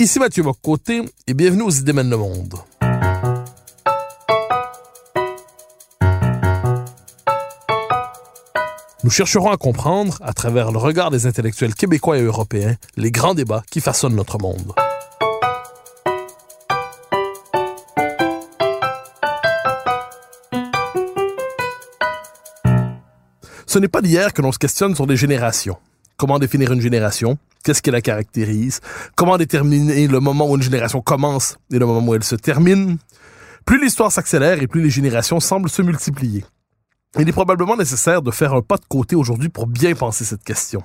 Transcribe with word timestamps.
Ici 0.00 0.18
Mathieu 0.18 0.42
Bocoté 0.42 1.02
et 1.28 1.34
bienvenue 1.34 1.62
aux 1.62 1.70
Idées 1.70 1.92
mènent 1.92 2.10
le 2.10 2.16
monde. 2.16 2.56
Nous 9.04 9.10
chercherons 9.10 9.52
à 9.52 9.56
comprendre, 9.56 10.18
à 10.20 10.32
travers 10.32 10.72
le 10.72 10.78
regard 10.78 11.12
des 11.12 11.26
intellectuels 11.26 11.76
québécois 11.76 12.18
et 12.18 12.22
européens, 12.22 12.74
les 12.96 13.12
grands 13.12 13.34
débats 13.34 13.62
qui 13.70 13.80
façonnent 13.80 14.16
notre 14.16 14.38
monde. 14.38 14.72
Ce 23.72 23.78
n'est 23.78 23.88
pas 23.88 24.02
d'hier 24.02 24.34
que 24.34 24.42
l'on 24.42 24.52
se 24.52 24.58
questionne 24.58 24.94
sur 24.94 25.06
les 25.06 25.16
générations. 25.16 25.78
Comment 26.18 26.38
définir 26.38 26.72
une 26.72 26.82
génération? 26.82 27.38
Qu'est-ce 27.64 27.80
qui 27.80 27.90
la 27.90 28.02
caractérise? 28.02 28.80
Comment 29.16 29.38
déterminer 29.38 30.08
le 30.08 30.20
moment 30.20 30.46
où 30.46 30.56
une 30.56 30.62
génération 30.62 31.00
commence 31.00 31.56
et 31.72 31.78
le 31.78 31.86
moment 31.86 32.06
où 32.06 32.14
elle 32.14 32.22
se 32.22 32.36
termine? 32.36 32.98
Plus 33.64 33.82
l'histoire 33.82 34.12
s'accélère 34.12 34.60
et 34.60 34.66
plus 34.66 34.82
les 34.82 34.90
générations 34.90 35.40
semblent 35.40 35.70
se 35.70 35.80
multiplier. 35.80 36.44
Il 37.18 37.28
est 37.28 37.32
probablement 37.32 37.76
nécessaire 37.76 38.22
de 38.22 38.30
faire 38.30 38.54
un 38.54 38.62
pas 38.62 38.78
de 38.78 38.86
côté 38.88 39.16
aujourd'hui 39.16 39.50
pour 39.50 39.66
bien 39.66 39.94
penser 39.94 40.24
cette 40.24 40.42
question. 40.42 40.82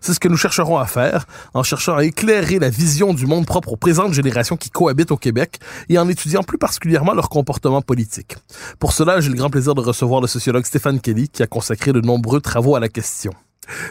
C'est 0.00 0.14
ce 0.14 0.20
que 0.20 0.28
nous 0.28 0.36
chercherons 0.36 0.78
à 0.78 0.86
faire 0.86 1.26
en 1.52 1.64
cherchant 1.64 1.96
à 1.96 2.04
éclairer 2.04 2.60
la 2.60 2.70
vision 2.70 3.12
du 3.12 3.26
monde 3.26 3.44
propre 3.44 3.72
aux 3.72 3.76
présentes 3.76 4.12
générations 4.12 4.56
qui 4.56 4.70
cohabitent 4.70 5.10
au 5.10 5.16
Québec 5.16 5.58
et 5.88 5.98
en 5.98 6.08
étudiant 6.08 6.44
plus 6.44 6.58
particulièrement 6.58 7.12
leur 7.12 7.28
comportement 7.28 7.82
politique. 7.82 8.36
Pour 8.78 8.92
cela, 8.92 9.20
j'ai 9.20 9.30
le 9.30 9.36
grand 9.36 9.50
plaisir 9.50 9.74
de 9.74 9.80
recevoir 9.80 10.20
le 10.20 10.28
sociologue 10.28 10.64
Stéphane 10.64 11.00
Kelly 11.00 11.28
qui 11.28 11.42
a 11.42 11.48
consacré 11.48 11.92
de 11.92 12.00
nombreux 12.00 12.40
travaux 12.40 12.76
à 12.76 12.80
la 12.80 12.88
question. 12.88 13.32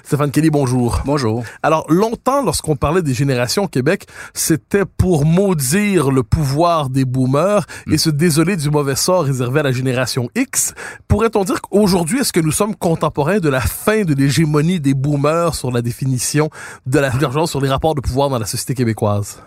Stéphane 0.04 0.32
Kelly, 0.32 0.50
bonjour. 0.50 1.02
Bonjour. 1.06 1.44
Alors, 1.62 1.86
longtemps, 1.90 2.44
lorsqu'on 2.44 2.76
parlait 2.76 3.02
des 3.02 3.14
générations 3.14 3.64
au 3.64 3.68
Québec, 3.68 4.08
c'était 4.34 4.86
pour 4.86 5.26
maudire 5.26 6.12
le 6.12 6.24
pouvoir 6.24 6.90
des 6.90 7.06
boomers 7.06 7.66
et 7.92 7.98
se 7.98 8.10
désoler 8.10 8.56
du 8.56 8.70
mauvais 8.70 8.96
sort 8.96 9.24
réservé 9.24 9.62
à 9.62 9.64
la 9.64 9.72
génération 9.72 10.30
X. 10.36 10.74
Pourrait-on 11.08 11.44
dire 11.44 11.62
qu'aujourd'hui, 11.62 12.20
est-ce 12.20 12.34
que 12.34 12.40
nous 12.40 12.52
sommes 12.52 12.76
contemporains 12.76 13.40
de 13.40 13.50
la 13.50 13.62
fin 13.62 14.04
de 14.04 14.14
l'hégémonie 14.14 14.80
des 14.80 14.94
boomers 14.94 15.56
sur 15.56 15.72
la 15.72 15.82
définition 15.82 16.50
de 16.86 17.00
la 17.00 17.10
divergence 17.10 17.52
sur 17.52 17.62
les 17.62 17.70
rapports 17.70 17.96
de 17.96 18.02
pouvoir 18.02 18.30
dans 18.30 18.40
la 18.40 18.46
société 18.46 18.74
québécoise? 18.74 19.40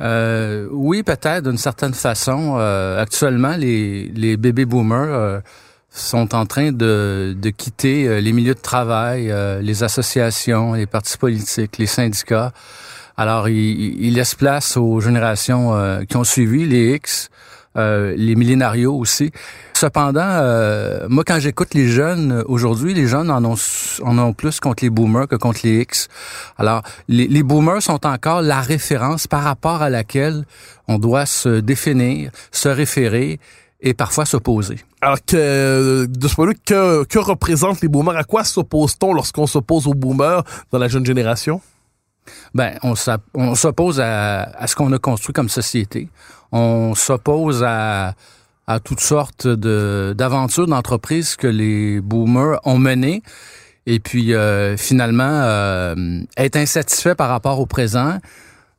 Euh, 0.00 0.68
oui, 0.70 1.02
peut-être 1.02 1.44
d'une 1.44 1.58
certaine 1.58 1.94
façon. 1.94 2.56
Euh, 2.58 3.00
actuellement, 3.00 3.56
les, 3.56 4.08
les 4.08 4.36
bébés 4.36 4.64
boomers 4.64 5.14
euh, 5.14 5.40
sont 5.92 6.34
en 6.34 6.46
train 6.46 6.72
de, 6.72 7.36
de 7.36 7.50
quitter 7.50 8.08
euh, 8.08 8.20
les 8.20 8.32
milieux 8.32 8.54
de 8.54 8.60
travail, 8.60 9.30
euh, 9.30 9.60
les 9.60 9.82
associations, 9.82 10.72
les 10.72 10.86
partis 10.86 11.18
politiques, 11.18 11.78
les 11.78 11.86
syndicats. 11.86 12.52
Alors, 13.16 13.48
ils 13.48 14.02
il 14.02 14.14
laissent 14.14 14.34
place 14.34 14.76
aux 14.78 15.00
générations 15.00 15.74
euh, 15.74 16.04
qui 16.04 16.16
ont 16.16 16.24
suivi, 16.24 16.66
les 16.66 16.94
X, 16.94 17.28
les 17.74 18.34
millénarios 18.34 18.94
aussi. 18.94 19.32
Cependant, 19.72 20.42
moi, 21.08 21.24
quand 21.26 21.38
j'écoute 21.40 21.72
les 21.72 21.88
jeunes 21.88 22.44
aujourd'hui, 22.46 22.92
les 22.92 23.06
jeunes 23.06 23.30
en 23.30 23.42
ont, 23.46 23.56
en 24.02 24.18
ont 24.18 24.34
plus 24.34 24.60
contre 24.60 24.84
les 24.84 24.90
boomers 24.90 25.26
que 25.26 25.36
contre 25.36 25.60
les 25.64 25.80
X. 25.80 26.08
Alors, 26.58 26.82
les, 27.08 27.26
les 27.26 27.42
boomers 27.42 27.82
sont 27.82 28.06
encore 28.06 28.42
la 28.42 28.60
référence 28.60 29.26
par 29.26 29.42
rapport 29.42 29.80
à 29.80 29.88
laquelle 29.88 30.44
on 30.86 30.98
doit 30.98 31.24
se 31.24 31.60
définir, 31.60 32.30
se 32.50 32.68
référer 32.68 33.40
et 33.82 33.94
parfois 33.94 34.24
s'opposer. 34.24 34.78
Alors 35.00 35.18
que 35.24 36.06
de 36.06 36.28
ce 36.28 36.34
point 36.34 36.46
de 36.46 36.50
vue, 36.52 36.58
que, 36.64 37.04
que 37.04 37.18
représentent 37.18 37.80
les 37.82 37.88
boomers? 37.88 38.16
À 38.16 38.24
quoi 38.24 38.44
s'oppose-t-on 38.44 39.12
lorsqu'on 39.12 39.46
s'oppose 39.46 39.86
aux 39.88 39.94
boomers 39.94 40.44
dans 40.70 40.78
la 40.78 40.88
jeune 40.88 41.04
génération? 41.04 41.60
Ben, 42.54 42.78
on 42.84 43.54
s'oppose 43.56 44.00
à, 44.00 44.42
à, 44.42 44.66
ce 44.68 44.76
qu'on 44.76 44.92
a 44.92 44.98
construit 44.98 45.32
comme 45.32 45.48
société. 45.48 46.08
On 46.52 46.94
s'oppose 46.94 47.64
à, 47.66 48.14
à 48.68 48.78
toutes 48.78 49.00
sortes 49.00 49.48
de 49.48 50.14
d'aventures 50.16 50.68
d'entreprises 50.68 51.34
que 51.34 51.48
les 51.48 52.00
boomers 52.00 52.60
ont 52.64 52.78
menées. 52.78 53.22
Et 53.86 53.98
puis 53.98 54.32
euh, 54.32 54.76
finalement, 54.76 55.24
euh, 55.42 56.20
être 56.36 56.54
insatisfait 56.54 57.16
par 57.16 57.28
rapport 57.28 57.58
au 57.58 57.66
présent, 57.66 58.18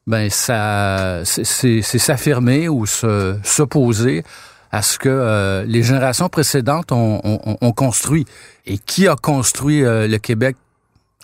ben 0.07 0.29
ça, 0.29 1.23
c'est 1.25 1.81
s'affirmer 1.81 2.69
ou 2.69 2.85
se 2.85 3.37
s'opposer 3.43 4.23
à 4.73 4.81
ce 4.81 4.97
que 4.97 5.07
euh, 5.07 5.63
les 5.67 5.83
générations 5.83 6.29
précédentes 6.29 6.91
ont, 6.91 7.21
ont, 7.23 7.57
ont, 7.61 7.71
construit. 7.71 8.25
Et 8.65 8.79
qui 8.79 9.07
a 9.07 9.15
construit 9.15 9.83
euh, 9.83 10.07
le 10.07 10.17
Québec 10.17 10.57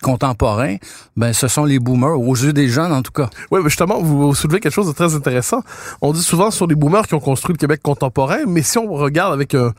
contemporain, 0.02 0.76
ben 1.16 1.32
ce 1.32 1.48
sont 1.48 1.64
les 1.64 1.80
boomers, 1.80 2.18
aux 2.18 2.36
yeux 2.36 2.52
des 2.52 2.68
jeunes 2.68 2.92
en 2.92 3.02
tout 3.02 3.10
cas. 3.10 3.28
Oui, 3.50 3.60
mais 3.62 3.68
justement, 3.68 4.00
vous 4.00 4.34
soulevez 4.36 4.60
quelque 4.60 4.72
chose 4.72 4.86
de 4.86 4.92
très 4.92 5.14
intéressant. 5.16 5.62
On 6.00 6.12
dit 6.12 6.22
souvent 6.22 6.52
sur 6.52 6.68
les 6.68 6.76
boomers 6.76 7.06
qui 7.08 7.14
ont 7.14 7.20
construit 7.20 7.52
le 7.52 7.58
Québec 7.58 7.80
contemporain, 7.82 8.38
mais 8.46 8.62
si 8.62 8.78
on 8.78 8.86
regarde 8.94 9.34
avec 9.34 9.54
un, 9.54 9.72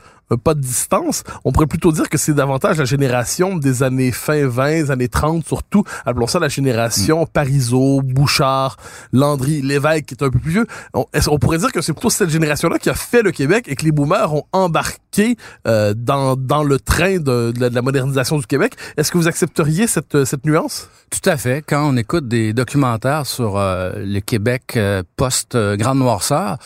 pas 0.44 0.54
de 0.54 0.60
distance, 0.60 1.24
on 1.44 1.52
pourrait 1.52 1.66
plutôt 1.66 1.92
dire 1.92 2.08
que 2.08 2.18
c'est 2.18 2.34
davantage 2.34 2.78
la 2.78 2.84
génération 2.84 3.56
des 3.56 3.82
années 3.82 4.12
fin 4.12 4.46
20, 4.46 4.90
années 4.90 5.08
30 5.08 5.46
surtout, 5.46 5.84
appelons 6.04 6.26
ça 6.26 6.38
la 6.38 6.48
génération 6.48 7.22
mm. 7.22 7.26
Parizeau, 7.32 8.02
Bouchard, 8.02 8.76
Landry, 9.12 9.62
Lévesque 9.62 10.06
qui 10.06 10.14
est 10.14 10.22
un 10.22 10.30
peu 10.30 10.38
plus 10.38 10.50
vieux. 10.50 10.66
On, 10.94 11.04
on 11.28 11.38
pourrait 11.38 11.58
dire 11.58 11.72
que 11.72 11.80
c'est 11.80 11.92
plutôt 11.92 12.10
cette 12.10 12.30
génération-là 12.30 12.78
qui 12.78 12.90
a 12.90 12.94
fait 12.94 13.22
le 13.22 13.32
Québec 13.32 13.66
et 13.68 13.76
que 13.76 13.84
les 13.84 13.92
boomers 13.92 14.34
ont 14.34 14.44
embarqué 14.52 15.36
euh, 15.66 15.94
dans, 15.94 16.36
dans 16.36 16.64
le 16.64 16.78
train 16.78 17.18
de, 17.18 17.52
de, 17.52 17.60
la, 17.60 17.70
de, 17.70 17.74
la, 17.74 17.82
modernisation 17.82 18.38
du 18.38 18.46
Québec. 18.46 18.74
Est-ce 18.96 19.12
que 19.12 19.18
vous 19.18 19.28
accepteriez 19.28 19.86
cette, 19.86 20.24
cette 20.24 20.44
nuance? 20.46 20.88
Tout 21.10 21.28
à 21.28 21.36
fait. 21.36 21.62
Quand 21.66 21.88
on 21.88 21.96
écoute 21.96 22.28
des 22.28 22.52
documentaires 22.52 23.26
sur 23.26 23.56
euh, 23.56 23.92
le 23.96 24.20
Québec 24.20 24.74
euh, 24.76 25.02
post-Grande 25.16 25.98
Noirceur, 25.98 26.58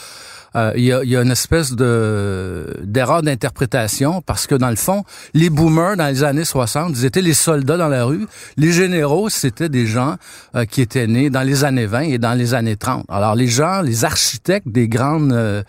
euh, 0.57 0.73
il 0.77 0.85
y, 0.85 0.93
a, 0.93 1.05
y, 1.05 1.17
a, 1.17 1.23
une 1.23 1.31
espèce 1.31 1.73
de 1.73 2.77
d'erreur 2.83 3.23
d'interprétation 3.23 4.23
parce 4.23 4.47
que 4.47 4.55
dans 4.55 4.71
le 4.71 4.77
fond, 4.77 5.05
les 5.35 5.51
boomers 5.51 5.97
dans 5.97 6.07
les 6.07 6.25
années 6.25 6.45
60, 6.45 6.93
ils 6.97 7.05
étaient 7.05 7.21
les 7.21 7.35
soldats 7.35 7.77
dans 7.77 7.89
la 7.89 8.05
rue. 8.05 8.27
Les 8.57 8.73
généraux, 8.73 9.29
c'était 9.29 9.69
des 9.69 9.87
gens 9.87 10.17
euh, 10.55 10.65
qui 10.65 10.81
étaient 10.81 11.07
nés 11.07 11.29
dans 11.29 11.43
les 11.43 11.65
années 11.65 11.87
20 11.87 12.01
et 12.01 12.19
dans 12.19 12.35
les 12.35 12.55
années 12.55 12.77
30. 12.77 13.05
Alors 13.09 13.35
les 13.35 13.49
gens, 13.49 13.83
les 13.83 14.05
architectes 14.05 14.69
des 14.69 14.89
grandes 14.89 15.33
euh, 15.33 15.63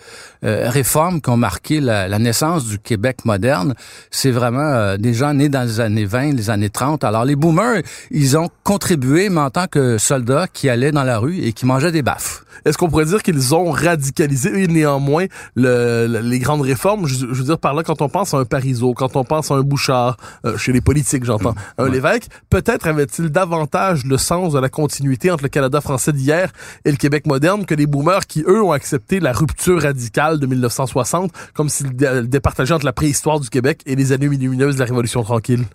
euh 0.43 0.69
réformes 0.69 1.21
qui 1.21 1.29
ont 1.29 1.37
marqué 1.37 1.79
la, 1.79 2.07
la, 2.07 2.19
naissance 2.19 2.65
du 2.65 2.79
Québec 2.79 3.25
moderne, 3.25 3.73
c'est 4.11 4.31
vraiment 4.31 4.59
euh, 4.59 4.97
des 4.97 5.13
gens 5.13 5.33
nés 5.33 5.49
dans 5.49 5.63
les 5.63 5.79
années 5.79 6.05
20, 6.05 6.33
les 6.33 6.49
années 6.49 6.69
30. 6.69 7.03
Alors 7.03 7.25
les 7.25 7.35
boomers, 7.35 7.81
ils 8.11 8.37
ont 8.37 8.49
contribué, 8.63 9.29
mais 9.29 9.41
en 9.41 9.49
tant 9.49 9.67
que 9.67 9.97
soldats 9.97 10.47
qui 10.51 10.69
allaient 10.69 10.91
dans 10.91 11.03
la 11.03 11.19
rue 11.19 11.39
et 11.39 11.53
qui 11.53 11.65
mangeaient 11.65 11.91
des 11.91 12.01
baffes. 12.01 12.43
Est-ce 12.65 12.77
qu'on 12.77 12.89
pourrait 12.89 13.05
dire 13.05 13.23
qu'ils 13.23 13.55
ont 13.55 13.71
radicalisé 13.71 14.67
néanmoins 14.67 15.25
le, 15.55 16.07
le, 16.07 16.19
les 16.19 16.39
grandes 16.39 16.61
réformes? 16.61 17.05
Je, 17.07 17.15
je, 17.15 17.25
veux 17.25 17.43
dire 17.43 17.59
par 17.59 17.73
là, 17.73 17.83
quand 17.83 18.01
on 18.01 18.09
pense 18.09 18.33
à 18.33 18.37
un 18.37 18.45
Parizeau, 18.45 18.93
quand 18.93 19.15
on 19.15 19.23
pense 19.23 19.51
à 19.51 19.55
un 19.55 19.61
Bouchard, 19.61 20.17
euh, 20.45 20.57
chez 20.57 20.73
les 20.73 20.81
politiques, 20.81 21.23
j'entends, 21.23 21.51
mmh. 21.51 21.55
un 21.77 21.83
ouais. 21.85 21.91
Lévesque, 21.91 22.27
peut-être 22.49 22.87
avait-il 22.87 23.29
davantage 23.29 24.05
le 24.05 24.17
sens 24.17 24.53
de 24.53 24.59
la 24.59 24.69
continuité 24.69 25.31
entre 25.31 25.43
le 25.43 25.49
Canada 25.49 25.79
français 25.79 26.11
d'hier 26.11 26.51
et 26.83 26.91
le 26.91 26.97
Québec 26.97 27.25
moderne 27.25 27.65
que 27.65 27.75
les 27.75 27.85
boomers 27.85 28.27
qui, 28.27 28.43
eux, 28.47 28.61
ont 28.61 28.71
accepté 28.73 29.19
la 29.19 29.31
rupture 29.31 29.81
radicale 29.81 30.26
de 30.35 30.45
1960 30.45 31.31
comme 31.53 31.69
s'ils 31.69 31.95
départageaient 31.95 32.73
entre 32.73 32.85
la 32.85 32.93
préhistoire 32.93 33.39
du 33.39 33.49
Québec 33.49 33.81
et 33.85 33.95
les 33.95 34.11
années 34.11 34.27
lumineuses 34.27 34.75
de 34.75 34.79
la 34.79 34.85
Révolution 34.85 35.23
tranquille. 35.23 35.65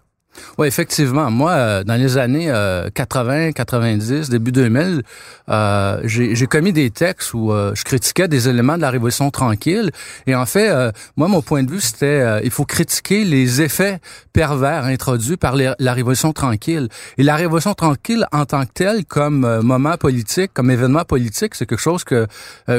Oui, 0.59 0.67
effectivement. 0.67 1.31
Moi, 1.31 1.51
euh, 1.51 1.85
dans 1.85 1.95
les 1.95 2.17
années 2.19 2.51
euh, 2.51 2.89
80, 2.95 3.53
90, 3.53 4.29
début 4.31 4.53
2000, 4.53 5.03
euh, 5.49 6.01
j'ai 6.05 6.47
commis 6.47 6.73
des 6.73 6.91
textes 6.91 7.35
où 7.35 7.53
euh, 7.53 7.73
je 7.75 7.85
critiquais 7.85 8.29
des 8.29 8.49
éléments 8.49 8.77
de 8.77 8.83
la 8.83 8.91
Révolution 8.91 9.31
tranquille. 9.31 9.91
Et 10.27 10.35
en 10.35 10.47
fait, 10.47 10.71
euh, 10.71 10.91
moi, 11.17 11.29
mon 11.29 11.43
point 11.43 11.63
de 11.63 11.71
vue, 11.71 11.81
c'était 11.81 12.07
euh, 12.07 12.41
il 12.45 12.51
faut 12.51 12.65
critiquer 12.65 13.25
les 13.25 13.61
effets 13.61 13.99
pervers 14.33 14.85
introduits 14.85 15.37
par 15.37 15.55
la 15.57 15.93
Révolution 15.93 16.33
tranquille. 16.33 16.89
Et 17.19 17.23
la 17.23 17.37
Révolution 17.37 17.75
tranquille, 17.75 18.27
en 18.33 18.45
tant 18.47 18.65
que 18.65 18.73
telle, 18.73 19.05
comme 19.05 19.61
moment 19.61 19.97
politique, 19.97 20.53
comme 20.55 20.71
événement 20.71 21.05
politique, 21.05 21.55
c'est 21.55 21.67
quelque 21.67 21.81
chose 21.81 22.05
que 22.05 22.27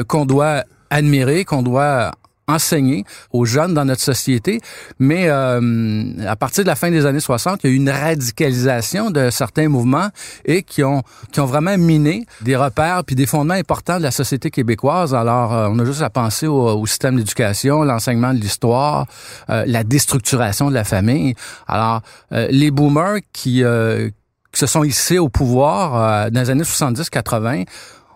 qu'on 0.08 0.26
doit 0.26 0.64
admirer, 0.90 1.44
qu'on 1.44 1.62
doit 1.62 2.12
enseigner 2.46 3.04
aux 3.32 3.44
jeunes 3.44 3.74
dans 3.74 3.84
notre 3.84 4.02
société. 4.02 4.60
Mais 4.98 5.28
euh, 5.28 6.12
à 6.26 6.36
partir 6.36 6.64
de 6.64 6.68
la 6.68 6.74
fin 6.74 6.90
des 6.90 7.06
années 7.06 7.20
60, 7.20 7.60
il 7.64 7.66
y 7.66 7.70
a 7.70 7.72
eu 7.72 7.76
une 7.76 7.90
radicalisation 7.90 9.10
de 9.10 9.30
certains 9.30 9.68
mouvements 9.68 10.08
et 10.44 10.62
qui 10.62 10.82
ont 10.82 11.02
qui 11.32 11.40
ont 11.40 11.46
vraiment 11.46 11.76
miné 11.78 12.26
des 12.42 12.56
repères 12.56 13.02
puis 13.04 13.16
des 13.16 13.26
fondements 13.26 13.54
importants 13.54 13.98
de 13.98 14.02
la 14.02 14.10
société 14.10 14.50
québécoise. 14.50 15.14
Alors, 15.14 15.54
euh, 15.54 15.68
on 15.70 15.78
a 15.78 15.84
juste 15.84 16.02
à 16.02 16.10
penser 16.10 16.46
au, 16.46 16.68
au 16.68 16.86
système 16.86 17.16
d'éducation, 17.16 17.82
l'enseignement 17.82 18.34
de 18.34 18.38
l'histoire, 18.38 19.06
euh, 19.50 19.64
la 19.66 19.84
déstructuration 19.84 20.68
de 20.68 20.74
la 20.74 20.84
famille. 20.84 21.34
Alors, 21.66 22.02
euh, 22.32 22.48
les 22.50 22.70
boomers 22.70 23.20
qui, 23.32 23.64
euh, 23.64 24.10
qui 24.52 24.60
se 24.60 24.66
sont 24.66 24.84
hissés 24.84 25.18
au 25.18 25.28
pouvoir 25.28 26.30
dans 26.30 26.40
les 26.40 26.50
années 26.50 26.62
70-80 26.62 27.64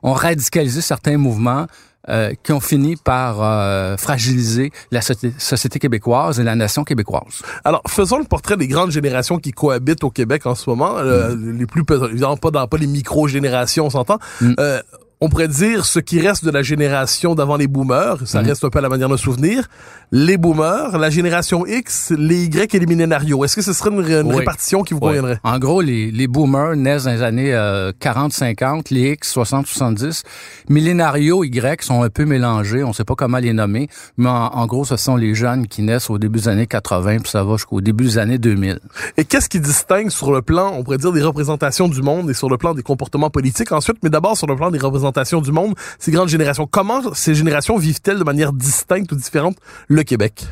ont 0.02 0.12
radicalisé 0.12 0.80
certains 0.80 1.16
mouvements 1.16 1.66
euh, 2.08 2.32
qui 2.42 2.52
ont 2.52 2.60
fini 2.60 2.96
par 2.96 3.42
euh, 3.42 3.96
fragiliser 3.96 4.72
la 4.90 5.00
société 5.00 5.78
québécoise 5.78 6.40
et 6.40 6.44
la 6.44 6.54
nation 6.54 6.84
québécoise. 6.84 7.42
Alors, 7.64 7.82
faisons 7.88 8.18
le 8.18 8.24
portrait 8.24 8.56
des 8.56 8.68
grandes 8.68 8.90
générations 8.90 9.38
qui 9.38 9.52
cohabitent 9.52 10.04
au 10.04 10.10
Québec 10.10 10.46
en 10.46 10.54
ce 10.54 10.68
moment. 10.68 10.94
Mm. 11.02 11.58
les 11.58 11.66
plus 11.66 11.84
évidemment 12.10 12.36
pas 12.36 12.50
dans 12.50 12.66
pas 12.66 12.76
les 12.76 12.86
micro-générations, 12.86 13.86
on 13.86 13.90
s'entend. 13.90 14.18
Mm. 14.40 14.54
On 15.20 15.28
pourrait 15.28 15.48
dire 15.48 15.84
ce 15.84 15.98
qui 15.98 16.20
reste 16.20 16.44
de 16.44 16.50
la 16.52 16.62
génération 16.62 17.34
d'avant 17.34 17.56
les 17.56 17.66
boomers, 17.66 18.18
ça 18.24 18.40
mhm. 18.40 18.50
reste 18.50 18.64
un 18.64 18.70
peu 18.70 18.78
à 18.78 18.82
la 18.82 18.88
manière 18.88 19.08
de 19.08 19.16
souvenir, 19.16 19.66
les 20.12 20.36
boomers, 20.36 20.96
la 20.96 21.10
génération 21.10 21.66
X, 21.66 22.12
les 22.16 22.44
Y 22.44 22.72
et 22.72 22.78
les 22.78 22.86
millénarios. 22.86 23.44
Est-ce 23.44 23.56
que 23.56 23.62
ce 23.62 23.72
serait 23.72 23.90
une, 23.90 24.32
répartition 24.32 24.84
qui 24.84 24.94
vous 24.94 25.00
conviendrait? 25.00 25.40
En 25.42 25.58
gros, 25.58 25.80
les, 25.80 26.12
les 26.12 26.28
boomers 26.28 26.76
naissent 26.76 27.04
dans 27.04 27.10
les 27.10 27.22
années 27.22 27.52
40-50, 27.52 28.78
euh, 28.78 28.82
les 28.92 29.12
X 29.14 29.36
60-70. 29.36 30.22
Millénarios 30.68 31.42
Y 31.42 31.82
sont 31.82 32.04
un 32.04 32.10
peu 32.10 32.24
mélangés, 32.24 32.84
on 32.84 32.92
sait 32.92 33.04
pas 33.04 33.16
comment 33.16 33.38
les 33.38 33.52
nommer, 33.52 33.88
mais 34.18 34.28
en, 34.28 34.66
gros, 34.66 34.84
ce 34.84 34.96
sont 34.96 35.16
les 35.16 35.34
jeunes 35.34 35.66
qui 35.66 35.82
naissent 35.82 36.10
au 36.10 36.18
début 36.18 36.38
des 36.38 36.48
années 36.48 36.68
80, 36.68 37.18
puis 37.18 37.30
ça 37.32 37.42
va 37.42 37.56
jusqu'au 37.56 37.80
début 37.80 38.04
des 38.04 38.18
années 38.18 38.38
2000. 38.38 38.78
Et 39.16 39.24
qu'est-ce 39.24 39.48
qui 39.48 39.58
distingue 39.58 40.10
sur 40.10 40.30
le 40.30 40.42
plan, 40.42 40.74
on 40.76 40.84
pourrait 40.84 40.98
dire, 40.98 41.10
des 41.10 41.22
représentations 41.22 41.88
du 41.88 42.02
monde 42.02 42.30
et 42.30 42.34
sur 42.34 42.48
le 42.48 42.56
plan 42.56 42.72
des 42.72 42.84
comportements 42.84 43.30
politiques 43.30 43.72
ensuite, 43.72 43.96
mais 44.04 44.10
d'abord 44.10 44.36
sur 44.36 44.46
le 44.46 44.54
plan 44.54 44.70
des 44.70 44.78
représentations 44.78 45.07
ces 45.98 46.10
grandes 46.10 46.28
générations. 46.28 46.66
Comment 46.66 47.14
ces 47.14 47.34
générations 47.34 47.76
vivent-elles 47.78 48.18
de 48.18 48.24
manière 48.24 48.52
distincte 48.52 49.10
ou 49.12 49.16
différente 49.16 49.56
le 49.88 50.02
Québec? 50.02 50.46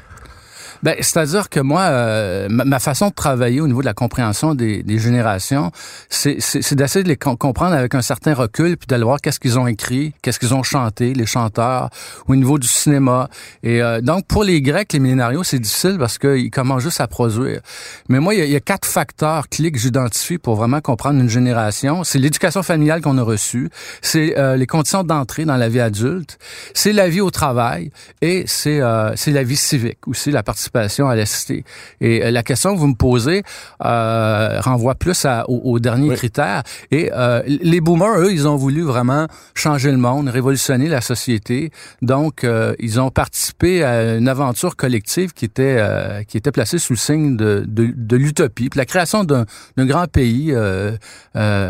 Ben, 0.82 0.94
c'est-à-dire 1.00 1.49
que 1.49 1.61
moi, 1.61 1.82
euh, 1.82 2.49
ma, 2.50 2.78
façon 2.78 3.08
de 3.08 3.14
travailler 3.14 3.61
au 3.61 3.67
niveau 3.67 3.81
de 3.81 3.87
la 3.87 3.94
compréhension 3.94 4.55
des, 4.55 4.82
des 4.82 4.99
générations, 4.99 5.70
c'est 6.08 6.75
d'essayer 6.75 7.02
de 7.02 7.08
les 7.08 7.17
comprendre 7.17 7.75
avec 7.75 7.94
un 7.94 8.02
certain 8.02 8.34
recul, 8.34 8.76
puis 8.76 8.87
d'aller 8.87 9.05
voir 9.05 9.20
qu'est-ce 9.20 9.40
qu'ils 9.40 9.58
ont 9.58 9.67
écrit, 9.67 10.12
qu'est-ce 10.23 10.38
qu'ils 10.38 10.55
ont 10.55 10.62
chanté, 10.62 11.14
les 11.14 11.26
chanteurs, 11.26 11.90
au 12.28 12.37
niveau 12.37 12.58
du 12.58 12.69
cinéma. 12.69 13.28
Et 13.62 13.82
euh, 13.82 14.00
donc, 14.00 14.26
pour 14.26 14.44
les 14.44 14.61
Grecs, 14.61 14.93
les 14.93 14.99
millénarios, 14.99 15.44
c'est 15.44 15.58
difficile 15.58 15.96
parce 15.99 16.19
qu'ils 16.19 16.50
commencent 16.50 16.82
juste 16.82 17.00
à 17.00 17.06
produire. 17.06 17.61
Mais 18.08 18.20
moi, 18.20 18.34
il 18.34 18.50
y, 18.50 18.56
a, 18.56 18.61
quatre 18.61 18.87
facteurs 18.87 19.49
clés 19.49 19.70
que 19.70 19.79
j'identifie 19.79 20.38
pour 20.38 20.56
vraiment 20.56 20.81
comprendre 20.81 21.20
une 21.20 21.29
génération. 21.29 22.05
C'est 22.05 22.19
l'éducation 22.19 22.62
familiale 22.62 23.00
qu'on 23.00 23.19
a 23.19 23.22
reçue, 23.22 23.70
c'est 24.02 24.38
euh, 24.38 24.56
les 24.56 24.67
conditions 24.67 25.05
d'entrée 25.05 25.44
dans 25.44 25.56
la 25.56 25.69
vie 25.69 25.81
adulte, 25.81 26.38
c'est 26.75 26.93
la 26.93 27.08
vie 27.08 27.20
au 27.20 27.31
travail 27.31 27.90
et 28.22 28.44
c'est 28.46 28.81
c'est 29.14 29.31
la 29.31 29.43
vie 29.43 29.56
civique 29.56 30.06
aussi, 30.06 30.31
la 30.31 30.43
partie 30.43 30.66
à 30.75 31.15
la 31.15 31.27
cité. 31.27 31.65
Et 32.01 32.25
euh, 32.25 32.31
la 32.31 32.43
question 32.43 32.75
que 32.75 32.79
vous 32.79 32.87
me 32.87 32.95
posez 32.95 33.43
euh, 33.85 34.61
renvoie 34.61 34.95
plus 34.95 35.25
à, 35.25 35.49
au, 35.49 35.79
dernier 35.79 36.15
critère. 36.15 36.63
Et 36.91 37.11
euh, 37.13 37.43
les 37.47 37.81
boomers, 37.81 38.21
eux, 38.21 38.33
ils 38.33 38.47
ont 38.49 38.57
voulu 38.57 38.83
vraiment 38.83 39.27
changer 39.55 39.91
le 39.91 39.97
monde, 39.97 40.29
révolutionner 40.29 40.89
la 40.89 41.01
société. 41.01 41.71
Donc, 42.03 42.45
euh, 42.45 42.75
ils 42.79 43.01
ont 43.01 43.11
participé 43.11 43.85
à 43.85 44.17
une 44.17 44.29
aventure 44.29 44.77
collective 44.77 45.33
qui 45.33 45.45
était 45.45 45.77
euh, 45.79 46.23
qui 46.25 46.37
était 46.37 46.53
placée 46.53 46.79
sous 46.79 46.95
le 46.95 46.99
signe 46.99 47.37
de, 47.37 47.65
de, 47.67 47.93
de 47.95 48.17
l'utopie, 48.17 48.71
la 48.75 48.85
création 48.85 49.25
d'un 49.25 49.45
grand 49.79 50.07
pays 50.07 50.55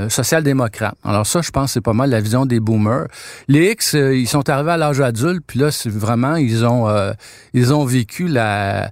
social-démocrate. 0.09 0.97
Alors 1.05 1.27
ça, 1.27 1.41
je 1.43 1.51
pense, 1.51 1.73
c'est 1.73 1.81
pas 1.81 1.93
mal 1.93 2.11
la 2.11 2.21
vision 2.21 2.47
des 2.47 2.61
boomers. 2.61 3.07
Les 3.49 3.73
X, 3.73 3.95
ils 3.95 4.29
sont 4.29 4.49
arrivés 4.49 4.73
à 4.73 4.77
l'âge 4.77 5.01
adulte, 5.01 5.43
puis 5.47 5.59
là, 5.59 5.71
c'est 5.71 5.91
vraiment, 5.91 6.37
ils 6.37 6.65
ont 6.65 6.87
ils 7.53 7.73
ont 7.73 7.85
vécu 7.85 8.29
la 8.29 8.86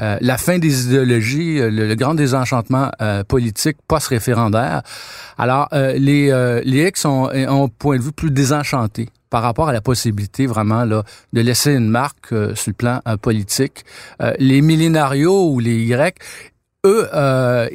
euh, 0.00 0.16
la 0.20 0.38
fin 0.38 0.58
des 0.58 0.86
idéologies, 0.86 1.60
euh, 1.60 1.70
le, 1.70 1.94
grand 1.94 2.14
désenchantement 2.14 2.90
euh, 3.02 3.22
politique 3.24 3.76
post-référendaire. 3.86 4.82
Alors, 5.36 5.68
les, 5.72 6.60
les 6.64 6.88
X 6.88 7.04
ont, 7.06 7.28
un 7.30 7.68
point 7.68 7.96
de 7.96 8.02
vue 8.02 8.12
plus 8.12 8.30
désenchanté 8.30 9.08
par 9.30 9.42
rapport 9.42 9.68
à 9.68 9.72
la 9.72 9.80
possibilité 9.80 10.46
vraiment 10.46 10.84
là 10.84 11.02
de 11.32 11.40
laisser 11.40 11.72
une 11.72 11.88
marque 11.88 12.28
sur 12.28 12.68
le 12.68 12.72
plan 12.72 13.00
politique. 13.22 13.84
les 14.38 14.60
millénarios 14.60 15.50
ou 15.50 15.60
les 15.60 15.76
Y, 15.84 16.18
eux, 16.84 17.08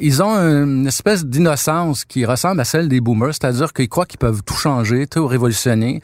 ils 0.00 0.22
ont 0.22 0.36
une 0.36 0.86
espèce 0.86 1.24
d'innocence 1.24 2.04
qui 2.04 2.24
ressemble 2.24 2.60
à 2.60 2.64
celle 2.64 2.88
des 2.88 3.00
boomers, 3.00 3.34
c'est-à-dire 3.34 3.72
qu'ils 3.72 3.88
croient 3.88 4.06
qu'ils 4.06 4.18
peuvent 4.18 4.42
tout 4.44 4.54
changer, 4.54 5.08
tout 5.08 5.26
révolutionner 5.26 6.02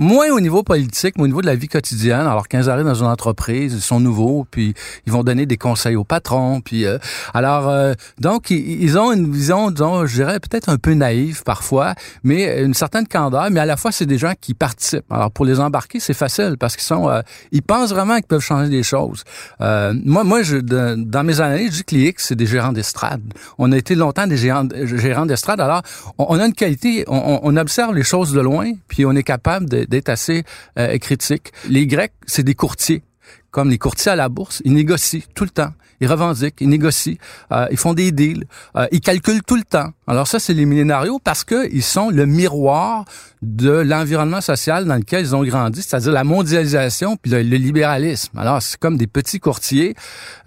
moins 0.00 0.30
au 0.30 0.40
niveau 0.40 0.62
politique, 0.62 1.16
mais 1.18 1.24
au 1.24 1.26
niveau 1.26 1.42
de 1.42 1.46
la 1.46 1.54
vie 1.54 1.68
quotidienne. 1.68 2.20
Alors, 2.20 2.48
quand 2.48 2.58
ils 2.58 2.70
arrivent 2.70 2.86
dans 2.86 2.94
une 2.94 3.06
entreprise, 3.06 3.74
ils 3.74 3.82
sont 3.82 4.00
nouveaux, 4.00 4.46
puis 4.50 4.74
ils 5.06 5.12
vont 5.12 5.22
donner 5.22 5.44
des 5.44 5.58
conseils 5.58 5.94
au 5.94 6.04
patron. 6.04 6.62
Puis, 6.62 6.86
euh, 6.86 6.96
alors, 7.34 7.68
euh, 7.68 7.92
donc, 8.18 8.48
ils, 8.50 8.98
ont 8.98 9.12
une 9.12 9.30
vision, 9.30 9.70
disons, 9.70 10.06
je 10.06 10.14
dirais 10.14 10.40
peut-être 10.40 10.70
un 10.70 10.78
peu 10.78 10.94
naïve 10.94 11.42
parfois, 11.42 11.94
mais 12.24 12.62
une 12.62 12.72
certaine 12.72 13.06
candeur. 13.06 13.50
Mais 13.50 13.60
à 13.60 13.66
la 13.66 13.76
fois, 13.76 13.92
c'est 13.92 14.06
des 14.06 14.16
gens 14.16 14.32
qui 14.40 14.54
participent. 14.54 15.04
Alors, 15.10 15.30
pour 15.30 15.44
les 15.44 15.60
embarquer, 15.60 16.00
c'est 16.00 16.14
facile 16.14 16.56
parce 16.58 16.76
qu'ils 16.76 16.86
sont, 16.86 17.10
euh, 17.10 17.20
ils 17.52 17.62
pensent 17.62 17.90
vraiment 17.90 18.16
qu'ils 18.16 18.24
peuvent 18.24 18.40
changer 18.40 18.70
des 18.70 18.82
choses. 18.82 19.22
moi, 19.60 20.24
moi, 20.24 20.42
je, 20.42 20.56
dans 20.56 21.24
mes 21.24 21.40
analyses, 21.42 21.72
je 21.72 21.76
dis 21.76 21.84
que 21.84 21.94
les 21.94 22.08
X, 22.08 22.26
c'est 22.28 22.36
des 22.36 22.46
gérants 22.46 22.72
d'estrade. 22.72 23.20
On 23.58 23.70
a 23.70 23.76
été 23.76 23.94
longtemps 23.94 24.26
des 24.26 24.38
gérants, 24.38 24.66
gérants 24.74 25.26
d'estrade. 25.26 25.60
Alors, 25.60 25.82
on, 26.16 26.38
a 26.38 26.46
une 26.46 26.54
qualité, 26.54 27.04
on, 27.06 27.40
on 27.42 27.56
observe 27.58 27.94
les 27.94 28.02
choses 28.02 28.32
de 28.32 28.40
loin, 28.40 28.72
puis 28.88 29.04
on 29.04 29.12
est 29.12 29.22
capable 29.22 29.68
de 29.68 29.89
d'être 29.90 30.08
assez 30.08 30.44
euh, 30.78 30.96
critique. 30.98 31.52
Les 31.68 31.86
Grecs, 31.86 32.12
c'est 32.26 32.42
des 32.42 32.54
courtiers. 32.54 33.02
Comme 33.50 33.68
les 33.68 33.78
courtiers 33.78 34.12
à 34.12 34.16
la 34.16 34.28
bourse, 34.28 34.62
ils 34.64 34.72
négocient 34.72 35.20
tout 35.34 35.44
le 35.44 35.50
temps. 35.50 35.72
Ils 36.00 36.06
revendiquent, 36.06 36.56
ils 36.60 36.68
négocient, 36.68 37.16
euh, 37.52 37.66
ils 37.70 37.76
font 37.76 37.92
des 37.92 38.10
deals, 38.10 38.46
euh, 38.76 38.86
ils 38.90 39.00
calculent 39.00 39.42
tout 39.42 39.56
le 39.56 39.64
temps. 39.64 39.90
Alors 40.06 40.26
ça, 40.26 40.38
c'est 40.38 40.54
les 40.54 40.64
millénarios 40.64 41.18
parce 41.18 41.44
qu'ils 41.44 41.82
sont 41.82 42.08
le 42.08 42.24
miroir 42.24 43.04
de 43.42 43.70
l'environnement 43.70 44.40
social 44.40 44.84
dans 44.84 44.96
lequel 44.96 45.24
ils 45.24 45.36
ont 45.36 45.42
grandi, 45.44 45.82
c'est-à-dire 45.82 46.12
la 46.12 46.24
mondialisation 46.24 47.16
puis 47.16 47.30
le, 47.30 47.40
libéralisme. 47.40 48.38
Alors 48.38 48.60
c'est 48.62 48.78
comme 48.78 48.96
des 48.96 49.06
petits 49.06 49.40
courtiers 49.40 49.94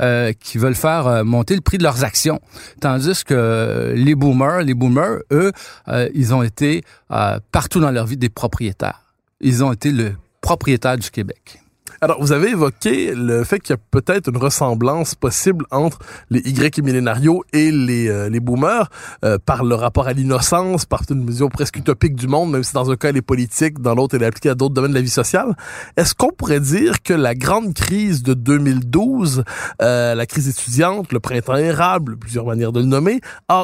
euh, 0.01 0.31
qui 0.33 0.57
veulent 0.57 0.75
faire 0.75 1.07
euh, 1.07 1.23
monter 1.23 1.55
le 1.55 1.61
prix 1.61 1.77
de 1.77 1.83
leurs 1.83 2.03
actions, 2.03 2.39
tandis 2.81 3.23
que 3.23 3.93
les 3.95 4.15
boomers, 4.15 4.61
les 4.61 4.73
boomers, 4.73 5.19
eux, 5.31 5.51
euh, 5.87 6.09
ils 6.13 6.33
ont 6.33 6.43
été 6.43 6.83
partout 7.51 7.79
dans 7.79 7.91
leur 7.91 8.07
vie 8.07 8.17
des 8.17 8.29
propriétaires. 8.29 9.02
Ils 9.45 9.61
ont 9.61 9.73
été 9.73 9.91
le 9.91 10.15
propriétaire 10.39 10.97
du 10.97 11.11
Québec. 11.11 11.59
Alors, 12.03 12.19
vous 12.19 12.33
avez 12.33 12.49
évoqué 12.49 13.15
le 13.15 13.45
fait 13.45 13.61
qu'il 13.61 13.73
y 13.73 13.79
a 13.79 13.81
peut-être 13.89 14.27
une 14.29 14.35
ressemblance 14.35 15.15
possible 15.15 15.63
entre 15.71 15.99
les 16.29 16.41
Y 16.41 16.83
millénarios 16.83 17.45
et 17.53 17.71
les, 17.71 18.09
euh, 18.09 18.27
les 18.27 18.41
boomers 18.41 18.89
euh, 19.23 19.37
par 19.37 19.63
le 19.63 19.73
rapport 19.75 20.09
à 20.09 20.11
l'innocence, 20.11 20.83
par 20.83 21.03
une 21.09 21.25
vision 21.25 21.47
presque 21.47 21.77
utopique 21.77 22.15
du 22.15 22.27
monde, 22.27 22.51
même 22.51 22.63
si 22.63 22.73
dans 22.73 22.91
un 22.91 22.97
cas 22.97 23.07
elle 23.07 23.15
est 23.15 23.21
politique, 23.21 23.79
dans 23.79 23.95
l'autre 23.95 24.15
elle 24.15 24.23
est 24.23 24.25
appliquée 24.25 24.49
à 24.49 24.55
d'autres 24.55 24.73
domaines 24.73 24.91
de 24.91 24.97
la 24.97 25.01
vie 25.01 25.09
sociale. 25.09 25.55
Est-ce 25.95 26.13
qu'on 26.13 26.31
pourrait 26.31 26.59
dire 26.59 27.01
que 27.03 27.13
la 27.13 27.35
grande 27.35 27.73
crise 27.73 28.21
de 28.21 28.33
2012, 28.33 29.45
euh, 29.81 30.13
la 30.13 30.25
crise 30.25 30.49
étudiante, 30.49 31.13
le 31.13 31.21
printemps 31.21 31.55
érable, 31.55 32.17
plusieurs 32.17 32.45
manières 32.45 32.73
de 32.73 32.81
le 32.81 32.85
nommer, 32.85 33.21
a, 33.47 33.63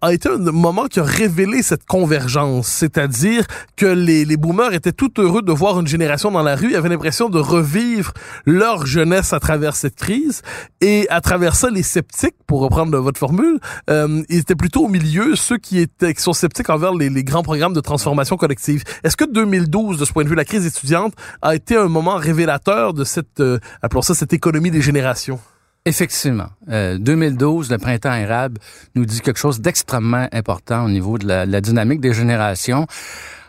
a, 0.00 0.12
été 0.12 0.28
un 0.28 0.38
moment 0.38 0.86
qui 0.86 0.98
a 0.98 1.04
révélé 1.04 1.62
cette 1.62 1.86
convergence, 1.86 2.66
c'est-à-dire 2.66 3.46
que 3.76 3.86
les, 3.86 4.24
les 4.24 4.36
boomers 4.36 4.74
étaient 4.74 4.90
tout 4.90 5.12
heureux 5.18 5.42
de 5.42 5.52
voir 5.52 5.78
une 5.78 5.86
génération 5.86 6.32
dans 6.32 6.42
la 6.42 6.56
rue, 6.56 6.70
ils 6.70 6.76
avaient 6.76 6.88
l'impression 6.88 7.28
de 7.28 7.38
revivre 7.38 7.75
vivre 7.76 8.12
leur 8.46 8.86
jeunesse 8.86 9.32
à 9.32 9.40
travers 9.40 9.76
cette 9.76 9.96
crise. 9.96 10.42
Et 10.80 11.06
à 11.10 11.20
travers 11.20 11.54
ça, 11.54 11.68
les 11.70 11.82
sceptiques, 11.82 12.36
pour 12.46 12.60
reprendre 12.60 12.98
votre 12.98 13.18
formule, 13.18 13.58
euh, 13.90 14.22
ils 14.28 14.38
étaient 14.38 14.54
plutôt 14.54 14.84
au 14.84 14.88
milieu, 14.88 15.36
ceux 15.36 15.58
qui 15.58 15.78
étaient 15.78 16.14
qui 16.14 16.22
sont 16.22 16.32
sceptiques 16.32 16.70
envers 16.70 16.94
les, 16.94 17.10
les 17.10 17.24
grands 17.24 17.42
programmes 17.42 17.74
de 17.74 17.80
transformation 17.80 18.36
collective. 18.36 18.82
Est-ce 19.04 19.16
que 19.16 19.24
2012, 19.24 19.98
de 19.98 20.04
ce 20.04 20.12
point 20.12 20.24
de 20.24 20.28
vue, 20.28 20.34
la 20.34 20.44
crise 20.44 20.66
étudiante 20.66 21.14
a 21.42 21.54
été 21.54 21.76
un 21.76 21.88
moment 21.88 22.16
révélateur 22.16 22.94
de 22.94 23.04
cette, 23.04 23.40
euh, 23.40 23.58
appelons 23.82 24.02
ça, 24.02 24.14
cette 24.14 24.32
économie 24.32 24.70
des 24.70 24.80
générations? 24.80 25.38
Effectivement. 25.84 26.48
Euh, 26.68 26.98
2012, 26.98 27.70
le 27.70 27.78
printemps 27.78 28.10
arabe, 28.10 28.58
nous 28.96 29.04
dit 29.04 29.20
quelque 29.20 29.38
chose 29.38 29.60
d'extrêmement 29.60 30.26
important 30.32 30.84
au 30.84 30.88
niveau 30.88 31.16
de 31.16 31.26
la, 31.28 31.46
la 31.46 31.60
dynamique 31.60 32.00
des 32.00 32.12
générations. 32.12 32.86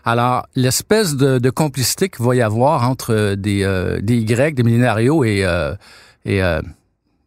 Alors, 0.09 0.47
l'espèce 0.55 1.17
de, 1.17 1.49
complicité 1.49 2.07
qu'il 2.07 2.23
va 2.25 2.33
y 2.33 2.41
avoir 2.41 2.89
entre 2.89 3.35
des, 3.35 3.63
euh, 3.63 3.99
des 3.99 4.19
Y, 4.19 4.55
des 4.55 4.63
millénarios 4.63 5.25
et, 5.25 5.43
euh, 5.43 5.75
et 6.23 6.41
euh, 6.41 6.61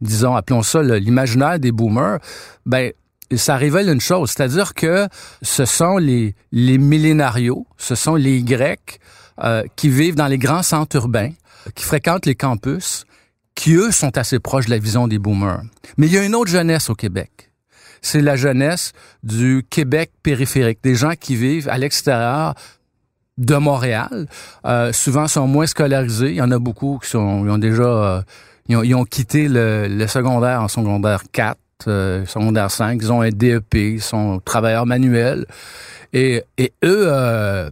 disons, 0.00 0.34
appelons 0.34 0.62
ça 0.62 0.82
l'imaginaire 0.82 1.58
des 1.58 1.72
boomers, 1.72 2.20
ben 2.64 2.90
ça 3.36 3.56
révèle 3.56 3.90
une 3.90 4.00
chose, 4.00 4.30
c'est-à-dire 4.30 4.72
que 4.72 5.08
ce 5.42 5.66
sont 5.66 5.98
les, 5.98 6.34
les 6.52 6.78
millénarios, 6.78 7.66
ce 7.76 7.94
sont 7.94 8.14
les 8.14 8.42
Grecs 8.42 8.98
qui 9.76 9.90
vivent 9.90 10.16
dans 10.16 10.26
les 10.26 10.38
grands 10.38 10.62
centres 10.62 10.96
urbains, 10.96 11.32
qui 11.74 11.84
fréquentent 11.84 12.24
les 12.24 12.34
campus, 12.34 13.04
qui 13.54 13.74
eux 13.74 13.90
sont 13.90 14.16
assez 14.16 14.38
proches 14.38 14.66
de 14.66 14.70
la 14.70 14.78
vision 14.78 15.06
des 15.06 15.18
boomers. 15.18 15.60
Mais 15.98 16.06
il 16.06 16.14
y 16.14 16.18
a 16.18 16.24
une 16.24 16.34
autre 16.34 16.50
jeunesse 16.50 16.88
au 16.88 16.94
Québec. 16.94 17.49
C'est 18.02 18.20
la 18.20 18.36
jeunesse 18.36 18.92
du 19.22 19.64
Québec 19.68 20.10
périphérique, 20.22 20.78
des 20.82 20.94
gens 20.94 21.12
qui 21.18 21.36
vivent 21.36 21.68
à 21.68 21.78
l'extérieur 21.78 22.54
de 23.38 23.56
Montréal. 23.56 24.26
Euh, 24.64 24.92
souvent 24.92 25.26
sont 25.26 25.46
moins 25.46 25.66
scolarisés. 25.66 26.30
Il 26.30 26.36
y 26.36 26.42
en 26.42 26.50
a 26.50 26.58
beaucoup 26.58 27.00
qui 27.02 27.16
ont 27.16 27.58
déjà, 27.58 27.82
euh, 27.82 28.22
ils, 28.68 28.94
ont, 28.94 29.04
quitté 29.04 29.48
le, 29.48 29.88
le, 29.88 30.06
secondaire 30.06 30.62
en 30.62 30.68
secondaire 30.68 31.22
4, 31.32 31.58
euh, 31.88 32.26
secondaire 32.26 32.70
5. 32.70 33.00
Ils 33.02 33.12
ont 33.12 33.22
un 33.22 33.30
DEP, 33.30 33.74
ils 33.74 34.02
sont 34.02 34.40
travailleurs 34.44 34.86
manuels. 34.86 35.46
Et, 36.12 36.44
eux, 36.84 37.06
euh, 37.06 37.70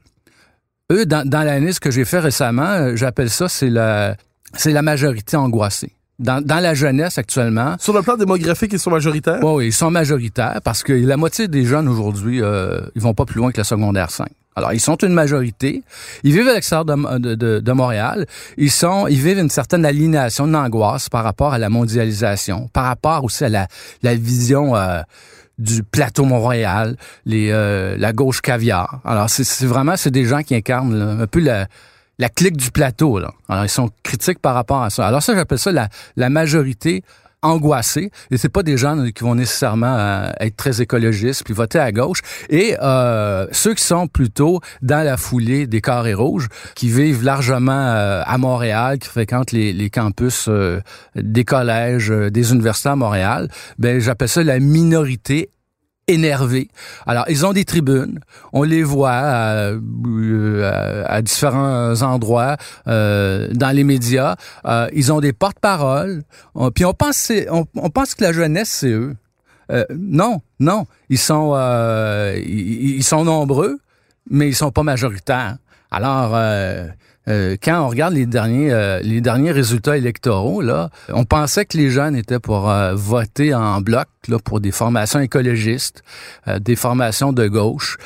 eux, 0.90 1.06
dans, 1.06 1.28
dans 1.28 1.40
l'analyse 1.40 1.78
que 1.78 1.90
j'ai 1.90 2.04
fait 2.04 2.20
récemment, 2.20 2.96
j'appelle 2.96 3.30
ça, 3.30 3.48
c'est 3.48 3.70
la 3.70 4.82
majorité 4.82 5.36
angoissée. 5.36 5.92
Dans, 6.18 6.44
dans, 6.44 6.58
la 6.58 6.74
jeunesse 6.74 7.16
actuellement. 7.16 7.76
Sur 7.78 7.92
le 7.92 8.02
plan 8.02 8.16
démographique, 8.16 8.72
ils 8.72 8.78
sont 8.80 8.90
majoritaires? 8.90 9.38
Oui, 9.42 9.66
ils 9.66 9.72
sont 9.72 9.90
majoritaires 9.90 10.60
parce 10.64 10.82
que 10.82 10.92
la 10.92 11.16
moitié 11.16 11.46
des 11.46 11.64
jeunes 11.64 11.86
aujourd'hui, 11.86 12.42
euh, 12.42 12.80
ils 12.96 13.02
vont 13.02 13.14
pas 13.14 13.24
plus 13.24 13.38
loin 13.38 13.52
que 13.52 13.58
le 13.58 13.64
secondaire 13.64 14.10
5. 14.10 14.26
Alors, 14.56 14.72
ils 14.72 14.80
sont 14.80 14.96
une 14.96 15.12
majorité. 15.12 15.84
Ils 16.24 16.32
vivent 16.32 16.48
à 16.48 16.54
l'extérieur 16.54 16.84
de, 16.84 17.36
de, 17.36 17.60
de, 17.60 17.72
Montréal. 17.72 18.26
Ils 18.56 18.72
sont, 18.72 19.06
ils 19.06 19.20
vivent 19.20 19.38
une 19.38 19.50
certaine 19.50 19.84
aliénation, 19.84 20.46
une 20.46 20.56
angoisse 20.56 21.08
par 21.08 21.22
rapport 21.22 21.52
à 21.52 21.58
la 21.58 21.68
mondialisation, 21.68 22.68
par 22.72 22.86
rapport 22.86 23.22
aussi 23.22 23.44
à 23.44 23.48
la, 23.48 23.68
la 24.02 24.16
vision 24.16 24.74
euh, 24.74 25.00
du 25.58 25.84
plateau 25.84 26.24
Montréal, 26.24 26.96
les, 27.24 27.50
euh, 27.52 27.96
la 27.98 28.12
gauche 28.12 28.40
caviar. 28.40 29.00
Alors, 29.04 29.30
c'est 29.30 29.64
vraiment, 29.64 29.96
c'est 29.96 30.10
des 30.10 30.24
gens 30.24 30.42
qui 30.42 30.56
incarnent 30.56 30.98
là, 30.98 31.22
un 31.22 31.26
peu 31.28 31.38
la, 31.38 31.68
la 32.18 32.28
clique 32.28 32.56
du 32.56 32.70
plateau. 32.70 33.18
Là. 33.18 33.32
Alors, 33.48 33.64
ils 33.64 33.70
sont 33.70 33.90
critiques 34.02 34.40
par 34.40 34.54
rapport 34.54 34.82
à 34.82 34.90
ça. 34.90 35.06
Alors 35.06 35.22
ça, 35.22 35.34
j'appelle 35.34 35.58
ça 35.58 35.72
la, 35.72 35.88
la 36.16 36.30
majorité 36.30 37.02
angoissée. 37.42 38.10
Et 38.30 38.36
c'est 38.36 38.48
pas 38.48 38.62
des 38.62 38.76
gens 38.76 39.04
qui 39.14 39.24
vont 39.24 39.34
nécessairement 39.34 39.96
euh, 39.96 40.30
être 40.40 40.56
très 40.56 40.82
écologistes 40.82 41.44
puis 41.44 41.54
voter 41.54 41.78
à 41.78 41.92
gauche. 41.92 42.20
Et 42.50 42.76
euh, 42.82 43.46
ceux 43.52 43.74
qui 43.74 43.84
sont 43.84 44.08
plutôt 44.08 44.60
dans 44.82 45.04
la 45.04 45.16
foulée 45.16 45.66
des 45.66 45.80
carrés 45.80 46.14
rouges, 46.14 46.48
qui 46.74 46.88
vivent 46.88 47.22
largement 47.22 47.72
euh, 47.72 48.22
à 48.24 48.38
Montréal, 48.38 48.98
qui 48.98 49.08
fréquentent 49.08 49.52
les, 49.52 49.90
campus 49.90 50.50
des 51.14 51.44
collèges, 51.44 52.10
des 52.10 52.52
universités 52.52 52.90
à 52.90 52.96
Montréal, 52.96 53.48
ben 53.78 54.00
j'appelle 54.00 54.28
ça 54.28 54.42
la 54.42 54.58
minorité 54.58 55.50
énervés. 56.08 56.68
Alors, 57.06 57.24
ils 57.28 57.46
ont 57.46 57.52
des 57.52 57.64
tribunes, 57.64 58.18
on 58.52 58.64
les 58.64 58.82
voit 58.82 59.10
à, 59.10 59.68
à, 59.68 61.04
à 61.06 61.22
différents 61.22 62.02
endroits 62.02 62.56
euh, 62.88 63.48
dans 63.52 63.70
les 63.70 63.84
médias. 63.84 64.36
Euh, 64.64 64.88
ils 64.92 65.12
ont 65.12 65.20
des 65.20 65.32
porte-paroles. 65.32 66.22
Puis 66.74 66.84
on 66.84 66.94
pense, 66.94 67.30
pense 67.94 68.14
que 68.14 68.24
la 68.24 68.32
jeunesse, 68.32 68.70
c'est 68.70 68.90
eux. 68.90 69.14
Euh, 69.70 69.84
non, 69.94 70.40
non, 70.60 70.86
ils 71.10 71.18
sont, 71.18 71.52
euh, 71.54 72.40
ils, 72.42 72.96
ils, 72.96 73.04
sont 73.04 73.24
nombreux, 73.24 73.78
mais 74.30 74.48
ils 74.48 74.54
sont 74.54 74.70
pas 74.70 74.82
majoritaires. 74.82 75.58
Alors, 75.90 76.34
euh, 77.28 77.56
quand 77.62 77.84
on 77.84 77.88
regarde 77.88 78.14
les 78.14 78.26
derniers 78.26 78.72
euh, 78.72 79.00
les 79.00 79.20
derniers 79.20 79.52
résultats 79.52 79.96
électoraux 79.96 80.62
là, 80.62 80.90
on 81.08 81.24
pensait 81.24 81.64
que 81.64 81.76
les 81.76 81.90
jeunes 81.90 82.16
étaient 82.16 82.38
pour 82.38 82.70
euh, 82.70 82.94
voter 82.94 83.54
en 83.54 83.80
bloc 83.80 84.06
là 84.28 84.38
pour 84.38 84.60
des 84.60 84.72
formations 84.72 85.20
écologistes, 85.20 86.02
euh, 86.46 86.58
des 86.58 86.76
formations 86.76 87.32
de 87.32 87.46
gauche. 87.48 87.96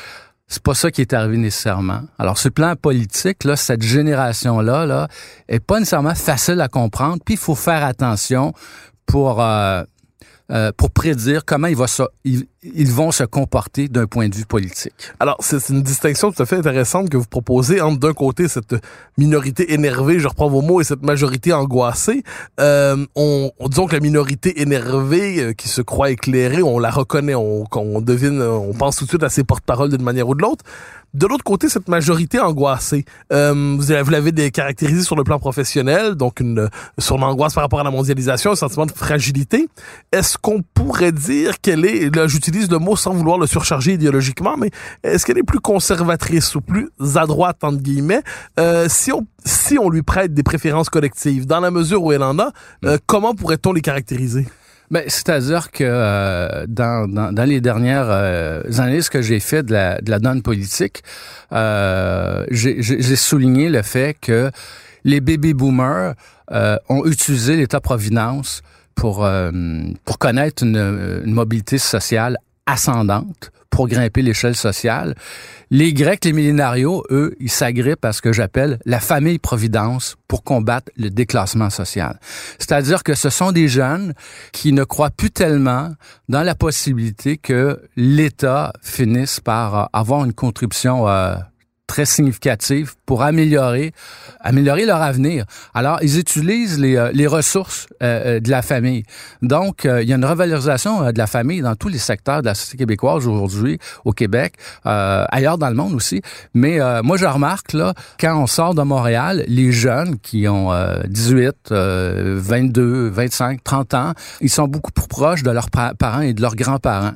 C'est 0.49 0.63
pas 0.63 0.75
ça 0.75 0.91
qui 0.91 1.01
est 1.01 1.15
arrivé 1.15 1.39
nécessairement. 1.39 2.03
Alors, 2.19 2.37
ce 2.37 2.51
plan 2.51 2.77
politique, 2.77 3.45
là, 3.45 3.57
cette 3.57 3.81
génération-là, 3.81 4.85
là, 4.85 5.09
est 5.49 5.61
pas 5.61 5.79
nécessairement 5.79 6.15
facile 6.15 6.61
à 6.61 6.69
comprendre. 6.69 7.23
Puis, 7.25 7.37
il 7.37 7.39
faut 7.39 7.55
faire 7.55 7.83
attention 7.83 8.53
pour 9.07 9.41
euh, 9.41 9.83
euh, 10.51 10.73
pour 10.77 10.91
prédire 10.91 11.45
comment 11.45 11.69
il 11.69 11.77
va 11.77 11.87
se, 11.87 12.03
ils, 12.25 12.93
vont 12.93 13.11
se 13.11 13.25
comporter 13.25 13.89
d'un 13.89 14.07
point 14.07 14.29
de 14.29 14.35
vue 14.35 14.45
politique. 14.45 15.13
Alors, 15.21 15.37
c'est 15.41 15.69
une 15.69 15.83
distinction 15.83 16.33
tout 16.33 16.43
à 16.43 16.47
fait 16.47 16.57
intéressante 16.57 17.09
que 17.09 17.17
vous 17.17 17.27
proposez 17.27 17.81
entre 17.81 17.99
d'un 17.99 18.13
côté 18.13 18.49
cette 18.49 18.75
minorité 19.19 19.73
énervée, 19.73 20.19
je 20.19 20.29
reprends 20.29 20.49
vos 20.49 20.61
mots, 20.61 20.81
et 20.81 20.85
cette 20.85 21.03
majorité 21.03 21.53
angoissée. 21.53 22.23
Euh, 22.61 23.05
on, 23.15 23.51
on, 23.59 23.69
disons 23.69 23.87
que 23.87 23.95
la 23.95 24.01
minorité 24.01 24.61
énervée 24.61 25.41
euh, 25.41 25.53
qui 25.53 25.69
se 25.69 25.81
croit 25.81 26.11
éclairée, 26.11 26.63
on 26.63 26.79
la 26.79 26.91
reconnaît, 26.91 27.35
on, 27.35 27.65
on 27.75 28.01
devine, 28.01 28.43
on 28.43 28.73
pense 28.73 28.97
tout 28.97 29.05
de 29.05 29.11
suite 29.11 29.23
à 29.23 29.31
ses 29.31 29.45
porte-paroles 29.45 29.91
d'une 29.91 30.03
manière 30.03 30.29
ou 30.29 30.35
de 30.35 30.43
l'autre. 30.43 30.65
De 31.15 31.27
l'autre 31.27 31.45
côté, 31.45 31.69
cette 31.69 31.89
majorité 31.89 32.41
angoissée, 32.41 33.05
euh, 33.33 33.77
vous, 33.79 34.11
l'avez 34.11 34.51
caractérisée 34.51 35.03
sur 35.03 35.15
le 35.15 35.25
plan 35.25 35.39
professionnel, 35.39 36.15
donc 36.15 36.41
une 36.41 36.71
sur 36.99 37.19
l'angoisse 37.19 37.53
par 37.53 37.65
rapport 37.65 37.81
à 37.81 37.85
la 37.85 37.91
mondialisation, 37.91 38.53
un 38.53 38.57
sentiment 38.57 38.87
de 38.87 38.93
fragilité. 38.93 39.69
Est-ce 40.11 40.39
qu'on 40.39 40.63
pourrait 40.75 41.13
dire 41.13 41.61
qu'elle 41.61 41.85
est, 41.85 42.15
là 42.15 42.27
j'utilise 42.27 42.71
le 42.71 42.79
mot 42.79 42.97
sans 42.97 43.13
vouloir 43.13 43.37
le 43.37 43.47
surcharger 43.47 43.93
idéologiquement, 43.93 44.57
mais 44.57 44.71
est-ce 45.03 45.27
qu'elle 45.27 45.39
est 45.39 45.43
plus 45.43 45.61
conservatrice 45.61 46.55
ou 46.55 46.63
plus 46.63 46.89
à 47.15 47.27
droite 47.27 47.63
entre 47.63 47.83
guillemets? 47.83 48.23
Euh, 48.59 48.87
Si 48.89 49.13
on 49.13 49.27
si 49.45 49.79
on 49.79 49.91
lui 49.91 50.03
prête 50.03 50.33
des 50.35 50.43
préférences 50.43 50.89
collectives, 50.89 51.47
dans 51.47 51.61
la 51.61 51.71
mesure 51.71 52.03
où 52.03 52.13
elle 52.13 52.23
en 52.23 52.39
a, 52.39 52.53
euh, 52.85 52.97
comment 53.07 53.35
pourrait-on 53.35 53.73
les 53.73 53.81
caractériser? 53.81 54.47
Ben, 54.93 55.05
c'est-à-dire 55.09 55.71
que 55.71 55.85
euh, 55.85 56.67
dans, 56.69 57.09
dans, 57.09 57.33
dans, 57.33 57.49
les 57.49 57.63
dernières 57.63 58.09
euh, 58.11 58.63
analyses 58.77 59.09
que 59.09 59.23
j'ai 59.23 59.41
fait 59.41 59.63
de 59.63 59.73
la, 59.73 59.99
de 60.03 60.11
la 60.11 60.19
donne 60.19 60.43
politique, 60.43 61.03
euh, 61.53 62.45
j'ai 62.51 63.17
souligné 63.17 63.71
le 63.71 63.81
fait 63.81 64.15
que 64.21 64.51
les 65.05 65.23
baby 65.23 65.55
boomers 65.55 66.13
euh, 66.51 66.77
ont 66.91 67.07
utilisé 67.07 67.57
l'État-providence 67.57 68.61
pour, 68.95 69.25
euh, 69.25 69.51
pour 70.05 70.19
connaître 70.19 70.63
une, 70.63 71.23
une 71.25 71.33
mobilité 71.33 71.79
sociale 71.79 72.37
ascendante 72.67 73.51
pour 73.73 73.89
grimper 73.89 74.23
l'échelle 74.23 74.55
sociale. 74.55 75.17
Les 75.71 75.95
Grecs, 75.95 76.25
les 76.27 76.35
millénarios, 76.35 77.03
eux, 77.11 77.35
ils 77.41 77.51
s'agrippent 77.51 78.05
à 78.05 78.13
ce 78.13 78.21
que 78.21 78.33
j'appelle 78.33 78.79
la 78.85 79.01
famille 79.01 79.39
providence 79.39 80.17
pour 80.29 80.45
combattre 80.45 80.93
le 80.97 81.09
déclassement 81.09 81.71
social. 81.71 82.21
C'est-à-dire 82.59 83.03
que 83.03 83.15
ce 83.15 83.31
sont 83.31 83.51
des 83.51 83.69
jeunes 83.69 84.13
qui 84.53 84.73
ne 84.73 84.85
croient 84.85 85.11
plus 85.11 85.31
tellement 85.31 85.91
dans 86.29 86.43
la 86.43 86.55
possibilité 86.55 87.39
que 87.39 87.81
l'État 87.97 88.75
finisse 88.83 89.41
par 89.41 89.89
avoir 89.95 90.27
une 90.27 90.35
contribution 90.35 91.09
euh, 91.09 91.35
très 91.93 92.07
significative 92.07 92.95
pour 93.05 93.23
améliorer 93.23 93.93
améliorer 94.43 94.85
leur 94.85 95.03
avenir. 95.03 95.45
Alors, 95.75 95.99
ils 96.03 96.19
utilisent 96.19 96.79
les, 96.79 96.97
euh, 96.97 97.11
les 97.13 97.27
ressources 97.27 97.87
euh, 98.03 98.41
de 98.41 98.51
la 98.51 98.63
famille. 98.63 99.05
Donc, 99.41 99.87
euh, 99.87 100.03
il 100.03 100.09
y 100.09 100.13
a 100.13 100.17
une 100.17 100.25
revalorisation 100.25 101.13
de 101.13 101.19
la 101.19 101.27
famille 101.27 101.61
dans 101.61 101.77
tous 101.77 101.89
les 101.89 101.99
secteurs 101.99 102.43
de 102.43 102.47
la 102.47 102.55
société 102.55 102.79
québécoise 102.79 103.27
aujourd'hui, 103.27 103.79
au 104.05 104.13
Québec, 104.13 104.55
ailleurs 104.85 105.59
dans 105.59 105.69
le 105.69 105.75
monde 105.75 105.95
aussi. 105.95 106.23
Mais 106.55 106.79
moi, 107.03 107.17
je 107.17 107.27
remarque, 107.27 107.73
là, 107.73 107.95
quand 108.19 108.37
on 108.37 108.47
sort 108.47 108.75
de 108.75 108.83
Montréal, 108.83 109.45
les 109.47 109.73
jeunes 109.73 110.19
qui 110.19 110.49
ont 110.49 110.71
18, 111.07 111.71
22, 111.71 113.09
25, 113.09 113.63
30 113.63 113.95
ans, 113.95 114.13
ils 114.41 114.51
sont 114.51 114.67
beaucoup 114.67 114.93
plus 114.93 115.07
proches 115.07 115.43
de 115.43 115.51
leurs 115.51 115.71
parents 115.71 116.21
et 116.21 116.33
de 116.33 116.41
leurs 116.41 116.57
grands-parents. 116.57 117.15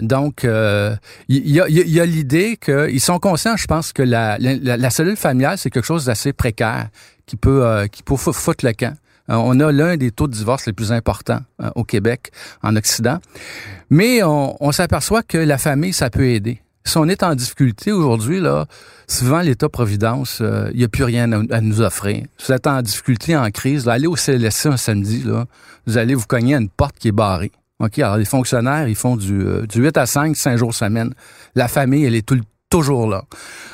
donc, 0.00 0.44
il 0.44 1.48
y 1.48 1.60
a, 1.60 1.68
y 1.68 2.00
a 2.00 2.06
l'idée 2.06 2.58
qu'ils 2.62 3.00
sont 3.00 3.18
conscients, 3.18 3.56
je 3.56 3.66
pense, 3.66 3.91
que 3.92 4.02
la, 4.02 4.38
la, 4.38 4.90
cellule 4.90 5.16
familiale, 5.16 5.58
c'est 5.58 5.70
quelque 5.70 5.86
chose 5.86 6.04
d'assez 6.04 6.32
précaire 6.32 6.88
qui 7.26 7.36
peut, 7.36 7.64
euh, 7.64 7.86
qui 7.86 8.02
peut 8.02 8.16
foutre 8.16 8.64
le 8.64 8.72
camp. 8.72 8.96
Euh, 9.30 9.34
on 9.34 9.58
a 9.60 9.70
l'un 9.70 9.96
des 9.96 10.10
taux 10.10 10.26
de 10.26 10.32
divorce 10.32 10.66
les 10.66 10.72
plus 10.72 10.92
importants 10.92 11.40
euh, 11.62 11.70
au 11.76 11.84
Québec, 11.84 12.32
en 12.62 12.76
Occident. 12.76 13.18
Mais 13.90 14.22
on, 14.22 14.72
s'aperçoit 14.72 15.22
que 15.22 15.38
la 15.38 15.58
famille, 15.58 15.92
ça 15.92 16.10
peut 16.10 16.26
aider. 16.26 16.60
Si 16.84 16.96
on 16.98 17.08
est 17.08 17.22
en 17.22 17.34
difficulté 17.34 17.92
aujourd'hui, 17.92 18.40
là, 18.40 18.66
souvent 19.06 19.40
l'État-providence, 19.40 20.42
il 20.72 20.78
n'y 20.78 20.84
a 20.84 20.88
plus 20.88 21.04
rien 21.04 21.30
à, 21.50 21.60
nous 21.60 21.80
offrir. 21.80 22.24
Si 22.38 22.46
vous 22.48 22.52
êtes 22.52 22.66
en 22.66 22.82
difficulté, 22.82 23.36
en 23.36 23.48
crise, 23.50 23.86
allez 23.88 24.08
au 24.08 24.16
CLSC 24.16 24.66
un 24.66 24.76
samedi, 24.76 25.22
là, 25.22 25.44
vous 25.86 25.96
allez 25.96 26.14
vous 26.16 26.26
cogner 26.26 26.56
à 26.56 26.58
une 26.58 26.68
porte 26.68 26.96
qui 26.98 27.08
est 27.08 27.12
barrée. 27.12 27.52
Alors 27.98 28.16
les 28.16 28.24
fonctionnaires, 28.24 28.88
ils 28.88 28.96
font 28.96 29.16
du, 29.16 29.44
du 29.68 29.82
8 29.82 29.96
à 29.96 30.06
5, 30.06 30.36
5 30.36 30.56
jours 30.56 30.74
semaine. 30.74 31.14
La 31.54 31.68
famille, 31.68 32.04
elle 32.04 32.14
est 32.14 32.26
tout 32.26 32.34
le 32.34 32.42
toujours 32.72 33.06
là. 33.06 33.24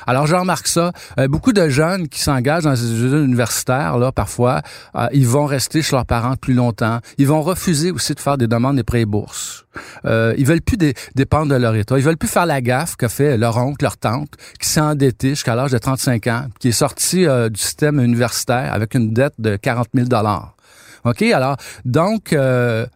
Alors, 0.06 0.26
je 0.26 0.34
remarque 0.34 0.66
ça. 0.66 0.92
Euh, 1.18 1.28
beaucoup 1.28 1.52
de 1.52 1.68
jeunes 1.68 2.08
qui 2.08 2.20
s'engagent 2.20 2.64
dans 2.64 2.72
les 2.72 2.84
études 2.84 3.12
universitaires, 3.12 3.96
là, 3.98 4.10
parfois, 4.10 4.62
euh, 4.96 5.06
ils 5.12 5.26
vont 5.26 5.46
rester 5.46 5.82
chez 5.82 5.94
leurs 5.94 6.06
parents 6.06 6.34
plus 6.34 6.54
longtemps. 6.54 6.98
Ils 7.16 7.28
vont 7.28 7.42
refuser 7.42 7.92
aussi 7.92 8.14
de 8.14 8.20
faire 8.20 8.36
des 8.38 8.48
demandes 8.48 8.76
de 8.76 8.82
prêts 8.82 9.02
et 9.02 9.06
bourses. 9.06 9.66
Euh, 10.04 10.34
ils 10.36 10.46
veulent 10.46 10.62
plus 10.62 10.76
dé 10.76 10.94
dépendre 11.14 11.52
de 11.52 11.56
leur 11.56 11.74
état. 11.76 11.96
Ils 11.96 12.04
veulent 12.04 12.16
plus 12.16 12.28
faire 12.28 12.46
la 12.46 12.60
gaffe 12.60 12.96
que 12.96 13.06
fait 13.06 13.36
leur 13.36 13.56
oncle, 13.58 13.84
leur 13.84 13.96
tante, 13.96 14.30
qui 14.58 14.68
s'est 14.68 14.80
endetté 14.80 15.30
jusqu'à 15.30 15.54
l'âge 15.54 15.70
de 15.70 15.78
35 15.78 16.26
ans, 16.26 16.46
qui 16.58 16.68
est 16.68 16.72
sorti 16.72 17.26
euh, 17.26 17.48
du 17.48 17.60
système 17.60 18.00
universitaire 18.00 18.72
avec 18.72 18.94
une 18.94 19.12
dette 19.12 19.34
de 19.38 19.56
40 19.56 19.88
000 19.94 20.08
OK? 21.04 21.22
Alors, 21.22 21.56
donc, 21.84 22.32
euh, 22.32 22.86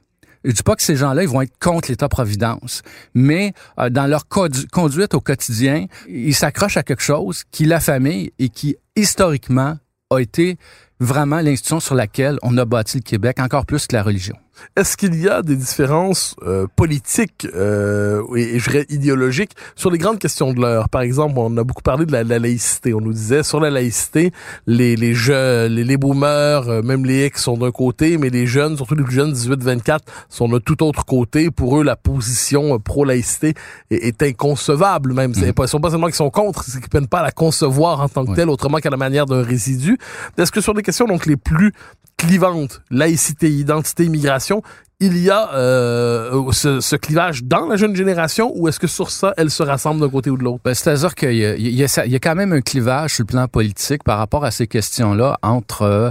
je 0.45 0.53
dis 0.53 0.63
pas 0.63 0.77
que 0.77 0.83
ces 0.83 0.97
gens-là, 0.97 1.23
ils 1.23 1.29
vont 1.29 1.43
être 1.43 1.59
contre 1.61 1.91
l'État-providence, 1.91 2.83
mais 3.15 3.53
euh, 3.79 3.91
dans 3.91 4.07
leur 4.07 4.27
conduite 4.29 5.15
au 5.15 5.21
quotidien, 5.21 5.87
ils 6.09 6.35
s'accrochent 6.35 6.77
à 6.77 6.83
quelque 6.83 7.03
chose 7.03 7.45
qui 7.51 7.65
la 7.65 7.81
famille 7.81 8.33
et 8.39 8.49
qui, 8.49 8.77
historiquement, 8.97 9.77
a 10.11 10.19
été 10.19 10.59
vraiment 11.01 11.41
l'institution 11.41 11.81
sur 11.81 11.95
laquelle 11.95 12.39
on 12.43 12.57
a 12.59 12.65
bâti 12.65 12.99
le 12.99 13.03
Québec, 13.03 13.39
encore 13.41 13.67
plus 13.67 13.87
que 13.87 13.97
la 13.97 14.03
religion. 14.03 14.37
Est-ce 14.77 14.97
qu'il 14.97 15.15
y 15.21 15.29
a 15.29 15.43
des 15.43 15.57
différences 15.57 16.37
euh, 16.43 16.67
politiques 16.77 17.47
euh, 17.55 18.23
et, 18.37 18.57
et, 18.57 18.59
je 18.59 18.71
dirais 18.71 18.87
idéologiques 18.89 19.53
sur 19.75 19.91
les 19.91 19.99
grandes 19.99 20.19
questions 20.19 20.53
de 20.53 20.61
l'heure? 20.61 20.89
Par 20.89 21.03
exemple, 21.03 21.35
on 21.37 21.57
a 21.57 21.65
beaucoup 21.65 21.83
parlé 21.83 22.07
de 22.07 22.13
la, 22.13 22.23
la, 22.25 22.39
laïcité. 22.39 22.95
On 22.95 23.01
nous 23.01 23.13
disait 23.13 23.43
sur 23.43 23.61
la 23.61 23.71
laïcité, 23.71 24.33
les, 24.67 24.97
les 24.97 25.15
jeunes, 25.15 25.73
les, 25.73 25.85
les 25.85 25.97
boomers, 25.97 26.69
euh, 26.69 26.83
même 26.83 27.05
les 27.05 27.25
ex 27.25 27.43
sont 27.43 27.57
d'un 27.57 27.71
côté, 27.71 28.19
mais 28.19 28.31
les 28.31 28.47
jeunes, 28.47 28.77
surtout 28.77 28.95
les 28.95 29.05
plus 29.05 29.15
jeunes, 29.15 29.33
18-24, 29.33 30.01
sont 30.29 30.49
de 30.49 30.59
tout 30.59 30.83
autre 30.83 31.05
côté. 31.05 31.51
Pour 31.51 31.81
eux, 31.81 31.85
la 31.85 31.97
position 31.97 32.75
euh, 32.75 32.79
pro-laïcité 32.79 33.55
est, 33.91 34.07
est, 34.07 34.23
inconcevable 34.23 35.13
même. 35.13 35.33
Mmh. 35.33 35.53
Ils 35.59 35.69
sont 35.69 35.81
pas 35.81 35.91
seulement 35.91 36.07
qu'ils 36.07 36.15
sont 36.15 36.31
contre, 36.31 36.65
c'est 36.65 36.79
qu'ils 36.79 36.89
ne 36.95 37.01
peuvent 37.01 37.09
pas 37.09 37.23
la 37.23 37.33
concevoir 37.33 38.01
en 38.01 38.09
tant 38.09 38.25
que 38.25 38.31
ouais. 38.31 38.37
telle, 38.37 38.49
autrement 38.49 38.79
qu'à 38.79 38.91
la 38.91 38.97
manière 38.97 39.27
d'un 39.27 39.43
résidu. 39.43 39.99
Est-ce 40.39 40.53
que 40.53 40.61
sur 40.61 40.75
des 40.75 40.83
questions 40.83 40.92
donc 40.93 41.27
les 41.27 41.37
plus 41.37 41.73
clivante, 42.17 42.83
laïcité, 42.91 43.51
identité, 43.51 44.05
immigration, 44.05 44.63
il 45.03 45.19
y 45.19 45.31
a 45.31 45.53
euh, 45.55 46.53
ce, 46.53 46.81
ce, 46.81 46.95
clivage 46.95 47.43
dans 47.43 47.67
la 47.67 47.77
jeune 47.77 47.97
génération 47.97 48.53
ou 48.55 48.69
est-ce 48.69 48.79
que 48.79 48.87
sur 48.87 49.11
ça, 49.11 49.35
elle 49.37 49.51
se 49.51 49.65
rassemble 49.65 50.01
d'un 50.01 50.09
côté 50.09 50.31
ou 50.31 50.37
de 50.37 50.45
l'autre? 50.45 50.61
Ben, 50.65 50.75
C'est-à-dire 50.75 51.17
qu'il 51.17 51.33
y, 51.33 51.41
y, 51.41 51.83
y, 51.83 51.85
a 51.85 52.19
quand 52.21 52.35
même 52.37 52.53
un 52.53 52.61
clivage 52.61 53.15
sur 53.15 53.23
le 53.23 53.27
plan 53.27 53.49
politique 53.49 54.05
par 54.05 54.19
rapport 54.19 54.45
à 54.45 54.53
ces 54.53 54.69
questions-là 54.69 55.39
entre, 55.43 55.83
euh, 55.83 56.11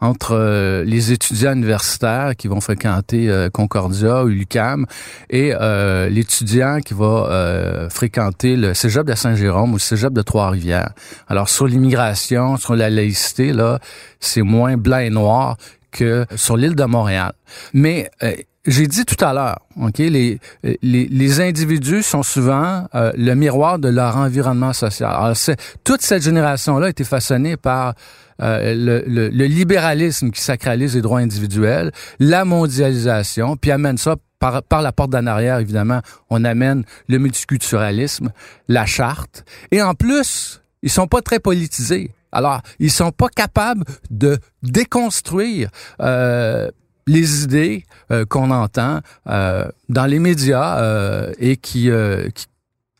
entre 0.00 0.32
euh, 0.34 0.84
les 0.84 1.12
étudiants 1.12 1.52
universitaires 1.52 2.32
qui 2.36 2.48
vont 2.48 2.60
fréquenter 2.60 3.30
euh, 3.30 3.48
Concordia 3.48 4.24
ou 4.24 4.26
l'UQAM 4.26 4.86
et 5.30 5.54
euh, 5.54 6.08
l'étudiant 6.08 6.80
qui 6.80 6.94
va 6.94 7.88
fréquenter 7.90 8.56
le 8.56 8.74
cégep 8.74 9.06
de 9.06 9.14
Saint-Jérôme 9.14 9.70
ou 9.70 9.74
le 9.74 9.80
cégep 9.80 10.12
de 10.12 10.22
Trois-Rivières. 10.22 10.92
Alors, 11.28 11.48
sur 11.48 11.66
l'immigration, 11.66 12.56
sur 12.56 12.74
la 12.74 12.90
laïcité, 12.90 13.52
là, 13.52 13.78
c'est 14.20 14.42
moins 14.42 14.76
blanc 14.76 14.98
et 14.98 15.10
noir 15.10 15.56
que 15.92 16.26
sur 16.34 16.56
l'île 16.56 16.74
de 16.74 16.84
Montréal. 16.84 17.32
Mais 17.72 18.10
euh, 18.22 18.34
j'ai 18.66 18.86
dit 18.86 19.04
tout 19.04 19.22
à 19.24 19.32
l'heure, 19.32 19.58
ok, 19.80 19.98
les, 19.98 20.38
les, 20.62 21.06
les 21.06 21.40
individus 21.40 22.02
sont 22.02 22.22
souvent 22.22 22.86
euh, 22.94 23.12
le 23.16 23.34
miroir 23.34 23.78
de 23.78 23.88
leur 23.88 24.16
environnement 24.16 24.72
social. 24.72 25.10
Alors, 25.10 25.36
toute 25.84 26.02
cette 26.02 26.22
génération-là 26.22 26.86
a 26.86 26.90
été 26.90 27.04
façonnée 27.04 27.56
par 27.56 27.94
euh, 28.40 28.74
le, 28.74 29.04
le, 29.06 29.28
le, 29.28 29.44
libéralisme 29.46 30.30
qui 30.30 30.40
sacralise 30.40 30.94
les 30.94 31.02
droits 31.02 31.20
individuels, 31.20 31.92
la 32.18 32.44
mondialisation, 32.44 33.56
puis 33.56 33.70
amène 33.70 33.98
ça 33.98 34.16
par, 34.38 34.62
par 34.62 34.82
la 34.82 34.90
porte 34.92 35.10
d'en 35.10 35.26
arrière, 35.26 35.58
évidemment, 35.58 36.00
on 36.30 36.44
amène 36.44 36.84
le 37.08 37.18
multiculturalisme, 37.18 38.32
la 38.68 38.86
charte, 38.86 39.44
et 39.70 39.82
en 39.82 39.94
plus, 39.94 40.62
ils 40.82 40.90
sont 40.90 41.06
pas 41.06 41.22
très 41.22 41.38
politisés. 41.38 42.10
Alors, 42.32 42.62
ils 42.78 42.90
sont 42.90 43.12
pas 43.12 43.28
capables 43.28 43.84
de 44.10 44.38
déconstruire 44.62 45.68
euh, 46.00 46.70
les 47.06 47.44
idées 47.44 47.84
euh, 48.10 48.24
qu'on 48.24 48.50
entend 48.50 49.00
euh, 49.28 49.68
dans 49.88 50.06
les 50.06 50.18
médias 50.18 51.30
et 51.38 51.56
qui, 51.56 51.90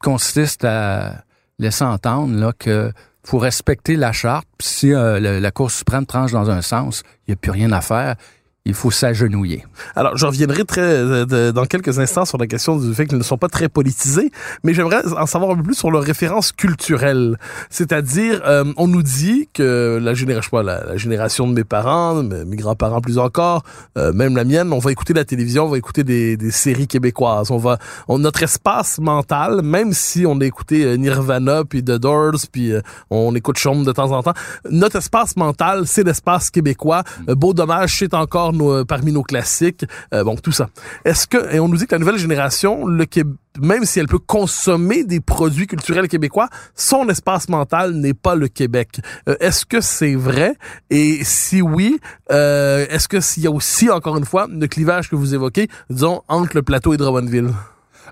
consistent 0.00 0.64
à 0.64 1.22
laisser 1.60 1.84
entendre 1.84 2.36
là, 2.36 2.52
que 2.58 2.92
pour 3.22 3.42
respecter 3.42 3.94
la 3.94 4.10
charte, 4.10 4.48
si 4.60 4.90
la 4.90 5.50
Cour 5.52 5.70
suprême 5.70 6.06
tranche 6.06 6.32
dans 6.32 6.50
un 6.50 6.60
sens, 6.60 7.04
il 7.26 7.30
n'y 7.30 7.34
a 7.34 7.36
plus 7.36 7.52
rien 7.52 7.70
à 7.70 7.80
faire 7.80 8.16
il 8.64 8.74
faut 8.74 8.90
s'agenouiller. 8.90 9.64
Alors, 9.96 10.16
je 10.16 10.24
reviendrai 10.24 10.64
très 10.64 10.80
euh, 10.80 11.24
de, 11.24 11.50
dans 11.50 11.66
quelques 11.66 11.98
instants 11.98 12.24
sur 12.24 12.38
la 12.38 12.46
question 12.46 12.76
du 12.76 12.94
fait 12.94 13.06
qu'ils 13.06 13.18
ne 13.18 13.22
sont 13.22 13.38
pas 13.38 13.48
très 13.48 13.68
politisés, 13.68 14.30
mais 14.62 14.72
j'aimerais 14.72 15.02
en 15.16 15.26
savoir 15.26 15.50
un 15.50 15.56
peu 15.56 15.64
plus 15.64 15.74
sur 15.74 15.90
leurs 15.90 16.04
références 16.04 16.52
culturelles. 16.52 17.38
C'est-à-dire, 17.70 18.40
euh, 18.46 18.72
on 18.76 18.86
nous 18.86 19.02
dit 19.02 19.48
que 19.52 19.98
la 20.00 20.14
génération, 20.14 20.50
pas, 20.52 20.62
la, 20.62 20.84
la, 20.84 20.96
génération 20.96 21.48
de 21.48 21.54
mes 21.54 21.64
parents, 21.64 22.22
mes 22.22 22.56
grands-parents 22.56 23.00
plus 23.00 23.18
encore, 23.18 23.64
euh, 23.98 24.12
même 24.12 24.36
la 24.36 24.44
mienne, 24.44 24.72
on 24.72 24.78
va 24.78 24.92
écouter 24.92 25.12
la 25.12 25.24
télévision, 25.24 25.64
on 25.64 25.68
va 25.68 25.78
écouter 25.78 26.04
des, 26.04 26.36
des 26.36 26.50
séries 26.50 26.86
québécoises. 26.86 27.50
On 27.50 27.58
va, 27.58 27.78
on, 28.08 28.18
notre 28.18 28.42
espace 28.42 28.98
mental, 28.98 29.62
même 29.62 29.92
si 29.92 30.24
on 30.26 30.40
a 30.40 30.44
écouté 30.44 30.84
euh, 30.84 30.96
Nirvana 30.96 31.64
puis 31.64 31.82
The 31.82 31.92
Doors 31.92 32.46
puis 32.50 32.72
euh, 32.72 32.80
on 33.10 33.34
écoute 33.34 33.58
Chaume 33.58 33.84
de 33.84 33.92
temps 33.92 34.12
en 34.12 34.22
temps, 34.22 34.34
notre 34.70 34.96
espace 34.96 35.36
mental, 35.36 35.86
c'est 35.86 36.04
l'espace 36.04 36.50
québécois. 36.50 37.02
beau 37.26 37.52
dommage, 37.54 37.96
c'est 37.98 38.14
encore 38.14 38.51
nos, 38.52 38.84
parmi 38.84 39.12
nos 39.12 39.22
classiques. 39.22 39.84
Euh, 40.14 40.24
bon, 40.24 40.36
tout 40.36 40.52
ça. 40.52 40.68
Est-ce 41.04 41.26
que, 41.26 41.52
et 41.54 41.60
on 41.60 41.68
nous 41.68 41.76
dit 41.76 41.86
que 41.86 41.94
la 41.94 41.98
nouvelle 41.98 42.18
génération, 42.18 42.86
le 42.86 43.04
Québec, 43.04 43.36
même 43.60 43.84
si 43.84 43.98
elle 43.98 44.06
peut 44.06 44.18
consommer 44.18 45.04
des 45.04 45.20
produits 45.20 45.66
culturels 45.66 46.08
québécois, 46.08 46.48
son 46.74 47.08
espace 47.08 47.48
mental 47.48 47.92
n'est 47.92 48.14
pas 48.14 48.34
le 48.34 48.48
Québec. 48.48 49.00
Euh, 49.28 49.36
est-ce 49.40 49.66
que 49.66 49.80
c'est 49.80 50.14
vrai? 50.14 50.54
Et 50.90 51.20
si 51.22 51.60
oui, 51.60 51.98
euh, 52.30 52.86
est-ce 52.88 53.08
que 53.08 53.20
s'il 53.20 53.42
y 53.42 53.46
a 53.46 53.50
aussi, 53.50 53.90
encore 53.90 54.16
une 54.16 54.24
fois, 54.24 54.46
le 54.50 54.66
clivage 54.66 55.10
que 55.10 55.16
vous 55.16 55.34
évoquez, 55.34 55.68
disons, 55.90 56.22
entre 56.28 56.56
le 56.56 56.62
plateau 56.62 56.94
et 56.94 56.96
Drummondville? 56.96 57.50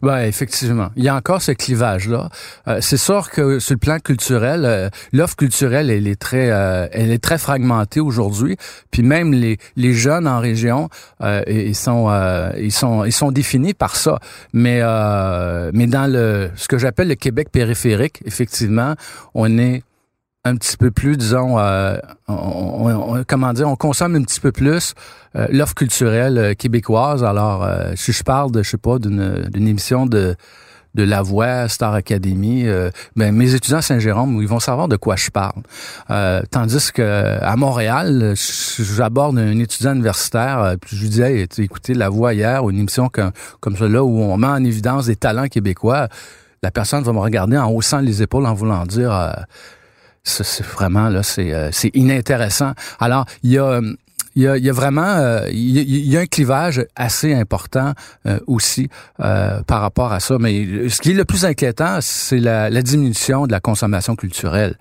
Ben 0.03 0.21
effectivement, 0.21 0.89
il 0.97 1.05
y 1.05 1.09
a 1.09 1.15
encore 1.15 1.43
ce 1.43 1.53
clivage-là. 1.53 2.31
Euh, 2.69 2.79
c'est 2.81 2.97
sûr 2.97 3.31
que 3.31 3.59
sur 3.59 3.75
le 3.75 3.79
plan 3.79 3.99
culturel, 3.99 4.65
euh, 4.65 4.89
l'offre 5.13 5.37
culturelle 5.37 5.91
elle 5.91 6.07
est 6.07 6.21
très, 6.21 6.51
euh, 6.51 6.89
elle 6.93 7.11
est 7.11 7.23
très 7.23 7.37
fragmentée 7.37 8.01
aujourd'hui. 8.01 8.57
Puis 8.91 9.03
même 9.03 9.33
les, 9.33 9.59
les 9.77 9.93
jeunes 9.93 10.27
en 10.27 10.41
région, 10.41 10.89
euh, 11.21 11.43
ils 11.47 11.75
sont, 11.75 12.11
ils 12.57 12.73
sont, 12.73 13.05
ils 13.05 13.13
sont 13.13 13.31
définis 13.31 13.75
par 13.75 13.97
ça. 13.97 14.19
Mais 14.53 14.81
mais 15.73 15.87
dans 15.87 16.11
le 16.11 16.51
ce 16.57 16.69
que 16.69 16.79
j'appelle 16.79 17.09
le 17.09 17.15
Québec 17.15 17.49
périphérique, 17.51 18.21
effectivement, 18.25 18.95
on 19.35 19.59
est 19.59 19.83
un 20.45 20.57
petit 20.57 20.77
peu 20.77 20.91
plus, 20.91 21.17
disons, 21.17 21.59
euh, 21.59 21.99
on, 22.29 22.91
on, 23.19 23.25
comment 23.27 23.53
dire, 23.53 23.69
on 23.69 23.77
consomme 23.77 24.17
un 24.17 24.23
petit 24.23 24.41
peu 24.41 24.53
plus 24.53 24.95
euh, 25.37 25.47
l'offre 25.51 25.75
culturelle 25.75 26.39
euh, 26.39 26.55
québécoise. 26.55 27.23
Alors, 27.25 27.63
euh, 27.63 27.93
si 27.95 28.13
je 28.13 28.23
parle 28.23 28.51
de, 28.51 28.63
je 28.63 28.71
sais 28.71 28.79
pas, 28.79 28.99
d'une 28.99 29.51
émission 29.55 30.07
de 30.07 30.37
de 30.97 31.05
La 31.05 31.23
Voix, 31.23 31.69
Star 31.69 31.95
Academy, 31.95 32.67
euh, 32.67 32.91
ben, 33.15 33.33
mes 33.33 33.55
étudiants 33.55 33.81
Saint-Jérôme, 33.81 34.43
ils 34.43 34.49
vont 34.49 34.59
savoir 34.59 34.89
de 34.89 34.97
quoi 34.97 35.15
je 35.15 35.31
parle. 35.31 35.63
Tandis 36.51 36.91
que 36.93 37.39
à 37.41 37.55
Montréal, 37.55 38.35
j'aborde 38.35 39.39
un 39.39 39.57
étudiant 39.61 39.95
universitaire, 39.95 40.75
puis 40.81 40.97
je 40.97 41.03
lui 41.03 41.09
disais, 41.09 41.47
écoutez 41.59 41.95
La 41.95 42.09
Voix 42.09 42.35
hier, 42.35 42.65
ou 42.65 42.73
une 42.73 42.79
émission 42.81 43.09
comme, 43.09 43.31
comme 43.61 43.77
celle-là 43.77 44.03
où 44.03 44.19
on 44.21 44.37
met 44.37 44.49
en 44.49 44.65
évidence 44.65 45.07
des 45.07 45.15
talents 45.15 45.47
québécois, 45.47 46.09
la 46.65 46.73
personne 46.73 47.05
va 47.05 47.13
me 47.13 47.21
regarder 47.21 47.57
en 47.57 47.71
haussant 47.71 48.01
les 48.01 48.21
épaules 48.23 48.47
en 48.47 48.55
voulant 48.55 48.85
dire 48.85 49.13
c'est 50.23 50.65
vraiment 50.65 51.09
là, 51.09 51.23
c'est 51.23 51.53
euh, 51.53 51.71
inintéressant. 51.95 52.73
Alors 52.99 53.25
il 53.43 53.53
y 53.53 53.59
a 53.59 53.81
il 54.37 54.43
y 54.43 54.49
a, 54.49 54.57
y 54.57 54.71
a 54.71 54.73
vraiment 54.73 55.03
euh, 55.03 55.49
il, 55.51 56.09
y 56.09 56.17
a, 56.17 56.21
un 56.21 56.27
clivage 56.27 56.85
assez 56.97 57.35
important 57.35 57.95
euh, 58.27 58.39
aussi 58.47 58.89
euh, 59.21 59.63
par 59.63 59.81
rapport 59.81 60.13
à 60.13 60.21
ça. 60.21 60.37
Mais 60.39 60.89
ce 60.89 61.01
qui 61.01 61.11
est 61.11 61.15
le 61.15 61.25
plus 61.25 61.45
inquiétant, 61.45 61.99
c'est 62.01 62.39
la, 62.39 62.71
la, 62.71 62.83
diminution 62.83 63.47
de 63.47 63.53
la 63.53 63.61
consommation 63.61 64.17
culturelle. 64.17 64.77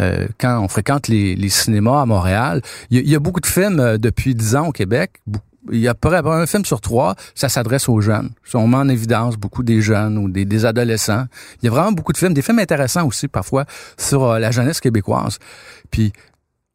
Euh, 0.00 0.26
quand 0.38 0.60
on 0.60 0.68
fréquente 0.68 1.08
les, 1.08 1.34
les 1.34 1.48
cinémas 1.48 2.02
à 2.02 2.06
Montréal, 2.06 2.62
il 2.90 2.98
y, 2.98 3.00
a, 3.00 3.02
il 3.02 3.10
y 3.10 3.14
a 3.14 3.18
beaucoup 3.18 3.40
de 3.40 3.46
films 3.46 3.98
depuis 3.98 4.34
dix 4.34 4.56
ans 4.56 4.68
au 4.68 4.72
Québec, 4.72 5.20
il 5.70 5.78
y 5.78 5.88
a 5.88 5.94
un 6.02 6.46
film 6.46 6.64
sur 6.64 6.80
trois, 6.80 7.14
ça 7.34 7.48
s'adresse 7.48 7.88
aux 7.88 8.00
jeunes. 8.00 8.30
On 8.54 8.66
met 8.66 8.76
en 8.76 8.88
évidence 8.88 9.36
beaucoup 9.36 9.62
des 9.62 9.80
jeunes 9.80 10.18
ou 10.18 10.28
des, 10.28 10.44
des, 10.44 10.64
adolescents. 10.64 11.26
Il 11.62 11.66
y 11.66 11.68
a 11.68 11.70
vraiment 11.70 11.92
beaucoup 11.92 12.12
de 12.12 12.18
films, 12.18 12.34
des 12.34 12.42
films 12.42 12.58
intéressants 12.58 13.06
aussi 13.06 13.28
parfois 13.28 13.64
sur 13.96 14.24
euh, 14.24 14.38
la 14.38 14.50
jeunesse 14.50 14.80
québécoise. 14.80 15.38
Puis 15.90 16.12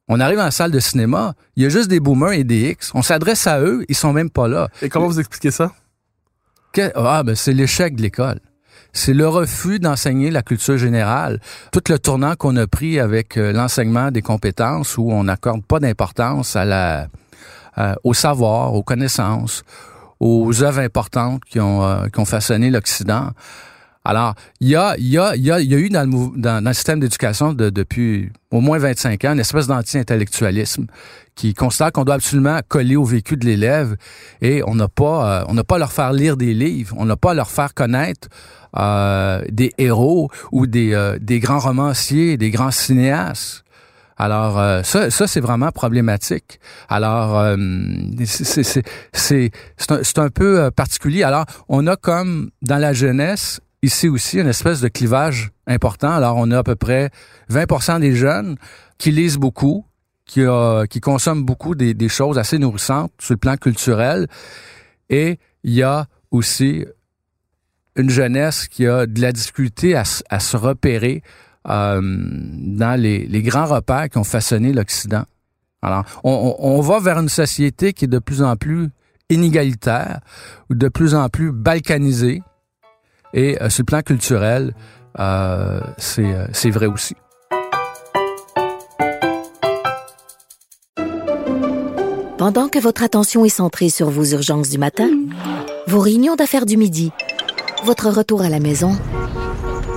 on 0.08 0.19
arrive 0.19 0.39
en 0.39 0.52
salle 0.52 0.71
de 0.71 0.80
cinéma, 0.80 1.34
il 1.56 1.63
y 1.63 1.65
a 1.65 1.69
juste 1.69 1.89
des 1.89 2.00
boomers 2.00 2.34
et 2.34 2.43
des 2.43 2.69
X. 2.71 2.91
On 2.93 3.02
s'adresse 3.02 3.45
à 3.45 3.60
eux, 3.60 3.84
ils 3.89 3.95
sont 3.95 4.13
même 4.13 4.30
pas 4.30 4.47
là. 4.47 4.69
Et 4.82 4.89
comment 4.89 5.08
vous 5.08 5.19
expliquez 5.19 5.52
ça? 5.52 5.71
Que, 6.71 6.91
ah, 6.95 7.23
ben 7.23 7.36
c'est 7.36 7.54
l'échec 7.54 7.95
de 7.95 8.02
l'école. 8.02 8.39
C'est 8.93 9.13
le 9.13 9.28
refus 9.28 9.80
d'enseigner 9.80 10.32
la 10.32 10.41
culture 10.41 10.78
générale. 10.78 11.41
Tout 11.71 11.84
le 11.89 12.00
tournant 12.00 12.36
qu'on 12.36 12.56
a 12.56 12.67
pris 12.67 13.00
avec 13.00 13.38
euh, 13.38 13.52
l'enseignement 13.52 14.12
des 14.12 14.21
compétences 14.21 14.97
où 14.97 15.12
on 15.12 15.26
n'accorde 15.26 15.63
pas 15.65 15.80
d'importance 15.80 16.56
à 16.56 16.63
la 16.63 17.08
euh, 17.78 17.96
au 18.04 18.13
savoir, 18.13 18.74
aux 18.74 18.84
connaissances, 18.84 19.63
aux 20.20 20.63
œuvres 20.63 20.80
importantes 20.80 21.42
qui 21.46 21.60
ont, 21.60 21.84
euh, 21.84 22.08
qui 22.08 22.20
ont 22.20 22.26
façonné 22.26 22.70
l'Occident. 22.70 23.32
Alors, 24.08 24.36
il 24.62 24.70
y 24.70 24.76
a, 24.78 24.96
y 24.98 25.18
a, 25.18 25.36
y 25.36 25.42
y 25.42 25.52
a 25.52 25.78
eu 25.78 25.90
dans 25.90 26.10
le, 26.10 26.42
dans, 26.42 26.63
le 26.63 26.74
système 26.74 27.02
d'éducation 27.02 27.54
de, 27.54 27.70
depuis 27.70 28.32
au 28.52 28.62
moins 28.62 28.78
25 28.78 29.26
ans 29.26 29.34
une 29.34 29.42
espèce 29.42 29.68
d'anti-intellectualisme 29.68 30.86
qui 31.36 31.54
constate 31.54 31.94
qu'on 31.94 32.06
doit 32.06 32.16
absolument 32.16 32.60
coller 32.70 32.96
au 32.96 33.04
vécu 33.04 33.36
de 33.36 33.46
l'élève 33.46 33.98
et 34.42 34.63
on 34.66 34.76
n'a 34.76 34.88
pas, 34.88 35.42
euh, 35.42 35.46
on 35.50 35.54
n'a 35.54 35.66
pas 35.66 35.76
à 35.76 35.80
leur 35.80 35.92
faire 35.92 36.13
lire 36.13 36.38
des 36.38 36.54
livres, 36.54 36.96
on 36.98 37.04
n'a 37.04 37.18
pas 37.18 37.32
à 37.32 37.34
leur 37.34 37.50
faire 37.50 37.74
connaître 37.74 38.30
euh, 38.78 39.42
des 39.50 39.74
héros 39.78 40.30
ou 40.54 40.68
des, 40.68 40.94
euh, 40.94 41.18
des 41.20 41.40
grands 41.40 41.60
romanciers, 41.60 42.38
des 42.38 42.50
grands 42.50 42.72
cinéastes. 42.72 43.66
Alors 44.17 44.60
euh, 44.60 44.82
ça, 44.84 45.12
ça 45.12 45.27
c'est 45.27 45.39
vraiment 45.39 45.71
problématique. 45.71 46.60
Alors 46.89 47.38
euh, 47.38 47.56
c'est 48.25 48.84
c'est 49.13 49.51
un, 49.89 50.23
un 50.23 50.30
peu 50.30 50.60
euh, 50.60 50.71
particulier. 50.71 51.23
Alors 51.23 51.45
on 51.69 51.86
a 51.88 51.95
comme 51.95 52.49
dans 52.62 52.77
la 52.77 52.93
jeunesse 52.93 53.62
ici 53.84 54.10
aussi 54.10 54.39
une 54.39 54.47
espèce 54.47 54.82
de 54.82 54.88
clivage 54.88 55.51
important. 55.67 56.12
Alors 56.12 56.38
on 56.38 56.49
a 56.51 56.60
à 56.60 56.63
peu 56.63 56.75
près 56.75 57.12
20% 57.51 57.99
des 57.99 58.15
jeunes 58.15 58.58
qui 58.97 59.12
lisent 59.12 59.38
beaucoup, 59.38 59.86
qui, 60.25 60.43
a, 60.43 60.86
qui 60.88 60.99
consomme 60.99 61.43
beaucoup 61.43 61.75
des, 61.75 61.93
des 61.93 62.10
choses 62.10 62.39
assez 62.39 62.58
nourrissantes 62.58 63.12
sur 63.19 63.36
le 63.36 63.38
plan 63.38 63.56
culturel. 63.56 64.27
Et 65.10 65.38
il 65.63 65.73
y 65.73 65.84
a 65.84 66.08
aussi 66.32 66.86
une 67.95 68.10
jeunesse 68.10 68.67
qui 68.67 68.88
a 68.88 69.06
de 69.06 69.21
la 69.21 69.32
difficulté 69.32 69.95
à, 69.95 70.03
à 70.30 70.39
se 70.39 70.58
repérer 70.58 71.21
euh, 71.67 72.02
dans 72.02 73.00
les, 73.00 73.41
grands 73.41 73.65
repères 73.65 74.10
qui 74.10 74.17
ont 74.17 74.24
façonné 74.24 74.74
l'Occident. 74.74 75.24
Alors, 75.82 76.06
on, 76.24 76.82
va 76.82 77.00
vers 77.00 77.20
une 77.20 77.30
société 77.30 77.93
qui 77.93 78.06
est 78.06 78.10
de 78.10 78.20
plus 78.20 78.41
en 78.41 78.56
plus 78.56 78.89
inégalitaire 79.30 80.22
ou 80.70 80.76
de 80.76 80.88
plus 80.88 81.13
en 81.13 81.30
plus 81.30 81.52
balkanisée. 81.52 82.41
Et 83.34 83.62
euh, 83.62 83.70
sur 83.70 83.82
le 83.82 83.86
plan 83.86 84.02
culturel, 84.02 84.74
euh, 85.20 85.82
c'est 85.98 86.70
vrai 86.72 86.88
aussi. 86.88 87.15
Pendant 92.38 92.70
que 92.70 92.80
votre 92.80 93.04
attention 93.04 93.46
est 93.46 93.50
centrée 93.50 93.89
sur 93.89 94.10
vos 94.10 94.24
urgences 94.24 94.70
du 94.70 94.78
matin, 94.78 95.10
vos 95.88 96.00
réunions 96.00 96.36
d'affaires 96.36 96.65
du 96.65 96.78
midi, 96.78 97.12
votre 97.84 98.10
retour 98.10 98.41
à 98.41 98.50
la 98.50 98.60
maison 98.60 98.96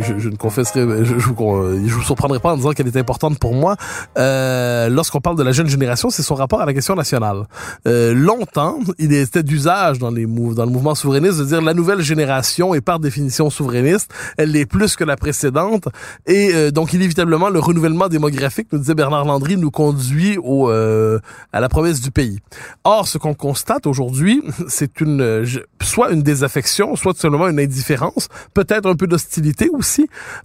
je, 0.00 0.18
je 0.18 0.28
ne 0.28 0.36
confesserai, 0.36 1.04
je, 1.04 1.18
je, 1.18 1.26
vous, 1.26 1.34
con- 1.34 1.72
je 1.84 1.92
vous 1.92 2.02
surprendrai 2.02 2.38
pas 2.40 2.52
en 2.52 2.56
disant 2.56 2.72
qu'elle 2.72 2.88
est 2.88 2.96
importante 2.96 3.38
pour 3.38 3.54
moi. 3.54 3.76
Euh, 4.18 4.88
Lorsqu'on 4.88 5.20
parle 5.20 5.36
de 5.36 5.42
la 5.42 5.52
jeune 5.52 5.68
génération, 5.68 6.10
c'est 6.10 6.22
son 6.22 6.34
rapport 6.34 6.60
à 6.60 6.66
la 6.66 6.74
question 6.74 6.94
nationale. 6.94 7.44
Euh, 7.86 8.14
longtemps, 8.14 8.78
il 8.98 9.12
était 9.12 9.42
d'usage 9.42 9.98
dans 9.98 10.10
les 10.10 10.26
dans 10.26 10.64
le 10.64 10.70
mouvement 10.70 10.94
souverainiste 10.94 11.38
de 11.38 11.44
dire 11.44 11.62
la 11.62 11.74
nouvelle 11.74 12.00
génération 12.02 12.74
est 12.74 12.80
par 12.80 12.98
définition 12.98 13.50
souverainiste, 13.50 14.10
elle 14.36 14.50
l'est 14.52 14.66
plus 14.66 14.96
que 14.96 15.04
la 15.04 15.16
précédente, 15.16 15.88
et 16.26 16.50
euh, 16.54 16.70
donc 16.70 16.92
inévitablement 16.92 17.48
le 17.48 17.58
renouvellement 17.58 18.08
démographique, 18.08 18.68
nous 18.72 18.78
disait 18.78 18.94
Bernard 18.94 19.24
Landry, 19.24 19.56
nous 19.56 19.70
conduit 19.70 20.38
au 20.42 20.70
euh, 20.70 21.18
à 21.52 21.60
la 21.60 21.68
promesse 21.68 22.00
du 22.00 22.10
pays. 22.10 22.38
Or, 22.84 23.08
ce 23.08 23.18
qu'on 23.18 23.34
constate 23.34 23.86
aujourd'hui, 23.86 24.42
c'est 24.68 25.00
une 25.00 25.20
euh, 25.20 25.46
soit 25.82 26.10
une 26.10 26.22
désaffection, 26.22 26.96
soit 26.96 27.14
tout 27.14 27.20
simplement 27.20 27.48
une 27.48 27.60
indifférence, 27.60 28.28
peut-être 28.54 28.86
un 28.86 28.96
peu 28.96 29.06
d'hostilité 29.06 29.68
aussi 29.72 29.85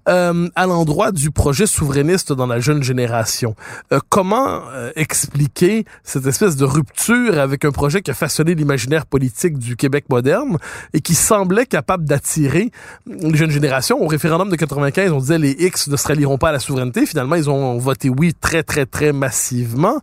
euh, 0.08 0.50
à 0.56 0.66
l'endroit 0.66 1.12
du 1.12 1.32
projet 1.32 1.66
souverainiste 1.66 2.34
dans 2.34 2.48
la 2.48 2.60
jeune 2.60 2.84
génération. 2.84 3.56
Euh, 3.92 4.00
comment 4.10 4.62
euh, 4.70 4.92
expliquer 4.96 5.86
cette 6.04 6.26
espèce 6.26 6.56
de 6.56 6.66
rupture 6.66 7.40
avec 7.40 7.66
un 7.66 7.72
projet 7.72 8.02
qui 8.02 8.12
a 8.12 8.14
façonné 8.14 8.56
l'imaginaire 8.56 9.06
politique 9.06 9.58
du 9.58 9.76
Québec 9.76 10.06
moderne 10.10 10.58
et 10.94 11.02
qui 11.02 11.16
semblait 11.16 11.66
capable 11.66 12.06
d'attirer 12.06 12.72
les 13.08 13.38
jeunes 13.38 13.52
générations? 13.52 14.02
Au 14.02 14.08
référendum 14.08 14.50
de 14.50 14.56
95, 14.56 15.12
on 15.12 15.20
disait 15.20 15.40
les 15.40 15.52
X 15.52 15.88
ne 15.88 15.98
se 15.98 16.08
rallieront 16.08 16.38
pas 16.38 16.50
à 16.50 16.52
la 16.54 16.60
souveraineté. 16.60 17.06
Finalement, 17.06 17.36
ils 17.36 17.50
ont 17.50 17.78
voté 17.78 18.10
oui 18.10 18.34
très, 18.40 18.64
très, 18.64 18.86
très 18.86 19.14
massivement. 19.14 20.00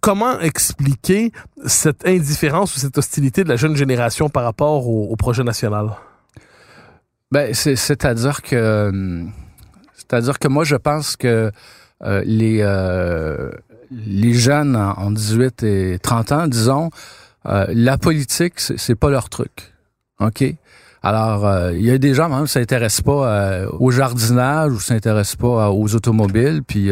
Comment 0.00 0.40
expliquer 0.40 1.30
cette 1.64 2.06
indifférence 2.06 2.74
ou 2.74 2.80
cette 2.80 2.98
hostilité 2.98 3.44
de 3.44 3.48
la 3.48 3.56
jeune 3.56 3.76
génération 3.76 4.28
par 4.28 4.42
rapport 4.42 4.88
au 4.88 5.14
projet 5.14 5.44
national? 5.44 5.90
Ben, 7.32 7.54
c'est- 7.54 7.76
c'est-à-dire 7.76 8.42
que, 8.42 8.54
euh, 8.54 9.22
c'est-à-dire 9.96 10.38
que 10.38 10.48
moi, 10.48 10.64
je 10.64 10.76
pense 10.76 11.16
que 11.16 11.50
euh, 12.04 12.22
les 12.26 12.58
euh, 12.60 13.50
les 13.90 14.34
jeunes 14.34 14.76
en, 14.76 14.92
en 14.98 15.10
18 15.10 15.62
et 15.62 15.98
30 16.02 16.32
ans, 16.32 16.46
disons, 16.46 16.90
euh, 17.46 17.66
la 17.70 17.96
politique, 17.98 18.54
c'est 18.60 18.94
pas 18.94 19.10
leur 19.10 19.28
truc. 19.30 19.72
OK? 20.20 20.44
Alors, 21.02 21.46
euh, 21.46 21.72
il 21.72 21.84
y 21.84 21.90
a 21.90 21.98
des 21.98 22.14
gens, 22.14 22.28
même, 22.28 22.44
qui 22.44 22.52
s'intéressent 22.52 23.02
pas 23.02 23.26
euh, 23.28 23.66
au 23.80 23.90
jardinage 23.90 24.70
ou 24.72 24.78
s'intéressent 24.80 25.36
pas 25.36 25.70
aux 25.70 25.94
automobiles. 25.94 26.62
Puis, 26.66 26.90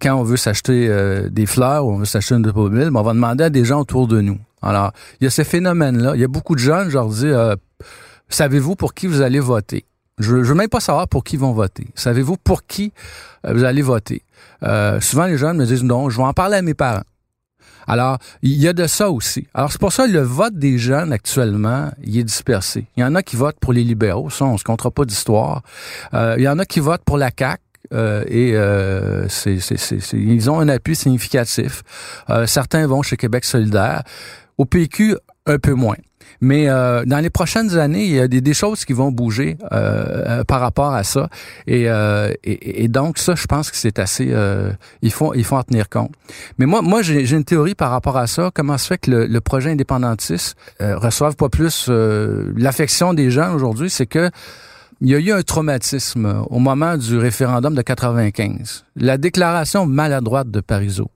quand 0.00 0.14
on 0.16 0.22
veut 0.22 0.36
s'acheter 0.36 0.88
des 1.30 1.46
fleurs 1.46 1.86
ou 1.86 1.92
on 1.92 1.96
veut 1.96 2.04
s'acheter 2.04 2.34
une 2.34 2.46
automobile, 2.46 2.90
ben, 2.90 3.00
on 3.00 3.02
va 3.02 3.12
demander 3.14 3.44
à 3.44 3.50
des 3.50 3.64
gens 3.64 3.80
autour 3.80 4.06
de 4.06 4.20
nous. 4.20 4.38
Alors, 4.62 4.92
il 5.20 5.24
y 5.24 5.26
a 5.26 5.30
ces 5.30 5.44
phénomènes-là. 5.44 6.12
Il 6.14 6.20
y 6.20 6.24
a 6.24 6.28
beaucoup 6.28 6.54
de 6.54 6.60
jeunes, 6.60 6.88
je 6.90 6.94
leur 6.94 7.08
dis, 7.08 7.30
savez-vous 8.30 8.76
pour 8.76 8.94
qui 8.94 9.06
vous 9.06 9.20
allez 9.20 9.40
voter? 9.40 9.84
Je 10.20 10.36
ne 10.36 10.42
veux 10.42 10.54
même 10.54 10.68
pas 10.68 10.80
savoir 10.80 11.08
pour 11.08 11.24
qui 11.24 11.36
ils 11.36 11.38
vont 11.38 11.52
voter. 11.52 11.86
Savez-vous 11.94 12.36
pour 12.36 12.66
qui 12.66 12.92
euh, 13.46 13.54
vous 13.54 13.64
allez 13.64 13.82
voter? 13.82 14.22
Euh, 14.62 15.00
souvent, 15.00 15.24
les 15.24 15.38
jeunes 15.38 15.56
me 15.56 15.64
disent, 15.64 15.82
non, 15.82 16.10
je 16.10 16.18
vais 16.18 16.22
en 16.22 16.34
parler 16.34 16.58
à 16.58 16.62
mes 16.62 16.74
parents. 16.74 17.02
Alors, 17.86 18.18
il 18.42 18.56
y 18.60 18.68
a 18.68 18.74
de 18.74 18.86
ça 18.86 19.10
aussi. 19.10 19.48
Alors, 19.54 19.72
c'est 19.72 19.80
pour 19.80 19.92
ça 19.92 20.06
que 20.06 20.12
le 20.12 20.20
vote 20.20 20.54
des 20.54 20.78
jeunes 20.78 21.12
actuellement, 21.12 21.90
il 22.02 22.18
est 22.18 22.24
dispersé. 22.24 22.84
Il 22.96 23.00
y 23.00 23.04
en 23.04 23.14
a 23.14 23.22
qui 23.22 23.36
votent 23.36 23.58
pour 23.58 23.72
les 23.72 23.82
libéraux, 23.82 24.28
ça, 24.28 24.44
on 24.44 24.58
se 24.58 24.64
comptera 24.64 24.90
pas 24.90 25.06
d'histoire. 25.06 25.62
Euh, 26.12 26.34
il 26.36 26.44
y 26.44 26.48
en 26.48 26.58
a 26.58 26.66
qui 26.66 26.80
votent 26.80 27.04
pour 27.04 27.16
la 27.16 27.30
CAQ. 27.36 27.62
et 28.28 28.54
c'est, 29.28 29.58
ils 30.12 30.50
ont 30.50 30.60
un 30.60 30.68
appui 30.68 30.94
significatif. 30.94 31.82
Certains 32.46 32.86
vont 32.86 33.02
chez 33.02 33.16
Québec 33.16 33.44
solidaire. 33.44 34.02
Au 34.58 34.66
PQ, 34.66 35.16
un 35.46 35.58
peu 35.58 35.72
moins. 35.72 35.96
Mais 36.40 36.68
euh, 36.68 37.04
dans 37.04 37.18
les 37.18 37.30
prochaines 37.30 37.76
années, 37.76 38.04
il 38.04 38.12
y 38.12 38.20
a 38.20 38.28
des, 38.28 38.54
choses 38.54 38.84
qui 38.84 38.92
vont 38.92 39.12
bouger 39.12 39.56
euh, 39.72 40.40
euh, 40.40 40.44
par 40.44 40.60
rapport 40.60 40.92
à 40.92 41.04
ça. 41.04 41.28
Et, 41.66 41.88
euh, 41.88 42.32
et, 42.44 42.84
et 42.84 42.88
donc, 42.88 43.18
ça, 43.18 43.34
je 43.34 43.46
pense 43.46 43.70
que 43.70 43.76
c'est 43.76 43.98
assez... 43.98 44.28
Euh, 44.30 44.72
il, 45.02 45.12
faut, 45.12 45.34
il 45.34 45.44
faut 45.44 45.56
en 45.56 45.62
tenir 45.62 45.88
compte. 45.88 46.12
Mais 46.58 46.66
moi, 46.66 46.82
moi 46.82 47.02
j'ai 47.02 47.30
une 47.30 47.44
théorie 47.44 47.74
par 47.74 47.90
rapport 47.90 48.16
à 48.16 48.26
ça. 48.26 48.50
Comment 48.54 48.78
se 48.78 48.86
fait 48.86 48.98
que 48.98 49.10
le, 49.10 49.26
le 49.26 49.40
projet 49.40 49.70
indépendantiste 49.70 50.56
reçoive 50.80 51.36
pas 51.36 51.48
plus 51.48 51.88
l'affection 51.88 53.14
des 53.14 53.30
gens 53.30 53.54
aujourd'hui? 53.54 53.90
C'est 53.90 54.06
que 54.06 54.30
il 55.02 55.08
y 55.08 55.14
a 55.14 55.18
eu 55.18 55.32
un 55.32 55.42
traumatisme 55.42 56.44
au 56.50 56.58
moment 56.58 56.98
du 56.98 57.16
référendum 57.16 57.74
de 57.74 57.80
95. 57.80 58.84
La 58.96 59.16
déclaration 59.16 59.86
maladroite 59.86 60.50
de 60.50 60.60
Parizeau. 60.60 61.10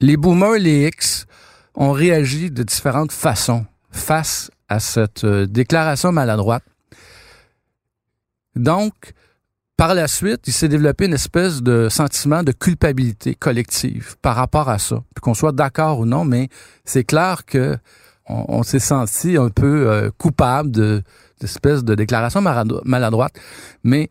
Les 0.00 0.16
boomers, 0.16 0.58
les 0.58 0.86
X, 0.86 1.26
ont 1.76 1.92
réagi 1.92 2.50
de 2.50 2.62
différentes 2.62 3.12
façons 3.12 3.66
face 3.90 4.50
à 4.68 4.80
cette 4.80 5.24
euh, 5.24 5.46
déclaration 5.46 6.12
maladroite. 6.12 6.64
Donc, 8.54 9.12
par 9.76 9.94
la 9.94 10.08
suite, 10.08 10.40
il 10.46 10.52
s'est 10.52 10.68
développé 10.68 11.04
une 11.04 11.12
espèce 11.12 11.62
de 11.62 11.88
sentiment 11.90 12.42
de 12.42 12.52
culpabilité 12.52 13.34
collective 13.34 14.16
par 14.22 14.34
rapport 14.34 14.70
à 14.70 14.78
ça. 14.78 15.02
Qu'on 15.20 15.34
soit 15.34 15.52
d'accord 15.52 16.00
ou 16.00 16.06
non, 16.06 16.24
mais 16.24 16.48
c'est 16.84 17.04
clair 17.04 17.44
que 17.44 17.76
on, 18.28 18.44
on 18.48 18.62
s'est 18.62 18.78
senti 18.78 19.36
un 19.36 19.50
peu 19.50 19.88
euh, 19.88 20.10
coupable 20.18 20.70
de 20.70 21.02
d'espèce 21.40 21.84
de 21.84 21.94
déclaration 21.94 22.40
maladroite. 22.40 23.38
Mais 23.84 24.08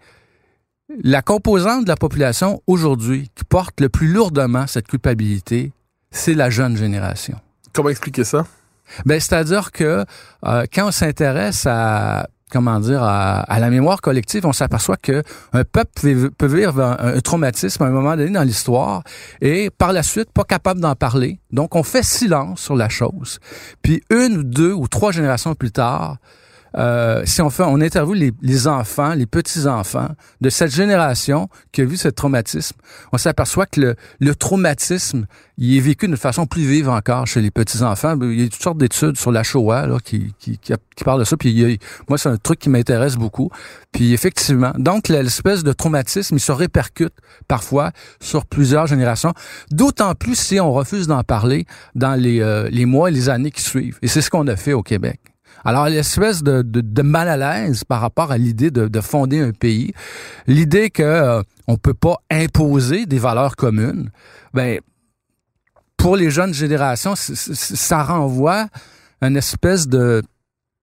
la 1.04 1.24
composante 1.24 1.86
de 1.86 1.90
la 1.90 1.96
population 1.96 2.62
aujourd'hui 2.68 3.32
qui 3.34 3.44
porte 3.44 3.82
le 3.82 3.90
plus 3.90 4.08
lourdement 4.08 4.68
cette 4.68 4.88
culpabilité, 4.88 5.72
c'est 6.12 6.36
la 6.36 6.52
jeune 6.52 6.78
génération. 6.78 7.40
Comment 7.76 7.90
expliquer 7.90 8.24
ça? 8.24 8.46
Ben, 9.06 9.20
c'est-à-dire 9.20 9.72
que 9.72 10.06
euh, 10.46 10.66
quand 10.74 10.88
on 10.88 10.92
s'intéresse 10.92 11.66
à 11.68 12.28
comment 12.52 12.80
dire 12.80 13.04
à, 13.04 13.60
la 13.60 13.70
mémoire 13.70 14.00
collective, 14.00 14.46
on 14.46 14.54
s'aperçoit 14.54 14.96
que 14.96 15.24
un 15.52 15.66
peuple 15.66 15.90
peut, 16.02 16.32
peut 16.38 16.46
vivre 16.46 16.80
un, 16.80 17.16
un 17.16 17.20
traumatisme 17.20 17.84
à 17.84 17.88
un 17.88 17.90
moment 17.90 18.16
donné 18.16 18.30
dans 18.30 18.44
l'histoire 18.44 19.04
et 19.42 19.70
par 19.72 19.92
la 19.92 20.04
suite 20.04 20.32
pas 20.32 20.46
capable 20.46 20.80
d'en 20.80 20.96
parler. 20.96 21.40
Donc 21.52 21.76
on 21.76 21.84
fait 21.84 22.04
silence 22.04 22.62
sur 22.62 22.78
la 22.78 22.88
chose. 22.88 23.40
Puis 23.82 24.02
une, 24.10 24.44
deux 24.44 24.72
ou 24.72 24.88
trois 24.88 25.12
générations 25.12 25.54
plus 25.54 25.72
tard, 25.72 26.18
euh, 26.78 27.22
si 27.26 27.42
on 27.42 27.50
fait, 27.50 27.64
on 27.64 27.80
interviewe 27.82 28.16
les, 28.16 28.32
les 28.42 28.68
enfants, 28.68 29.14
les 29.14 29.26
petits 29.26 29.66
enfants 29.68 30.10
de 30.42 30.50
cette 30.50 30.74
génération 30.74 31.48
qui 31.72 31.82
a 31.82 31.86
vu 31.86 31.96
ce 31.98 32.08
traumatisme, 32.10 32.76
on 33.14 33.18
s'aperçoit 33.18 33.66
que 33.66 33.80
le, 33.82 33.96
le 34.20 34.36
traumatisme, 34.36 35.26
il 35.58 35.78
est 35.78 35.80
vécu 35.80 36.08
d'une 36.08 36.18
façon 36.18 36.46
plus 36.48 36.64
vive 36.64 36.90
encore 36.90 37.28
chez 37.28 37.40
les 37.42 37.52
petits 37.52 37.82
enfants. 37.82 38.18
Il 38.22 38.42
y 38.42 38.46
a 38.46 38.50
toutes 38.50 38.62
sortes 38.62 38.78
d'études 38.78 39.18
sur 39.18 39.32
la 39.32 39.44
Shoah 39.44 39.88
là, 39.88 40.00
qui, 40.04 40.34
qui, 40.38 40.58
qui, 40.58 40.74
qui 40.96 41.04
parlent 41.06 41.20
de 41.20 41.24
ça. 41.26 41.38
Puis 41.38 41.50
il 41.52 41.60
y 41.60 41.74
a- 41.74 41.78
moi, 42.10 42.18
c'est 42.18 42.30
un 42.30 42.38
truc 42.38 42.60
qui 42.60 42.70
m'intéresse 42.70 43.16
beaucoup. 43.16 43.50
Puis 43.94 44.14
effectivement, 44.14 44.74
donc 44.78 45.08
l'espèce 45.08 45.64
de 45.64 45.72
traumatisme, 45.72 46.36
il 46.36 46.42
se 46.42 46.52
répercute 46.52 47.14
parfois 47.48 47.92
sur 48.20 48.46
plusieurs 48.46 48.88
générations. 48.88 49.34
D'autant 49.72 50.14
plus 50.14 50.36
si 50.38 50.60
on 50.60 50.74
refuse 50.74 51.08
d'en 51.08 51.24
parler 51.24 51.66
dans 51.96 52.16
les, 52.16 52.42
euh, 52.42 52.68
les 52.70 52.86
mois 52.86 53.10
et 53.10 53.14
les 53.14 53.30
années 53.30 53.52
qui 53.52 53.62
suivent. 53.62 53.98
Et 54.02 54.08
c'est 54.08 54.22
ce 54.22 54.30
qu'on 54.30 54.48
a 54.48 54.56
fait 54.58 54.74
au 54.74 54.84
Québec. 54.84 55.20
Alors, 55.66 55.90
l'espèce 55.90 56.44
de, 56.44 56.62
de, 56.62 57.02
mal 57.02 57.28
à 57.28 57.38
l'aise 57.38 57.84
par 57.84 58.00
rapport 58.00 58.32
à 58.32 58.38
l'idée 58.38 58.70
de, 58.70 58.88
de 58.88 59.02
fonder 59.02 59.40
un 59.40 59.52
pays, 59.52 59.94
l'idée 60.46 60.92
que 60.92 61.02
euh, 61.02 61.42
on 61.68 61.78
peut 61.78 61.96
pas 61.96 62.18
imposer 62.30 63.08
des 63.08 63.18
valeurs 63.18 63.56
communes, 63.56 64.12
ben 64.54 64.80
pour 65.98 66.18
les 66.18 66.30
jeunes 66.30 66.54
générations, 66.54 67.16
ça 67.16 68.04
renvoie 68.04 68.68
une 69.22 69.38
espèce 69.38 69.88
de 69.88 70.22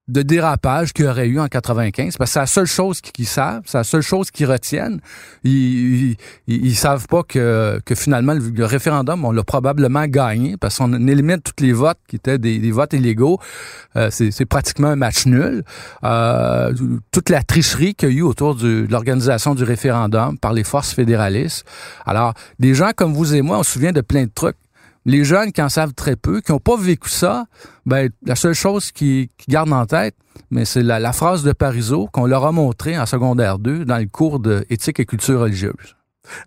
de 0.08 0.22
dérapage 0.22 0.92
qu'il 0.92 1.04
y 1.04 1.08
aurait 1.08 1.28
eu 1.28 1.38
en 1.38 1.46
95 1.46 2.16
parce 2.16 2.30
que 2.30 2.32
c'est 2.34 2.40
la 2.40 2.46
seule 2.46 2.66
chose 2.66 3.00
qu'ils 3.00 3.26
savent, 3.26 3.62
c'est 3.66 3.78
la 3.78 3.84
seule 3.84 4.02
chose 4.02 4.32
qu'ils 4.32 4.50
retiennent. 4.50 5.00
Ils, 5.44 6.16
ils, 6.48 6.66
ils- 6.66 6.74
savent 6.74 7.06
pas 7.06 7.22
que, 7.22 7.80
finalement 7.94 8.34
le, 8.34 8.64
référendum, 8.64 9.24
on 9.24 9.30
l'a 9.30 9.44
probablement 9.44 10.06
gagné 10.06 10.56
parce 10.56 10.78
qu'on 10.78 10.92
élimine 11.06 11.40
tous 11.40 11.62
les 11.62 11.72
votes 11.72 11.98
qui 12.08 12.16
étaient 12.16 12.38
des, 12.38 12.72
votes 12.72 12.92
illégaux. 12.94 13.38
Euh, 13.94 14.08
c'est 14.10 14.44
pratiquement 14.46 14.88
un 14.88 14.96
match 14.96 15.26
nul. 15.26 15.62
Euh, 16.02 16.74
toute 17.12 17.28
la 17.30 17.42
tricherie 17.44 17.94
qu'il 17.94 18.08
y 18.08 18.12
a 18.12 18.14
eu 18.16 18.22
autour 18.22 18.56
de 18.56 18.86
l'organisation 18.90 19.54
du 19.54 19.62
référendum 19.62 20.36
par 20.36 20.52
les 20.52 20.64
forces 20.64 20.92
fédéralistes. 20.92 21.64
Alors, 22.06 22.34
des 22.58 22.74
gens 22.74 22.90
comme 22.96 23.14
vous 23.14 23.34
et 23.34 23.42
moi, 23.42 23.58
on 23.58 23.62
se 23.62 23.72
souvient 23.72 23.92
de 23.92 24.00
plein 24.00 24.24
de 24.24 24.30
trucs. 24.34 24.56
Les 25.04 25.24
jeunes 25.24 25.52
qui 25.52 25.62
en 25.62 25.68
savent 25.68 25.94
très 25.94 26.16
peu, 26.16 26.40
qui 26.40 26.52
n'ont 26.52 26.58
pas 26.58 26.76
vécu 26.76 27.10
ça, 27.10 27.46
ben 27.86 28.10
la 28.24 28.36
seule 28.36 28.54
chose 28.54 28.92
qu'ils 28.92 29.28
gardent 29.48 29.72
en 29.72 29.86
tête, 29.86 30.14
mais 30.50 30.64
c'est 30.64 30.82
la, 30.82 30.98
la 30.98 31.12
phrase 31.12 31.42
de 31.42 31.52
Parizeau 31.52 32.08
qu'on 32.12 32.26
leur 32.26 32.44
a 32.44 32.52
montrée 32.52 32.98
en 32.98 33.06
secondaire 33.06 33.58
2 33.58 33.84
dans 33.84 33.98
le 33.98 34.06
cours 34.06 34.38
de 34.38 34.64
et 34.68 35.04
culture 35.04 35.40
religieuse. 35.40 35.96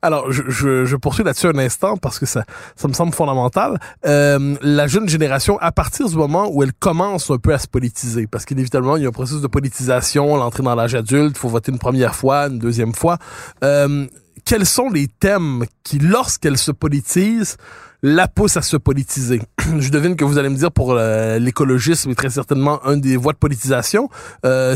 Alors, 0.02 0.32
je, 0.32 0.44
je, 0.48 0.86
je 0.86 0.96
poursuis 0.96 1.24
là-dessus 1.24 1.48
un 1.48 1.58
instant 1.58 1.98
parce 1.98 2.18
que 2.18 2.26
ça, 2.26 2.46
ça 2.76 2.88
me 2.88 2.94
semble 2.94 3.14
fondamental. 3.14 3.80
Euh, 4.06 4.56
la 4.62 4.88
jeune 4.88 5.10
génération, 5.10 5.58
à 5.60 5.72
partir 5.72 6.08
du 6.08 6.16
moment 6.16 6.50
où 6.52 6.64
elle 6.64 6.74
commence 6.74 7.30
un 7.30 7.38
peu 7.38 7.54
à 7.54 7.60
se 7.60 7.68
politiser, 7.68 8.28
parce 8.28 8.46
qu'inévitablement, 8.46 8.96
il 8.96 9.04
y 9.04 9.06
a 9.06 9.10
un 9.10 9.12
processus 9.12 9.42
de 9.42 9.48
politisation, 9.48 10.38
l'entrée 10.38 10.64
dans 10.64 10.76
l'âge 10.76 10.96
adulte, 10.96 11.36
il 11.36 11.40
faut 11.40 11.50
voter 11.50 11.72
une 11.72 11.80
première 11.80 12.16
fois, 12.16 12.48
une 12.48 12.60
deuxième 12.60 12.94
fois. 12.94 13.18
Euh, 13.64 14.08
quels 14.46 14.66
sont 14.66 14.90
les 14.90 15.08
thèmes 15.08 15.66
qui, 15.84 16.00
lorsqu'elle 16.00 16.58
se 16.58 16.72
politise, 16.72 17.58
la 18.04 18.28
poussent 18.28 18.58
à 18.58 18.62
se 18.62 18.78
politiser? 18.78 19.42
Je 19.80 19.90
devine 19.90 20.16
que 20.16 20.24
vous 20.24 20.38
allez 20.38 20.50
me 20.50 20.56
dire 20.56 20.72
pour 20.72 20.94
euh, 20.94 21.40
l'écologisme 21.40 22.12
est 22.12 22.16
très 22.16 22.30
certainement 22.30 22.86
un 22.86 22.98
des 22.98 23.18
voies 23.18 23.34
de 23.34 23.38
politisation. 23.40 24.10
Euh, 24.46 24.76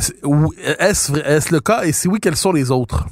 est-ce 0.79 1.53
le 1.53 1.59
cas? 1.59 1.83
Et 1.83 1.91
si 1.91 2.07
oui, 2.07 2.19
quels 2.19 2.35
sont 2.35 2.51
les 2.51 2.71
autres? 2.71 3.05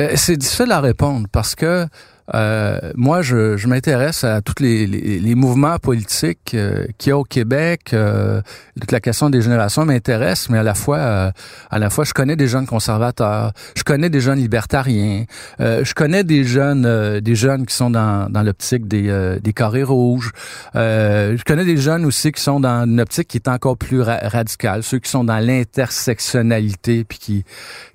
Euh, 0.00 0.12
C'est 0.16 0.36
difficile 0.36 0.72
à 0.72 0.80
répondre 0.80 1.28
parce 1.30 1.54
que 1.54 1.86
euh, 2.34 2.92
moi, 2.96 3.22
je, 3.22 3.56
je 3.56 3.68
m'intéresse 3.68 4.24
à 4.24 4.40
tous 4.40 4.62
les, 4.62 4.86
les, 4.86 5.20
les 5.20 5.34
mouvements 5.34 5.78
politiques 5.78 6.54
euh, 6.54 6.86
qu'il 6.98 7.10
y 7.10 7.12
a 7.12 7.18
au 7.18 7.24
Québec. 7.24 7.92
Euh, 7.92 8.42
toute 8.80 8.92
la 8.92 9.00
question 9.00 9.30
des 9.30 9.42
générations 9.42 9.84
m'intéresse, 9.84 10.50
mais 10.50 10.58
à 10.58 10.62
la 10.62 10.74
fois, 10.74 10.98
euh, 10.98 11.30
à 11.70 11.78
la 11.78 11.90
fois, 11.90 12.04
je 12.04 12.12
connais 12.12 12.36
des 12.36 12.48
jeunes 12.48 12.66
conservateurs, 12.66 13.52
je 13.76 13.82
connais 13.82 14.10
des 14.10 14.20
jeunes 14.20 14.38
libertariens, 14.38 15.24
euh, 15.60 15.84
je 15.84 15.94
connais 15.94 16.24
des 16.24 16.44
jeunes, 16.44 16.84
euh, 16.86 17.20
des 17.20 17.34
jeunes 17.34 17.66
qui 17.66 17.74
sont 17.74 17.90
dans, 17.90 18.30
dans 18.30 18.42
l'optique 18.42 18.88
des, 18.88 19.38
des 19.42 19.52
carrés 19.52 19.82
rouges. 19.82 20.32
Je 20.74 21.42
connais 21.44 21.64
des 21.64 21.76
jeunes 21.76 22.04
aussi 22.04 22.32
qui 22.32 22.42
sont 22.42 22.60
dans 22.60 22.84
une 22.84 23.00
optique 23.00 23.28
qui 23.28 23.36
est 23.38 23.48
encore 23.48 23.76
plus 23.76 24.00
ra- 24.00 24.20
radicale, 24.22 24.82
ceux 24.82 24.98
qui 24.98 25.10
sont 25.10 25.24
dans 25.24 25.38
l'intersectionnalité 25.38 27.04
puis 27.04 27.18
qui 27.18 27.44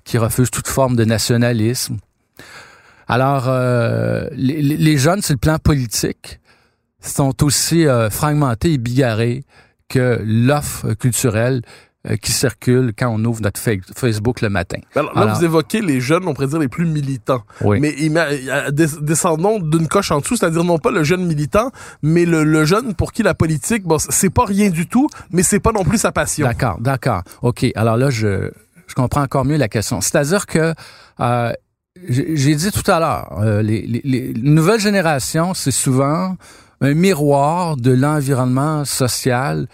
qui 0.04 0.18
refusent 0.18 0.50
toute 0.50 0.68
forme 0.68 0.96
de 0.96 1.04
nationalisme. 1.04 1.96
Alors, 3.08 3.44
euh, 3.48 4.26
les, 4.32 4.62
les- 4.62 4.98
jeunes, 4.98 5.22
sur 5.22 5.34
le 5.34 5.38
plan 5.38 5.58
politique, 5.58 6.40
sont 7.00 7.42
aussi 7.44 7.86
euh, 7.86 8.10
fragmentés 8.10 8.72
et 8.74 8.78
bigarrés 8.78 9.44
que 9.88 10.20
l'offre 10.24 10.94
culturelle 10.94 11.62
euh, 12.08 12.16
qui 12.16 12.32
circule 12.32 12.92
quand 12.98 13.08
on 13.08 13.24
ouvre 13.24 13.42
notre 13.42 13.60
fa- 13.60 13.72
Facebook 13.96 14.40
le 14.40 14.48
matin. 14.50 14.78
Alors, 14.94 15.14
là, 15.14 15.22
Alors- 15.22 15.36
vous 15.38 15.44
évoquez 15.44 15.80
les 15.82 16.00
jeunes, 16.00 16.26
on 16.26 16.34
pourrait 16.34 16.46
dire 16.46 16.58
les 16.60 16.68
plus 16.68 16.86
militants. 16.86 17.42
Oui. 17.60 17.80
Mais 17.80 17.92
descendons 18.70 19.58
d'une 19.58 19.88
coche 19.88 20.10
en 20.10 20.20
dessous, 20.20 20.36
c'est-à-dire 20.36 20.64
non 20.64 20.78
pas 20.78 20.90
le 20.90 21.04
jeune 21.04 21.24
militant, 21.26 21.70
mais 22.02 22.24
le, 22.24 22.44
le 22.44 22.64
jeune 22.64 22.94
pour 22.94 23.12
qui 23.12 23.22
la 23.22 23.34
politique, 23.34 23.84
bon, 23.84 23.98
c'est 23.98 24.30
pas 24.30 24.44
rien 24.44 24.70
du 24.70 24.86
tout, 24.86 25.08
mais 25.30 25.42
c'est 25.42 25.60
pas 25.60 25.72
non 25.72 25.84
plus 25.84 25.98
sa 25.98 26.12
passion. 26.12 26.46
D'accord, 26.46 26.78
d'accord. 26.80 27.22
OK. 27.42 27.66
Alors 27.74 27.96
là, 27.96 28.10
je, 28.10 28.50
je 28.86 28.94
comprends 28.94 29.22
encore 29.22 29.44
mieux 29.44 29.56
la 29.56 29.68
question. 29.68 30.00
C'est-à-dire 30.00 30.46
que 30.46 30.74
euh, 31.20 31.52
j'ai 32.08 32.54
dit 32.54 32.70
tout 32.70 32.88
à 32.90 32.98
l'heure, 33.00 33.38
euh, 33.40 33.62
les, 33.62 33.82
les, 33.86 34.00
les 34.04 34.32
nouvelles 34.34 34.80
générations, 34.80 35.54
c'est 35.54 35.70
souvent 35.70 36.36
un 36.80 36.94
miroir 36.94 37.76
de 37.76 37.92
l'environnement 37.92 38.84
social 38.84 39.66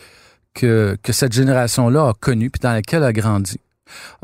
que, 0.55 0.97
que 1.03 1.13
cette 1.13 1.33
génération-là 1.33 2.09
a 2.09 2.13
connu 2.19 2.51
puis 2.51 2.61
dans 2.61 2.75
lequel 2.75 3.03
elle 3.03 3.09
a 3.09 3.13
grandi. 3.13 3.59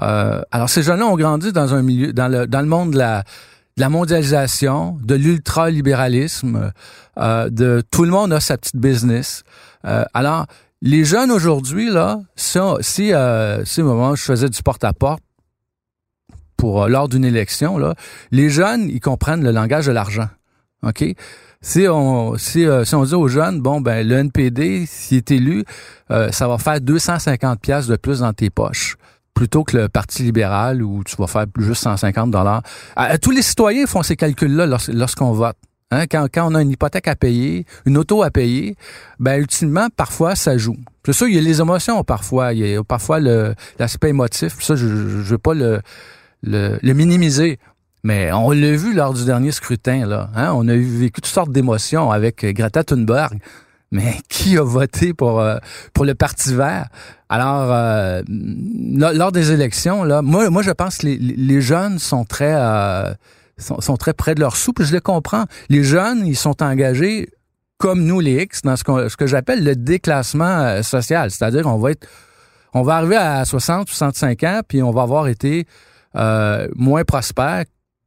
Euh, 0.02 0.42
alors, 0.50 0.68
ces 0.68 0.82
jeunes-là 0.82 1.06
ont 1.06 1.16
grandi 1.16 1.52
dans 1.52 1.72
un 1.74 1.82
milieu, 1.82 2.12
dans 2.12 2.28
le, 2.28 2.46
dans 2.46 2.60
le 2.60 2.66
monde 2.66 2.90
de 2.92 2.98
la, 2.98 3.22
de 3.76 3.80
la 3.80 3.88
mondialisation, 3.88 4.98
de 5.02 5.14
l'ultralibéralisme, 5.14 6.72
euh, 7.18 7.48
de 7.50 7.82
tout 7.90 8.04
le 8.04 8.10
monde 8.10 8.32
a 8.32 8.40
sa 8.40 8.58
petite 8.58 8.76
business. 8.76 9.42
Euh, 9.86 10.04
alors, 10.14 10.46
les 10.82 11.04
jeunes 11.04 11.30
aujourd'hui, 11.30 11.90
là, 11.90 12.20
si, 12.36 12.58
on- 12.58 12.78
si, 12.80 13.14
euh, 13.14 13.64
si 13.64 13.80
au 13.80 13.86
moment 13.86 14.10
où 14.10 14.16
je 14.16 14.22
faisais 14.22 14.48
du 14.50 14.62
porte-à-porte 14.62 15.22
pour 16.56 16.84
euh, 16.84 16.88
lors 16.88 17.08
d'une 17.08 17.24
élection, 17.24 17.78
là, 17.78 17.94
les 18.30 18.50
jeunes, 18.50 18.88
ils 18.88 19.00
comprennent 19.00 19.42
le 19.42 19.50
langage 19.50 19.86
de 19.86 19.92
l'argent. 19.92 20.28
OK? 20.82 21.04
Si 21.60 21.86
on, 21.88 22.36
si, 22.36 22.66
euh, 22.66 22.84
si 22.84 22.94
on 22.94 23.04
dit 23.04 23.14
aux 23.14 23.28
jeunes, 23.28 23.60
bon, 23.60 23.80
ben, 23.80 24.06
le 24.06 24.16
NPD, 24.16 24.84
s'il 24.86 25.16
est 25.18 25.30
élu, 25.30 25.64
euh, 26.10 26.30
ça 26.30 26.46
va 26.46 26.58
faire 26.58 26.80
250 26.80 27.60
pièces 27.60 27.86
de 27.86 27.96
plus 27.96 28.20
dans 28.20 28.32
tes 28.32 28.50
poches 28.50 28.96
plutôt 29.32 29.64
que 29.64 29.76
le 29.76 29.88
Parti 29.88 30.22
libéral 30.22 30.82
où 30.82 31.02
tu 31.02 31.16
vas 31.16 31.26
faire 31.26 31.46
juste 31.58 31.82
150 31.82 32.30
dollars. 32.30 32.62
Tous 33.20 33.32
les 33.32 33.42
citoyens 33.42 33.84
font 33.86 34.02
ces 34.04 34.14
calculs-là 34.14 34.66
lors- 34.66 34.88
lorsqu'on 34.88 35.32
vote. 35.32 35.56
Hein, 35.90 36.04
quand, 36.08 36.26
quand 36.32 36.50
on 36.50 36.54
a 36.54 36.62
une 36.62 36.70
hypothèque 36.70 37.08
à 37.08 37.16
payer, 37.16 37.66
une 37.84 37.98
auto 37.98 38.22
à 38.22 38.30
payer, 38.30 38.76
ben 39.18 39.40
ultimement, 39.40 39.88
parfois, 39.96 40.36
ça 40.36 40.56
joue. 40.56 40.76
C'est 41.04 41.12
sûr, 41.12 41.26
il 41.28 41.34
y 41.34 41.38
a 41.38 41.40
les 41.40 41.60
émotions 41.60 42.02
parfois. 42.04 42.52
Il 42.52 42.60
y 42.66 42.76
a 42.76 42.84
parfois 42.84 43.18
l'aspect 43.78 44.10
émotif. 44.10 44.60
Ça, 44.60 44.76
je 44.76 44.86
veux 44.86 45.38
pas 45.38 45.54
le, 45.54 45.80
le, 46.44 46.78
le 46.82 46.92
minimiser. 46.92 47.58
Mais 48.02 48.30
on 48.32 48.50
l'a 48.50 48.72
vu 48.72 48.94
lors 48.94 49.14
du 49.14 49.24
dernier 49.24 49.50
scrutin. 49.50 50.06
Là, 50.06 50.30
hein? 50.34 50.52
On 50.54 50.68
a 50.68 50.74
vécu 50.74 51.22
toutes 51.22 51.26
sortes 51.26 51.50
d'émotions 51.50 52.10
avec 52.10 52.44
Greta 52.44 52.84
Thunberg. 52.84 53.38
Mais 53.90 54.16
qui 54.28 54.58
a 54.58 54.62
voté 54.62 55.14
pour, 55.14 55.40
euh, 55.40 55.56
pour 55.94 56.04
le 56.04 56.14
Parti 56.14 56.54
vert? 56.54 56.88
Alors, 57.28 57.72
euh, 57.72 58.22
lors 58.28 59.32
des 59.32 59.52
élections, 59.52 60.04
là, 60.04 60.22
moi, 60.22 60.62
je 60.62 60.70
pense 60.70 60.98
que 60.98 61.06
les, 61.06 61.60
jeunes 61.60 61.98
sont 61.98 62.24
très, 62.24 62.54
euh, 62.54 63.12
près 64.16 64.34
de 64.34 64.40
leur 64.40 64.56
sous, 64.56 64.72
puis 64.72 64.84
je 64.84 64.92
les 64.92 65.00
comprends. 65.00 65.44
Les 65.68 65.82
jeunes, 65.82 66.26
ils 66.26 66.36
sont 66.36 66.62
engagés 66.62 67.28
comme 67.78 68.04
nous, 68.04 68.20
les 68.20 68.42
X, 68.42 68.62
dans 68.62 68.76
ce, 68.76 69.16
que 69.16 69.26
j'appelle 69.26 69.64
le 69.64 69.74
déclassement 69.74 70.44
euh, 70.44 70.82
social. 70.82 71.30
C'est-à-dire, 71.30 71.66
on 71.66 71.78
va 71.78 71.90
être, 71.92 72.06
on 72.72 72.82
va 72.82 72.96
arriver 72.96 73.16
à 73.16 73.44
60, 73.44 73.88
65 73.88 74.42
ans, 74.44 74.60
puis 74.66 74.82
on 74.82 74.90
va 74.90 75.02
avoir 75.02 75.26
été 75.28 75.66
euh, 76.16 76.68
moins 76.74 77.04
prospère 77.04 77.64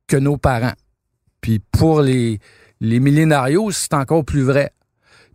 que 0.08 0.18
nos 0.18 0.38
parents. 0.38 0.74
Puis 1.42 1.60
pour 1.60 2.02
les, 2.02 2.40
les 2.80 3.00
millénarios, 3.00 3.72
c'est 3.72 3.94
encore 3.94 4.26
plus 4.26 4.44
vrai. 4.44 4.72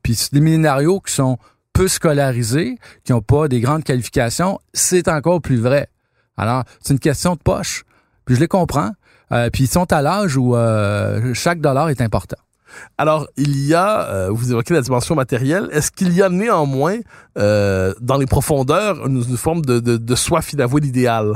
Puis 0.03 0.19
les 0.33 0.41
millénarios 0.41 1.01
qui 1.01 1.13
sont 1.13 1.39
peu 1.73 1.89
scolarisés, 1.89 2.79
qui 3.05 3.13
n'ont 3.13 3.23
pas 3.23 3.49
des 3.49 3.61
grandes 3.61 3.85
qualifications, 3.85 4.59
c'est 4.75 5.09
encore 5.09 5.41
plus 5.41 5.59
vrai. 5.59 5.89
Alors, 6.37 6.65
c'est 6.81 6.93
une 6.93 7.01
question 7.01 7.35
de 7.35 7.41
poche. 7.41 7.85
Puis 8.25 8.35
je 8.35 8.41
les 8.41 8.49
comprends. 8.49 8.91
Euh, 9.33 9.49
puis 9.51 9.65
ils 9.65 9.69
sont 9.69 9.91
à 9.93 10.03
l'âge 10.03 10.37
où 10.37 10.55
euh, 10.55 11.33
chaque 11.35 11.61
dollar 11.61 11.89
est 11.89 12.01
important. 12.01 12.37
Alors, 12.99 13.27
il 13.37 13.57
y 13.67 13.75
a, 13.75 14.09
euh, 14.09 14.29
vous 14.31 14.51
évoquez 14.53 14.75
la 14.75 14.81
dimension 14.83 15.15
matérielle, 15.15 15.69
est-ce 15.73 15.91
qu'il 15.91 16.13
y 16.13 16.23
a 16.23 16.29
néanmoins, 16.29 16.99
euh, 17.39 17.93
dans 18.01 18.17
les 18.19 18.27
profondeurs, 18.27 19.07
une, 19.07 19.17
une 19.29 19.37
forme 19.37 19.63
de, 19.65 19.81
de, 19.81 19.97
de 19.97 20.15
soif 20.15 20.53
inavouée 20.53 20.81
d'idéal? 20.81 21.35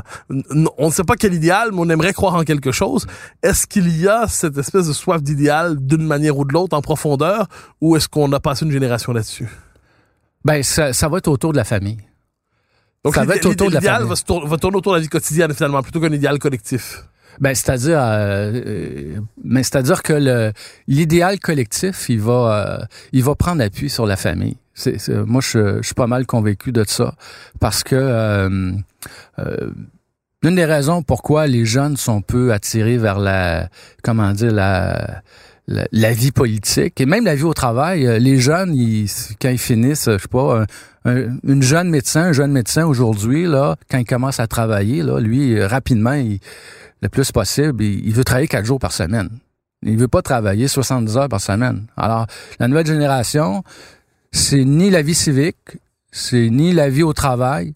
On 0.77 0.87
ne 0.87 0.91
sait 0.91 1.03
pas 1.03 1.15
quel 1.15 1.33
idéal, 1.33 1.69
mais 1.71 1.79
on 1.81 1.89
aimerait 1.89 2.13
croire 2.13 2.35
en 2.35 2.43
quelque 2.43 2.71
chose. 2.71 3.05
Est-ce 3.43 3.67
qu'il 3.67 3.87
y 3.99 4.07
a 4.07 4.27
cette 4.27 4.57
espèce 4.57 4.87
de 4.87 4.93
soif 4.93 5.21
d'idéal 5.21 5.77
d'une 5.79 6.05
manière 6.05 6.37
ou 6.37 6.45
de 6.45 6.53
l'autre 6.53 6.75
en 6.77 6.81
profondeur, 6.81 7.47
ou 7.81 7.95
est-ce 7.95 8.07
qu'on 8.07 8.31
a 8.33 8.39
passé 8.39 8.65
une 8.65 8.71
génération 8.71 9.13
là-dessus? 9.13 9.47
Ben, 10.45 10.63
ça, 10.63 10.93
ça 10.93 11.09
va 11.09 11.17
être 11.17 11.27
autour 11.27 11.51
de 11.51 11.57
la 11.57 11.63
famille. 11.65 11.97
Donc, 13.03 13.15
Ça 13.15 13.23
va 13.25 13.35
être 13.35 13.45
autour 13.45 13.67
de 13.69 13.73
la 13.75 13.79
l'idéal 13.79 14.01
famille. 14.03 14.23
tour- 14.25 14.47
va 14.47 14.57
tourner 14.57 14.77
autour 14.77 14.93
de 14.93 14.97
la 14.97 15.01
vie 15.01 15.07
quotidienne, 15.09 15.53
finalement, 15.53 15.81
plutôt 15.81 15.99
qu'un 16.01 16.11
idéal 16.11 16.39
collectif. 16.39 17.03
Ben, 17.39 17.53
c'est-à-dire, 17.55 17.99
euh, 17.99 18.51
euh, 18.65 19.19
mais 19.43 19.63
c'est-à-dire 19.63 20.03
que 20.03 20.13
le 20.13 20.51
l'idéal 20.87 21.39
collectif, 21.39 22.09
il 22.09 22.19
va, 22.19 22.79
euh, 22.81 22.85
il 23.11 23.23
va 23.23 23.35
prendre 23.35 23.61
appui 23.63 23.89
sur 23.89 24.05
la 24.05 24.15
famille. 24.15 24.57
C'est, 24.73 25.09
moi, 25.09 25.41
je, 25.43 25.77
je 25.77 25.85
suis 25.85 25.95
pas 25.95 26.07
mal 26.07 26.25
convaincu 26.25 26.71
de 26.71 26.83
ça 26.87 27.15
parce 27.59 27.83
que 27.83 27.95
euh, 27.95 28.71
euh, 29.39 29.71
l'une 30.43 30.55
des 30.55 30.65
raisons 30.65 31.01
pourquoi 31.01 31.47
les 31.47 31.65
jeunes 31.65 31.97
sont 31.97 32.21
peu 32.21 32.53
attirés 32.53 32.97
vers 32.97 33.17
la, 33.19 33.69
comment 34.03 34.31
dire, 34.33 34.51
la 34.51 35.21
la, 35.91 36.13
vie 36.13 36.31
politique 36.31 37.01
et 37.01 37.05
même 37.05 37.25
la 37.25 37.35
vie 37.35 37.43
au 37.43 37.53
travail, 37.53 38.07
euh, 38.07 38.19
les 38.19 38.37
jeunes, 38.39 38.73
ils, 38.73 39.09
quand 39.41 39.49
ils 39.49 39.57
finissent, 39.57 40.05
je 40.09 40.17
sais 40.17 40.27
pas, 40.29 40.61
un- 41.03 41.11
un- 41.11 41.37
une 41.43 41.61
jeune 41.61 41.89
médecin, 41.89 42.21
un 42.21 42.31
jeune 42.31 42.53
médecin 42.53 42.85
aujourd'hui, 42.85 43.45
là, 43.47 43.75
quand 43.91 43.97
il 43.97 44.05
commence 44.05 44.39
à 44.39 44.47
travailler, 44.47 45.03
là, 45.03 45.19
lui, 45.19 45.57
euh, 45.59 45.67
rapidement, 45.67 46.13
il, 46.13 46.39
le 47.01 47.09
plus 47.09 47.31
possible, 47.31 47.83
il, 47.83 48.13
veut 48.13 48.23
travailler 48.23 48.47
quatre 48.47 48.65
jours 48.65 48.79
par 48.79 48.91
semaine. 48.91 49.29
Il 49.83 49.97
veut 49.97 50.07
pas 50.07 50.21
travailler 50.21 50.67
70 50.67 51.17
heures 51.17 51.29
par 51.29 51.41
semaine. 51.41 51.87
Alors, 51.95 52.25
la 52.59 52.67
nouvelle 52.67 52.87
génération, 52.87 53.63
c'est 54.31 54.65
ni 54.65 54.89
la 54.89 55.01
vie 55.01 55.13
civique, 55.13 55.77
c'est 56.11 56.49
ni 56.49 56.73
la 56.73 56.89
vie 56.89 57.03
au 57.03 57.13
travail, 57.13 57.73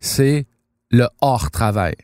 c'est 0.00 0.46
le 0.90 1.08
hors-travail. 1.20 1.94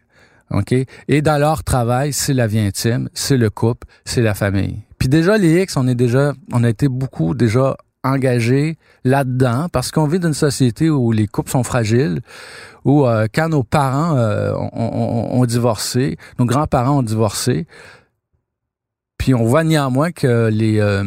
OK? 0.50 0.74
Et 1.08 1.22
dans 1.22 1.38
leur 1.38 1.62
travail, 1.62 2.12
c'est 2.12 2.32
la 2.32 2.46
vie 2.46 2.60
intime, 2.60 3.10
c'est 3.12 3.36
le 3.36 3.50
couple, 3.50 3.86
c'est 4.04 4.22
la 4.22 4.34
famille. 4.34 4.80
Puis 4.98 5.08
déjà, 5.08 5.36
les 5.36 5.62
X, 5.62 5.76
on 5.76 5.86
est 5.86 5.94
déjà, 5.94 6.32
on 6.52 6.64
a 6.64 6.68
été 6.68 6.88
beaucoup 6.88 7.34
déjà 7.34 7.76
engagés 8.04 8.76
là-dedans 9.04 9.68
parce 9.72 9.90
qu'on 9.90 10.06
vit 10.06 10.18
dans 10.18 10.28
une 10.28 10.34
société 10.34 10.90
où 10.90 11.12
les 11.12 11.26
couples 11.26 11.50
sont 11.50 11.64
fragiles, 11.64 12.20
où 12.84 13.06
euh, 13.06 13.26
quand 13.32 13.48
nos 13.48 13.64
parents 13.64 14.16
euh, 14.16 14.52
ont 14.54 15.44
divorcé, 15.44 16.16
nos 16.38 16.44
grands-parents 16.44 16.98
ont 16.98 17.02
divorcé, 17.02 17.66
puis 19.18 19.34
on 19.34 19.44
voit 19.44 19.64
néanmoins 19.64 20.12
que 20.12 20.48
les 20.48 20.80
euh, 20.80 21.04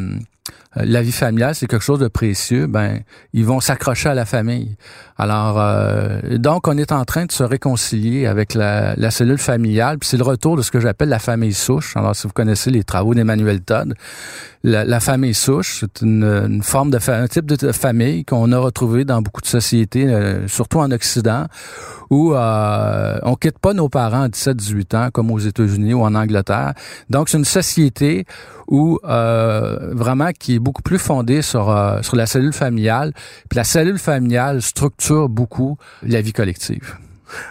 la 0.75 1.01
vie 1.01 1.12
familiale 1.12 1.54
c'est 1.56 1.67
quelque 1.67 1.84
chose 1.84 1.99
de 1.99 2.08
précieux, 2.08 2.67
ben 2.67 2.99
ils 3.34 3.45
vont 3.45 3.60
s'accrocher 3.60 4.10
à 4.10 4.13
la 4.13 4.25
famille. 4.25 4.77
Alors 5.17 5.56
euh, 5.60 6.38
donc 6.38 6.67
on 6.67 6.78
est 6.78 6.91
en 6.91 7.06
train 7.06 7.26
de 7.26 7.32
se 7.32 7.43
réconcilier 7.43 8.26
avec 8.26 8.54
la, 8.54 8.95
la 8.95 9.12
cellule 9.12 9.38
familiale, 9.38 10.00
puis 10.00 10.10
c'est 10.10 10.17
le 10.17 10.24
retour 10.24 10.58
de 10.58 10.62
ce 10.62 10.71
que 10.71 10.80
j'appelle 10.80 11.10
la 11.10 11.19
famille 11.19 11.54
souche. 11.54 11.95
Alors 11.95 12.15
si 12.15 12.28
vous 12.28 12.34
connaissez 12.34 12.71
les 12.71 12.84
travaux 12.84 13.13
d'Emmanuel 13.13 13.62
Todd, 13.62 13.93
la, 14.63 14.86
la 14.86 15.00
famille 15.00 15.34
souche, 15.34 15.80
c'est 15.82 16.02
une, 16.02 16.24
une 16.24 16.63
forme 16.63 16.91
de 16.91 17.00
un 17.12 17.28
type 17.28 17.45
de 17.45 17.71
famille 17.71 18.26
qu'on 18.26 18.52
a 18.52 18.58
retrouvé 18.60 19.06
dans 19.06 19.21
beaucoup 19.21 19.41
de 19.41 19.47
sociétés, 19.47 20.08
euh, 20.08 20.47
surtout 20.47 20.80
en 20.80 20.91
Occident, 20.91 21.47
où 22.12 22.34
euh, 22.34 23.17
on 23.24 23.36
quitte 23.36 23.58
pas 23.58 23.74
nos 23.74 23.89
parents 23.89 24.24
à 24.24 24.28
17-18 24.28 24.95
ans 24.95 25.10
comme 25.12 25.32
aux 25.32 25.39
États-Unis 25.39 25.93
ou 25.93 26.02
en 26.02 26.13
Angleterre. 26.13 26.74
Donc 27.10 27.30
c'est 27.30 27.38
une 27.38 27.45
société 27.45 28.26
où 28.67 29.00
euh, 29.04 29.93
vraiment 29.93 30.32
qui 30.38 30.56
est 30.56 30.60
beaucoup 30.60 30.82
plus 30.82 30.97
fondée 30.97 31.41
sur 31.41 31.69
euh, 31.69 32.02
sur 32.02 32.15
la 32.15 32.26
cellule 32.26 32.54
familiale. 32.54 33.13
Puis 33.50 33.58
la 33.58 33.63
cellule 33.63 33.97
familiale 33.97 34.62
structure 34.62 35.11
beaucoup 35.12 35.78
la 36.04 36.21
vie 36.21 36.34
collective. 36.34 36.97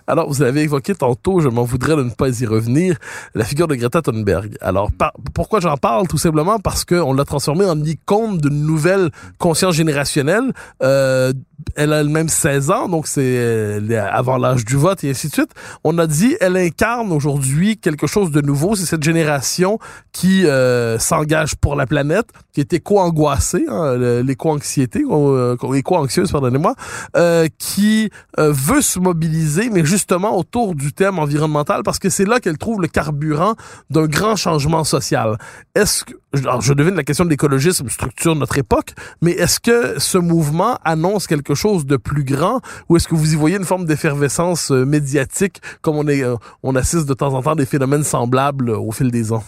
Alors, 0.07 0.29
vous 0.29 0.43
avez 0.43 0.63
évoqué 0.63 0.95
tantôt, 0.95 1.41
je 1.41 1.49
m'en 1.49 1.65
voudrais 1.65 1.97
de 1.97 2.03
ne 2.03 2.11
pas 2.11 2.41
y 2.41 2.47
revenir, 2.47 2.97
la 3.35 3.45
figure 3.45 3.69
de 3.69 3.75
Greta 3.75 4.03
Thunberg. 4.03 4.57
Alors, 4.61 4.91
par- 4.93 5.13
pourquoi 5.35 5.61
j'en 5.61 5.77
parle? 5.77 6.07
Tout 6.09 6.19
simplement 6.19 6.59
parce 6.59 6.85
qu'on 6.85 7.13
l'a 7.13 7.25
transformée 7.25 7.65
en 7.65 7.79
icône 7.83 8.39
d'une 8.39 8.63
nouvelle 8.67 9.11
conscience 9.39 9.75
générationnelle. 9.75 10.53
Euh, 10.83 11.33
elle 11.77 11.93
a 11.93 12.01
elle-même 12.01 12.29
16 12.29 12.71
ans, 12.71 12.89
donc 12.89 13.07
c'est 13.07 13.89
avant 13.99 14.39
l'âge 14.39 14.65
du 14.65 14.77
vote 14.77 15.05
et 15.05 15.11
ainsi 15.11 15.29
de 15.29 15.33
suite. 15.33 15.51
On 15.85 15.99
a 15.99 16.07
dit, 16.07 16.37
elle 16.41 16.57
incarne 16.57 17.13
aujourd'hui 17.13 17.77
quelque 17.77 18.07
chose 18.07 18.31
de 18.31 18.41
nouveau. 18.41 18.77
C'est 18.77 18.87
cette 18.87 19.03
génération 19.03 19.79
qui 20.13 20.47
euh, 20.47 20.99
s'engage 20.99 21.55
pour 21.57 21.77
la 21.77 21.87
planète, 21.87 22.27
qui 22.53 22.61
est 22.61 22.73
éco-angoissée, 22.73 23.67
hein, 23.69 23.97
l'éco-anxiété, 24.23 25.05
euh, 25.11 25.57
éco-anxieuse, 25.75 26.33
pardonnez-moi, 26.33 26.75
euh, 27.17 27.47
qui 27.59 28.11
euh, 28.39 28.53
veut 28.53 28.81
se 28.83 28.99
mobiliser, 28.99 29.70
mais 29.73 29.85
justement 29.85 30.37
autour 30.37 30.75
du 30.75 30.93
thème 30.93 31.19
environnemental, 31.19 31.83
parce 31.83 31.99
que 31.99 32.11
c'est 32.11 32.25
là 32.25 32.41
qu'elle 32.41 32.59
trouve 32.59 32.81
le 32.81 32.89
carburant 32.89 33.55
d'un 33.91 34.07
grand 34.07 34.37
changement 34.37 34.85
social. 34.85 35.39
Est-ce 35.75 36.05
que, 36.05 36.15
alors 36.37 36.61
je 36.61 36.73
devine 36.73 36.95
la 36.95 37.05
question 37.05 37.25
de 37.25 37.31
l'écologisme 37.31 37.89
structure 37.89 38.35
notre 38.37 38.59
époque, 38.59 38.95
mais 39.23 39.33
est-ce 39.33 39.61
que 39.61 39.99
ce 39.99 40.19
mouvement 40.19 40.79
annonce 40.85 41.27
quelque 41.27 41.55
chose 41.55 41.87
de 41.87 41.97
plus 41.97 42.25
grand, 42.25 42.61
ou 42.89 42.97
est-ce 42.97 43.09
que 43.09 43.15
vous 43.15 43.33
y 43.33 43.37
voyez 43.37 43.57
une 43.57 43.65
forme 43.65 43.85
d'effervescence 43.85 44.71
euh, 44.71 44.85
médiatique, 44.85 45.61
comme 45.83 45.97
on 45.97 46.07
est, 46.09 46.23
euh, 46.23 46.37
on 46.63 46.77
assiste 46.77 47.07
de 47.07 47.15
temps 47.15 47.35
en 47.35 47.43
temps 47.43 47.53
à 47.53 47.57
des 47.57 47.67
phénomènes 47.67 48.05
semblables 48.05 48.71
euh, 48.71 48.79
au 48.79 48.93
fil 48.93 49.11
des 49.11 49.33
ans? 49.33 49.45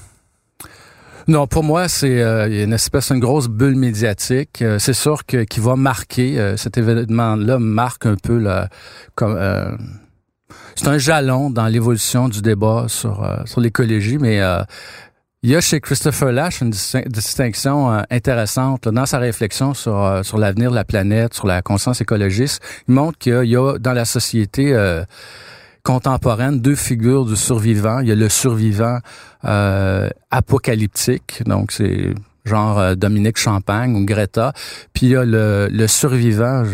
Non, 1.29 1.47
pour 1.47 1.63
moi, 1.63 1.89
c'est 1.89 2.21
euh, 2.21 2.65
une 2.65 2.73
espèce, 2.73 3.11
une 3.11 3.21
grosse 3.21 3.49
bulle 3.49 3.77
médiatique. 3.77 4.61
Euh, 4.61 4.81
c'est 4.81 4.93
sûr 4.93 5.25
que 5.25 5.45
qui 5.45 5.61
va 5.61 5.77
marquer 5.77 6.39
euh, 6.39 6.57
cet 6.57 6.79
événement-là 6.79 7.61
marque 7.61 8.07
un 8.07 8.17
peu 8.21 8.39
la, 8.39 8.69
comme 9.15 9.39
c'est 10.75 10.89
un 10.89 10.99
jalon 10.99 11.51
dans 11.51 11.67
l'évolution 11.67 12.29
du 12.29 12.43
débat 12.43 12.87
sur 12.89 13.23
euh, 13.23 13.37
sur 13.45 13.61
l'écologie, 13.61 14.19
mais 14.19 14.41
euh, 14.41 14.63
il 15.43 15.51
y 15.51 15.57
a 15.57 15.61
chez 15.61 15.81
Christopher 15.81 16.33
Lash 16.33 16.61
une 16.61 16.71
distin- 16.71 17.07
distinction 17.09 17.93
euh, 17.93 18.03
intéressante 18.11 18.89
dans 18.89 19.07
sa 19.07 19.19
réflexion 19.19 19.75
sur 19.75 19.97
euh, 20.03 20.23
sur 20.23 20.39
l'avenir 20.39 20.71
de 20.71 20.77
la 20.77 20.85
planète, 20.85 21.35
sur 21.35 21.47
la 21.47 21.63
conscience 21.63 22.01
écologiste. 22.01 22.63
Il 22.89 22.95
montre 22.95 23.19
qu'il 23.19 23.45
y 23.45 23.57
a 23.57 23.79
dans 23.79 23.93
la 23.93 24.05
société 24.05 24.73
euh, 24.73 25.05
contemporaine 25.83 26.61
deux 26.61 26.77
figures 26.77 27.25
du 27.25 27.35
survivant. 27.37 27.99
Il 28.01 28.09
y 28.09 28.13
a 28.13 28.15
le 28.15 28.29
survivant 28.29 28.99
apocalyptique, 30.31 31.43
donc 31.47 31.73
c'est 31.73 32.15
genre 32.45 32.79
euh, 32.79 32.95
Dominique 32.95 33.39
Champagne 33.39 33.95
ou 33.95 34.05
Greta. 34.05 34.53
Puis 34.93 35.07
il 35.07 35.13
y 35.13 35.17
a 35.17 35.25
le, 35.25 35.69
le 35.71 35.87
survivant, 35.87 36.65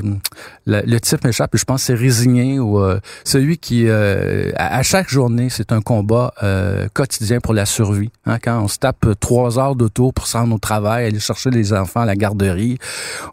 le, 0.67 0.83
le 0.85 1.01
type 1.01 1.25
m'échappe, 1.25 1.57
je 1.57 1.65
pense 1.65 1.83
c'est 1.83 1.95
résigné 1.95 2.59
ou 2.59 2.79
euh, 2.79 3.01
celui 3.25 3.59
qui, 3.59 3.85
euh, 3.89 4.53
à, 4.57 4.83
chaque 4.83 5.09
journée, 5.09 5.49
c'est 5.51 5.73
un 5.73 5.81
combat 5.81 6.33
euh, 6.43 6.89
quotidien 6.93 7.41
pour 7.41 7.55
la 7.55 7.67
survie. 7.67 8.11
Hein, 8.27 8.39
quand 8.43 8.61
on 8.63 8.69
se 8.69 8.79
tape 8.79 9.07
trois 9.21 9.59
heures 9.59 9.75
d'auto 9.75 10.13
pour 10.13 10.27
s'en 10.27 10.51
au 10.51 10.59
travail, 10.59 11.07
aller 11.07 11.21
chercher 11.21 11.51
les 11.51 11.73
enfants 11.73 12.01
à 12.01 12.07
la 12.07 12.17
garderie, 12.17 12.79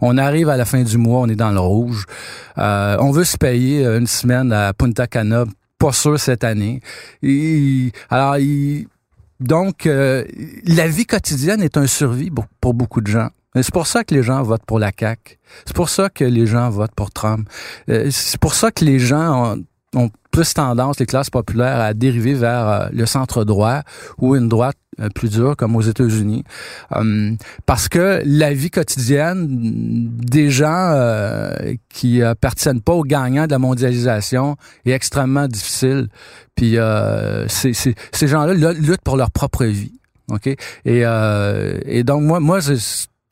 on 0.02 0.18
arrive 0.18 0.50
à 0.50 0.58
la 0.58 0.66
fin 0.66 0.84
du 0.84 0.98
mois, 0.98 1.22
on 1.22 1.28
est 1.28 1.36
dans 1.36 1.52
le 1.52 1.60
rouge. 1.60 2.06
On 2.58 3.12
veut 3.12 3.24
se 3.24 3.38
payer 3.38 3.86
une 3.86 4.08
semaine 4.08 4.52
à 4.52 4.74
Punta 4.74 5.08
Cana, 5.08 5.46
pas 5.78 5.92
sûr 5.92 6.20
cette 6.20 6.44
année. 6.44 6.80
Et, 7.22 7.92
alors, 8.10 8.38
il, 8.38 8.88
donc, 9.40 9.86
euh, 9.86 10.24
la 10.66 10.88
vie 10.88 11.06
quotidienne 11.06 11.62
est 11.62 11.78
un 11.78 11.88
survie 11.88 12.32
pour, 12.62 12.74
beaucoup 12.74 13.02
de 13.02 13.08
gens. 13.08 13.30
C'est 13.56 13.72
pour 13.72 13.88
ça 13.88 14.04
que 14.04 14.14
les 14.14 14.24
gens 14.24 14.42
votent 14.44 14.66
pour 14.66 14.80
la 14.80 14.92
CAQ. 14.98 15.38
C'est 15.66 15.76
pour 15.76 15.90
ça 15.90 16.10
que 16.10 16.26
les 16.26 16.46
gens 16.46 16.70
votent 16.70 16.96
pour 16.96 17.12
Trump. 17.12 17.48
Euh, 17.90 18.10
C'est 18.12 18.40
pour 18.40 18.54
ça 18.54 18.72
que 18.72 18.84
les 18.84 19.00
gens 19.00 19.54
ont, 19.54 19.64
ont 19.96 20.10
plus 20.32 20.54
tendance, 20.54 21.00
les 21.00 21.06
classes 21.06 21.30
populaires, 21.30 21.80
à 21.80 21.94
dériver 21.94 22.34
vers 22.34 22.68
euh, 22.68 22.88
le 22.92 23.06
centre 23.06 23.46
droit 23.46 23.82
ou 24.18 24.36
une 24.36 24.50
droite 24.50 24.76
euh, 25.00 25.10
plus 25.14 25.30
dure, 25.30 25.56
comme 25.56 25.76
aux 25.76 25.82
États-Unis. 25.82 26.44
Hum, 26.94 27.38
parce 27.66 27.88
que 27.88 28.22
la 28.26 28.54
vie 28.54 28.70
quotidienne 28.70 29.48
des 29.50 30.50
gens 30.50 30.92
euh, 30.94 31.76
qui 31.90 32.22
appartiennent 32.22 32.82
pas 32.82 32.94
aux 32.94 33.04
gagnants 33.04 33.46
de 33.46 33.52
la 33.52 33.60
mondialisation 33.60 34.58
est 34.86 34.92
extrêmement 34.92 35.48
difficile. 35.48 36.10
Puis 36.56 36.78
ces 37.48 38.28
gens-là 38.28 38.54
là, 38.54 38.74
luttent 38.74 39.04
pour 39.04 39.18
leur 39.18 39.32
propre 39.32 39.66
vie. 39.66 39.94
OK? 40.30 40.48
Et, 40.86 41.04
et 41.86 42.04
donc, 42.04 42.24
moi, 42.24 42.40
moi 42.40 42.60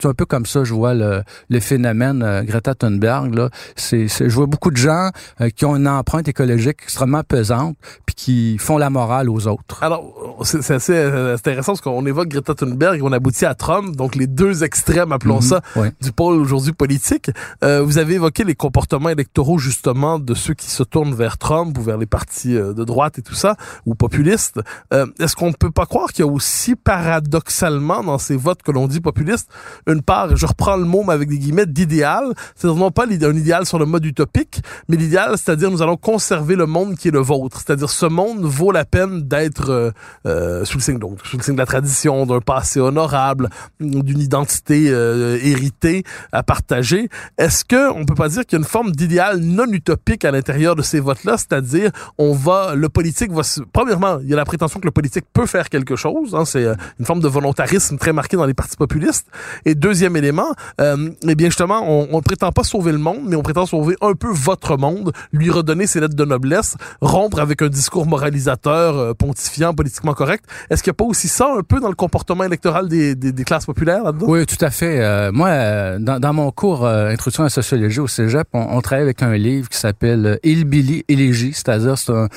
c'est 0.04 0.10
un 0.10 0.13
peu 0.13 0.26
comme 0.26 0.46
ça, 0.46 0.63
je 0.66 0.74
vois 0.74 0.94
le, 0.94 1.24
le 1.50 1.60
phénomène 1.62 2.22
euh, 2.24 2.44
Greta 2.44 2.76
Thunberg. 2.76 3.34
Là, 3.36 3.50
c'est, 3.78 4.08
je 4.08 4.36
vois 4.36 4.48
beaucoup 4.48 4.70
de 4.70 4.78
gens 4.78 5.10
euh, 5.42 5.50
qui 5.50 5.63
ont 5.66 5.76
une 5.78 5.88
empreinte 5.88 6.28
écologique 6.28 6.80
extrêmement 6.84 7.24
pesante, 7.24 7.78
puis 8.06 8.16
qui 8.16 8.58
font 8.58 8.78
la 8.78 8.89
morale 8.89 9.30
aux 9.30 9.48
autres. 9.48 9.82
Alors, 9.82 10.04
c'est 10.44 10.72
assez 10.72 10.94
euh, 10.94 11.36
intéressant 11.36 11.72
parce 11.74 11.82
qu'on 11.82 12.06
évoque 12.06 12.28
Greta 12.28 12.54
Thunberg 12.54 13.00
et 13.00 13.02
on 13.02 13.12
aboutit 13.13 13.46
à 13.46 13.56
Trump, 13.56 13.96
donc 13.96 14.16
les 14.16 14.28
deux 14.28 14.63
extrêmes, 14.63 15.12
appelons 15.12 15.36
Mhm, 15.36 15.42
ça, 15.42 15.62
ouais. 15.78 15.92
du 16.02 16.12
pôle 16.12 16.36
aujourd'hui 16.36 16.74
politique. 16.74 17.32
Euh, 17.63 17.82
vous 17.82 17.98
avez 17.98 18.16
évoqué 18.16 18.44
les 18.44 18.56
comportements 18.56 19.10
électoraux 19.10 19.58
justement 19.58 20.20
de 20.20 20.34
ceux 20.34 20.54
qui 20.54 20.70
se 20.70 20.84
tournent 20.84 21.16
vers 21.16 21.38
Trump 21.38 21.78
ou 21.78 21.82
vers 21.82 21.98
les 21.98 22.06
partis 22.06 22.56
euh, 22.58 22.74
de 22.74 22.84
droite 22.84 23.18
et 23.20 23.22
tout 23.22 23.36
ça, 23.36 23.56
ou 23.86 23.96
populistes. 23.96 24.60
Euh, 24.94 25.06
Est-ce 25.20 25.36
qu'on 25.36 25.48
ne 25.48 25.54
peut 25.54 25.72
pas 25.72 25.86
croire 25.86 26.12
qu'il 26.12 26.26
y 26.26 26.28
a 26.28 26.32
aussi 26.32 26.76
paradoxalement 26.76 28.04
dans 28.04 28.18
ces 28.18 28.36
votes 28.36 28.62
que 28.63 28.72
l'on 28.72 28.88
dit 28.88 29.00
populistes 29.00 29.50
une 29.88 29.93
part, 30.02 30.36
je 30.36 30.46
reprends 30.46 30.78
le 30.78 30.86
mot 30.86 31.04
mais 31.04 31.14
avec 31.14 31.30
des 31.30 31.38
guillemets, 31.38 31.66
d'idéal, 31.66 32.34
c'est-à-dire 32.56 32.80
non 32.80 32.92
pas 32.92 33.06
un 33.06 33.36
idéal 33.36 33.66
sur 33.66 33.80
le 33.80 33.86
mode 33.86 34.06
utopique, 34.06 34.62
mais 34.88 34.98
l'idéal, 34.98 35.38
c'est-à-dire 35.38 35.72
nous 35.72 35.82
allons 35.82 35.98
conserver 35.98 36.56
le 36.56 36.66
monde 36.66 36.96
qui 36.96 37.10
est 37.10 37.12
le 37.12 37.20
vôtre, 37.20 37.62
c'est-à-dire 37.66 37.90
ce 37.90 38.06
monde 38.06 38.44
vaut 38.44 38.72
la 38.72 38.86
peine 38.86 39.22
d'être 39.22 39.70
euh, 39.70 39.91
euh, 40.26 40.66
sous 40.66 40.78
le 40.78 40.84
signe 40.84 41.00
donc 41.00 41.20
sous 41.24 41.38
le 41.38 41.44
signe 41.44 41.56
de 41.56 41.60
la 41.60 41.66
tradition, 41.66 42.26
d'un 42.26 42.39
passé 42.39 42.80
honorable, 42.80 43.50
d'une 43.80 44.20
identité 44.20 44.89
euh, 44.89 45.38
héritée 45.41 46.04
à 46.32 46.44
partager. 46.44 47.10
Est-ce 47.38 47.66
que 47.66 47.91
on 47.91 48.06
peut 48.06 48.16
pas 48.16 48.30
dire 48.30 48.46
qu'il 48.46 48.58
y 48.58 48.62
a 48.62 48.64
une 48.64 48.70
forme 48.70 48.91
d'idéal 48.91 49.39
non 49.39 49.68
utopique 49.68 50.26
à 50.26 50.32
l'intérieur 50.32 50.76
de 50.76 50.82
ces 50.82 51.00
votes-là, 51.00 51.38
c'est-à-dire 51.38 51.91
on 52.18 52.34
va 52.34 52.76
le 52.76 52.89
politique 52.89 53.32
va 53.32 53.44
premièrement, 53.72 54.20
il 54.22 54.30
y 54.30 54.34
a 54.34 54.38
la 54.38 54.46
prétention 54.46 54.80
que 54.80 54.86
le 54.86 54.91
politique 54.91 55.26
peut 55.34 55.46
faire 55.46 55.70
quelque 55.70 55.96
chose, 55.96 56.36
hein, 56.36 56.46
c'est 56.46 56.66
une 57.00 57.06
forme 57.06 57.20
de 57.20 57.28
volontarisme 57.28 57.98
très 57.98 58.14
marqué 58.14 58.38
dans 58.38 58.46
les 58.46 58.54
partis 58.54 58.78
populistes, 58.78 59.28
Et 59.74 59.76
deuxième 59.76 60.15
élément, 60.15 60.53
euh, 60.80 61.09
eh 61.28 61.34
bien 61.34 61.47
justement, 61.47 61.82
on 61.82 62.15
ne 62.15 62.21
prétend 62.21 62.51
pas 62.51 62.63
sauver 62.63 62.91
le 62.91 62.99
monde, 62.99 63.21
mais 63.26 63.36
on 63.36 63.41
prétend 63.41 63.65
sauver 63.65 63.95
un 64.01 64.13
peu 64.13 64.32
votre 64.32 64.78
monde, 64.78 65.11
lui 65.32 65.49
redonner 65.49 65.88
ses 65.88 65.99
lettres 65.99 66.13
de 66.15 66.26
noblesse, 66.26 66.76
rompre 67.01 67.39
avec 67.39 67.63
un 67.63 67.69
discours 67.69 68.05
moralisateur, 68.05 68.95
euh, 68.95 69.13
pontifiant, 69.15 69.74
politiquement 69.74 70.13
correct. 70.13 70.45
Est-ce 70.69 70.84
qu'il 70.84 70.91
n'y 70.91 70.95
a 70.95 70.99
pas 71.03 71.05
aussi 71.05 71.28
ça 71.28 71.47
un 71.57 71.63
peu 71.63 71.80
dans 71.80 71.89
le 71.89 71.95
comportement 71.95 72.43
électoral 72.43 72.88
des, 72.88 73.15
des, 73.15 73.32
des 73.32 73.43
classes 73.43 73.65
populaires 73.65 74.03
là-dedans? 74.03 74.28
Oui, 74.30 74.45
tout 74.45 74.63
à 74.63 74.69
fait. 74.69 74.99
Euh, 74.99 75.32
moi, 75.32 75.47
euh, 75.47 75.97
dans, 75.97 76.19
dans, 76.19 76.34
mon 76.34 76.51
cours 76.51 76.86
euh, 76.86 77.09
Introduction 77.09 77.41
à 77.41 77.45
la 77.47 77.49
sociologie 77.49 77.99
au 77.99 78.07
Cégep, 78.07 78.47
on, 78.53 78.78
on 78.78 78.82
travaille 78.82 79.05
avec 79.05 79.24
un 79.24 79.36
livre 79.36 79.69
qui 79.69 79.80
s'appelle 79.80 80.38
Hillbilly 80.43 81.03
Elegy, 81.09 81.53
c'est-à-dire 81.53 81.97
c'est 81.97 82.11
un, 82.11 82.28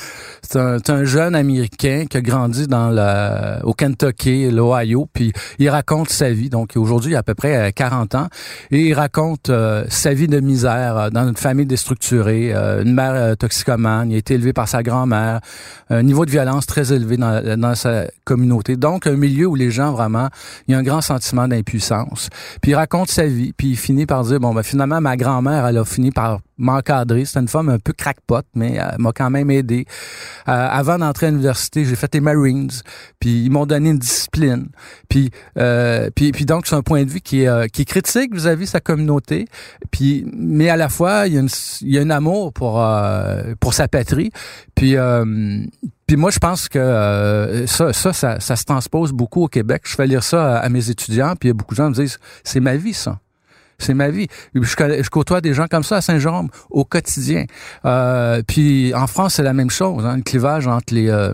un, 0.54 0.78
un, 0.88 1.04
jeune 1.04 1.34
Américain 1.34 2.04
qui 2.08 2.16
a 2.16 2.22
grandi 2.22 2.66
dans 2.66 2.88
la, 2.88 3.60
au 3.64 3.74
Kentucky, 3.74 4.50
l'Ohio, 4.50 5.06
puis 5.12 5.34
il 5.58 5.68
raconte 5.68 6.08
sa 6.08 6.30
vie. 6.30 6.48
Donc 6.48 6.72
aujourd'hui, 6.76 7.12
il 7.12 7.16
a 7.16 7.18
à 7.18 7.22
peu 7.26 7.34
près 7.34 7.72
40 7.72 8.14
ans, 8.14 8.28
et 8.70 8.88
il 8.88 8.94
raconte 8.94 9.50
sa 9.88 10.14
vie 10.14 10.28
de 10.28 10.40
misère 10.40 11.10
dans 11.10 11.28
une 11.28 11.36
famille 11.36 11.66
déstructurée, 11.66 12.52
une 12.54 12.94
mère 12.94 13.36
toxicomane, 13.36 14.10
il 14.10 14.14
a 14.14 14.18
été 14.18 14.34
élevé 14.34 14.52
par 14.52 14.68
sa 14.68 14.82
grand-mère, 14.82 15.40
un 15.90 16.02
niveau 16.02 16.24
de 16.24 16.30
violence 16.30 16.66
très 16.66 16.92
élevé 16.92 17.16
dans, 17.16 17.58
dans 17.58 17.74
sa 17.74 18.06
communauté. 18.24 18.76
Donc 18.76 19.06
un 19.06 19.16
milieu 19.16 19.46
où 19.46 19.54
les 19.54 19.70
gens 19.70 19.92
vraiment, 19.92 20.28
il 20.68 20.72
y 20.72 20.74
a 20.74 20.78
un 20.78 20.82
grand 20.82 21.00
sentiment 21.00 21.48
d'impuissance. 21.48 22.28
Puis 22.62 22.72
il 22.72 22.74
raconte 22.74 23.10
sa 23.10 23.26
vie, 23.26 23.52
puis 23.52 23.68
il 23.68 23.76
finit 23.76 24.06
par 24.06 24.24
dire 24.24 24.40
bon 24.40 24.54
ben 24.54 24.62
finalement 24.62 25.00
ma 25.00 25.16
grand-mère 25.16 25.66
elle 25.66 25.78
a 25.78 25.84
fini 25.84 26.10
par 26.10 26.40
m'encadrer. 26.58 27.24
C'était 27.24 27.40
une 27.40 27.48
femme 27.48 27.68
un 27.68 27.78
peu 27.78 27.92
crackpot, 27.92 28.42
mais 28.54 28.74
elle 28.74 28.98
m'a 28.98 29.12
quand 29.12 29.30
même 29.30 29.50
aidé. 29.50 29.86
Euh, 30.48 30.52
avant 30.52 30.98
d'entrer 30.98 31.26
à 31.26 31.30
l'université, 31.30 31.84
j'ai 31.84 31.96
fait 31.96 32.14
les 32.14 32.20
Marines, 32.20 32.70
puis 33.20 33.44
ils 33.44 33.50
m'ont 33.50 33.66
donné 33.66 33.90
une 33.90 33.98
discipline. 33.98 34.68
Puis, 35.08 35.30
euh, 35.58 36.10
puis, 36.14 36.32
puis 36.32 36.46
donc, 36.46 36.66
c'est 36.66 36.74
un 36.74 36.82
point 36.82 37.04
de 37.04 37.10
vue 37.10 37.20
qui 37.20 37.42
est, 37.42 37.48
euh, 37.48 37.66
qui 37.66 37.82
est 37.82 37.84
critique 37.84 38.34
vis-à-vis 38.34 38.66
sa 38.66 38.80
communauté. 38.80 39.46
Puis, 39.90 40.26
mais 40.32 40.68
à 40.68 40.76
la 40.76 40.88
fois, 40.88 41.26
il 41.26 41.34
y 41.34 41.36
a, 41.36 41.40
une, 41.40 41.48
il 41.82 41.90
y 41.90 41.98
a 41.98 42.02
un 42.02 42.10
amour 42.10 42.52
pour, 42.52 42.82
euh, 42.82 43.54
pour 43.60 43.74
sa 43.74 43.88
patrie. 43.88 44.30
Puis, 44.74 44.96
euh, 44.96 45.64
puis 46.06 46.16
moi, 46.16 46.30
je 46.30 46.38
pense 46.38 46.68
que 46.68 47.64
ça, 47.66 47.92
ça, 47.92 48.12
ça, 48.12 48.40
ça, 48.40 48.56
se 48.56 48.64
transpose 48.64 49.12
beaucoup 49.12 49.42
au 49.42 49.48
Québec. 49.48 49.82
Je 49.84 49.94
fais 49.96 50.06
lire 50.06 50.22
ça 50.22 50.58
à, 50.58 50.68
mes 50.68 50.88
étudiants, 50.88 51.34
puis 51.38 51.52
beaucoup 51.52 51.74
de 51.74 51.78
gens 51.78 51.90
me 51.90 51.94
disent, 51.94 52.18
c'est 52.44 52.60
ma 52.60 52.76
vie, 52.76 52.94
ça. 52.94 53.18
C'est 53.78 53.94
ma 53.94 54.08
vie. 54.10 54.28
Je, 54.54 54.62
je, 54.62 55.10
côtoie 55.10 55.40
des 55.40 55.54
gens 55.54 55.66
comme 55.66 55.84
ça 55.84 55.96
à 55.96 56.00
Saint-Jérôme 56.00 56.48
au 56.70 56.84
quotidien. 56.84 57.44
Euh, 57.84 58.42
puis 58.46 58.94
en 58.94 59.06
France, 59.06 59.34
c'est 59.34 59.42
la 59.42 59.52
même 59.52 59.70
chose. 59.70 60.04
Hein, 60.04 60.16
le 60.16 60.22
clivage 60.22 60.66
entre 60.66 60.94
les 60.94 61.08
euh, 61.08 61.32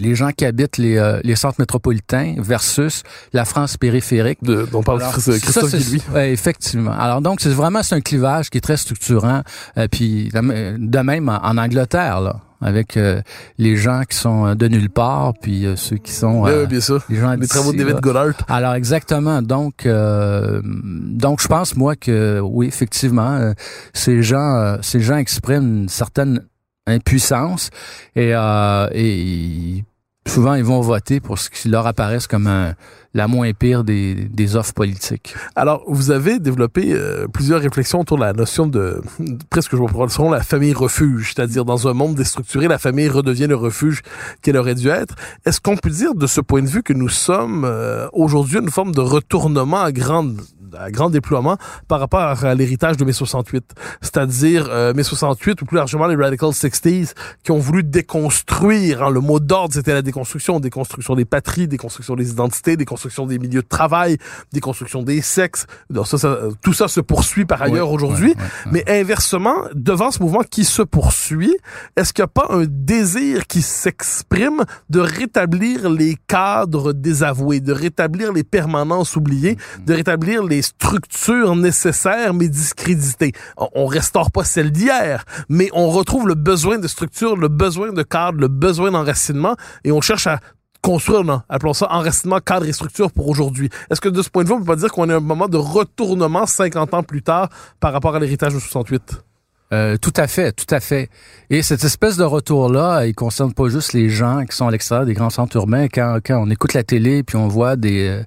les 0.00 0.14
gens 0.14 0.30
qui 0.32 0.44
habitent 0.44 0.78
les, 0.78 0.96
euh, 0.96 1.20
les 1.22 1.36
centres 1.36 1.60
métropolitains 1.60 2.34
versus 2.38 3.02
la 3.32 3.44
France 3.44 3.76
périphérique. 3.76 4.42
De, 4.42 4.66
dont 4.70 4.82
parle 4.82 5.02
Alors, 5.02 5.12
Christophe 5.12 5.74
Guillouis. 5.74 6.02
Ouais, 6.12 6.32
effectivement. 6.32 6.92
Alors 6.92 7.20
donc, 7.20 7.40
c'est 7.40 7.50
vraiment 7.50 7.82
c'est 7.82 7.94
un 7.94 8.00
clivage 8.00 8.50
qui 8.50 8.58
est 8.58 8.62
très 8.62 8.78
structurant. 8.78 9.42
Euh, 9.76 9.86
puis 9.90 10.30
de 10.32 10.98
même 11.00 11.28
en, 11.28 11.44
en 11.44 11.58
Angleterre, 11.58 12.20
là 12.20 12.40
avec 12.60 12.96
euh, 12.96 13.22
les 13.58 13.76
gens 13.76 14.02
qui 14.08 14.16
sont 14.16 14.54
de 14.54 14.68
nulle 14.68 14.90
part, 14.90 15.32
puis 15.40 15.66
euh, 15.66 15.76
ceux 15.76 15.96
qui 15.96 16.12
sont 16.12 16.46
euh, 16.46 16.66
bien 16.66 16.80
sûr. 16.80 17.02
les 17.08 17.16
gens 17.16 17.34
les 17.34 17.46
travaux 17.46 17.72
de 17.72 17.78
David 17.78 18.00
Goddard. 18.00 18.34
Alors 18.48 18.74
exactement. 18.74 19.42
Donc 19.42 19.86
donc 19.86 21.40
je 21.40 21.48
pense 21.48 21.76
moi 21.76 21.96
que 21.96 22.40
oui 22.40 22.66
effectivement 22.66 23.52
ces 23.92 24.22
gens 24.22 24.76
ces 24.82 25.00
gens 25.00 25.16
expriment 25.16 25.82
une 25.82 25.88
certaine 25.88 26.42
impuissance 26.86 27.70
et 28.14 28.32
et 28.92 29.84
souvent 30.30 30.54
ils 30.54 30.64
vont 30.64 30.80
voter 30.80 31.18
pour 31.18 31.38
ce 31.38 31.50
qui 31.50 31.68
leur 31.68 31.86
apparaisse 31.86 32.28
comme 32.28 32.46
un, 32.46 32.74
la 33.14 33.26
moins 33.26 33.52
pire 33.52 33.82
des, 33.82 34.14
des 34.14 34.54
offres 34.54 34.72
politiques. 34.72 35.34
Alors, 35.56 35.82
vous 35.88 36.12
avez 36.12 36.38
développé 36.38 36.92
euh, 36.92 37.26
plusieurs 37.26 37.60
réflexions 37.60 38.00
autour 38.00 38.16
de 38.16 38.22
la 38.22 38.32
notion 38.32 38.66
de, 38.66 39.02
de 39.18 39.38
presque, 39.50 39.72
je 39.72 39.76
vois 39.76 40.08
selon 40.08 40.30
la 40.30 40.42
famille 40.42 40.72
refuge, 40.72 41.32
c'est-à-dire 41.34 41.64
dans 41.64 41.88
un 41.88 41.94
monde 41.94 42.14
déstructuré, 42.14 42.68
la 42.68 42.78
famille 42.78 43.08
redevient 43.08 43.48
le 43.48 43.56
refuge 43.56 44.02
qu'elle 44.40 44.56
aurait 44.56 44.76
dû 44.76 44.88
être. 44.88 45.16
Est-ce 45.44 45.60
qu'on 45.60 45.76
peut 45.76 45.90
dire 45.90 46.14
de 46.14 46.28
ce 46.28 46.40
point 46.40 46.62
de 46.62 46.68
vue 46.68 46.84
que 46.84 46.92
nous 46.92 47.08
sommes 47.08 47.64
euh, 47.64 48.06
aujourd'hui 48.12 48.58
une 48.58 48.70
forme 48.70 48.92
de 48.94 49.00
retournement 49.00 49.82
à 49.82 49.90
grande 49.90 50.40
à 50.78 50.90
grand 50.90 51.10
déploiement 51.10 51.56
par 51.88 52.00
rapport 52.00 52.20
à 52.20 52.54
l'héritage 52.54 52.96
de 52.96 53.04
mai 53.04 53.12
68. 53.12 53.74
C'est-à-dire 54.00 54.68
euh, 54.70 54.94
mai 54.94 55.02
68 55.02 55.62
ou 55.62 55.64
plus 55.64 55.76
largement 55.76 56.06
les 56.06 56.16
Radical 56.16 56.50
60s 56.50 57.12
qui 57.42 57.50
ont 57.50 57.58
voulu 57.58 57.82
déconstruire. 57.82 59.02
Hein, 59.02 59.10
le 59.10 59.20
mot 59.20 59.40
d'ordre, 59.40 59.74
c'était 59.74 59.94
la 59.94 60.02
déconstruction. 60.02 60.60
Déconstruction 60.60 61.14
des 61.14 61.24
patries, 61.24 61.68
déconstruction 61.68 62.16
des 62.16 62.30
identités, 62.30 62.76
déconstruction 62.76 63.26
des 63.26 63.38
milieux 63.38 63.62
de 63.62 63.68
travail, 63.68 64.18
déconstruction 64.52 65.02
des 65.02 65.20
sexes. 65.20 65.66
Donc 65.88 66.06
ça, 66.06 66.18
ça, 66.18 66.38
tout 66.62 66.72
ça 66.72 66.88
se 66.88 67.00
poursuit 67.00 67.44
par 67.44 67.62
ailleurs 67.62 67.88
ouais, 67.88 67.94
aujourd'hui. 67.94 68.30
ouais, 68.30 68.72
ouais, 68.72 68.82
Mais 68.86 69.00
inversement, 69.00 69.56
devant 69.74 70.10
ce 70.10 70.22
mouvement 70.22 70.42
qui 70.48 70.64
se 70.64 70.82
poursuit, 70.82 71.56
est-ce 71.96 72.12
qu'il 72.12 72.22
n'y 72.22 72.26
a 72.26 72.28
pas 72.28 72.48
un 72.50 72.64
désir 72.66 73.46
qui 73.46 73.62
s'exprime 73.62 74.64
de 74.88 75.00
rétablir 75.00 75.90
les 75.90 76.16
cadres 76.26 76.92
désavoués, 76.92 77.60
de 77.60 77.72
rétablir 77.72 78.32
les 78.32 78.44
permanences 78.44 79.16
oubliées, 79.16 79.56
de 79.86 79.94
rétablir 79.94 80.44
les 80.44 80.59
structures 80.62 81.56
nécessaires 81.56 82.34
mais 82.34 82.48
discréditées. 82.48 83.32
On 83.56 83.86
restaure 83.86 84.30
pas 84.30 84.44
celle 84.44 84.70
d'hier, 84.70 85.24
mais 85.48 85.68
on 85.72 85.90
retrouve 85.90 86.28
le 86.28 86.34
besoin 86.34 86.78
de 86.78 86.88
structure, 86.88 87.36
le 87.36 87.48
besoin 87.48 87.92
de 87.92 88.02
cadre, 88.02 88.40
le 88.40 88.48
besoin 88.48 88.90
d'enracinement 88.90 89.56
et 89.84 89.92
on 89.92 90.00
cherche 90.00 90.26
à 90.26 90.40
construire, 90.82 91.24
non, 91.24 91.42
appelons 91.48 91.74
ça 91.74 91.88
enracinement, 91.90 92.38
cadre 92.40 92.66
et 92.66 92.72
structure 92.72 93.12
pour 93.12 93.28
aujourd'hui. 93.28 93.68
Est-ce 93.90 94.00
que 94.00 94.08
de 94.08 94.22
ce 94.22 94.30
point 94.30 94.44
de 94.44 94.48
vue, 94.48 94.54
on 94.54 94.60
peut 94.60 94.66
pas 94.66 94.76
dire 94.76 94.90
qu'on 94.90 95.08
est 95.10 95.12
à 95.12 95.16
un 95.16 95.20
moment 95.20 95.48
de 95.48 95.58
retournement 95.58 96.46
50 96.46 96.94
ans 96.94 97.02
plus 97.02 97.22
tard 97.22 97.48
par 97.80 97.92
rapport 97.92 98.14
à 98.14 98.18
l'héritage 98.18 98.54
de 98.54 98.58
68? 98.58 99.22
Euh, 99.72 99.96
tout 99.96 100.12
à 100.16 100.26
fait, 100.26 100.52
tout 100.52 100.72
à 100.74 100.80
fait. 100.80 101.08
Et 101.48 101.62
cette 101.62 101.84
espèce 101.84 102.16
de 102.16 102.24
retour-là, 102.24 103.06
il 103.06 103.14
concerne 103.14 103.54
pas 103.54 103.68
juste 103.68 103.92
les 103.92 104.08
gens 104.08 104.44
qui 104.44 104.56
sont 104.56 104.66
à 104.66 104.70
l'extérieur 104.70 105.06
des 105.06 105.14
grands 105.14 105.30
centres 105.30 105.56
urbains. 105.56 105.86
Quand, 105.86 106.18
quand 106.24 106.42
on 106.42 106.50
écoute 106.50 106.74
la 106.74 106.82
télé, 106.82 107.22
puis 107.22 107.36
on 107.36 107.46
voit 107.46 107.76
des, 107.76 108.08
euh, 108.08 108.22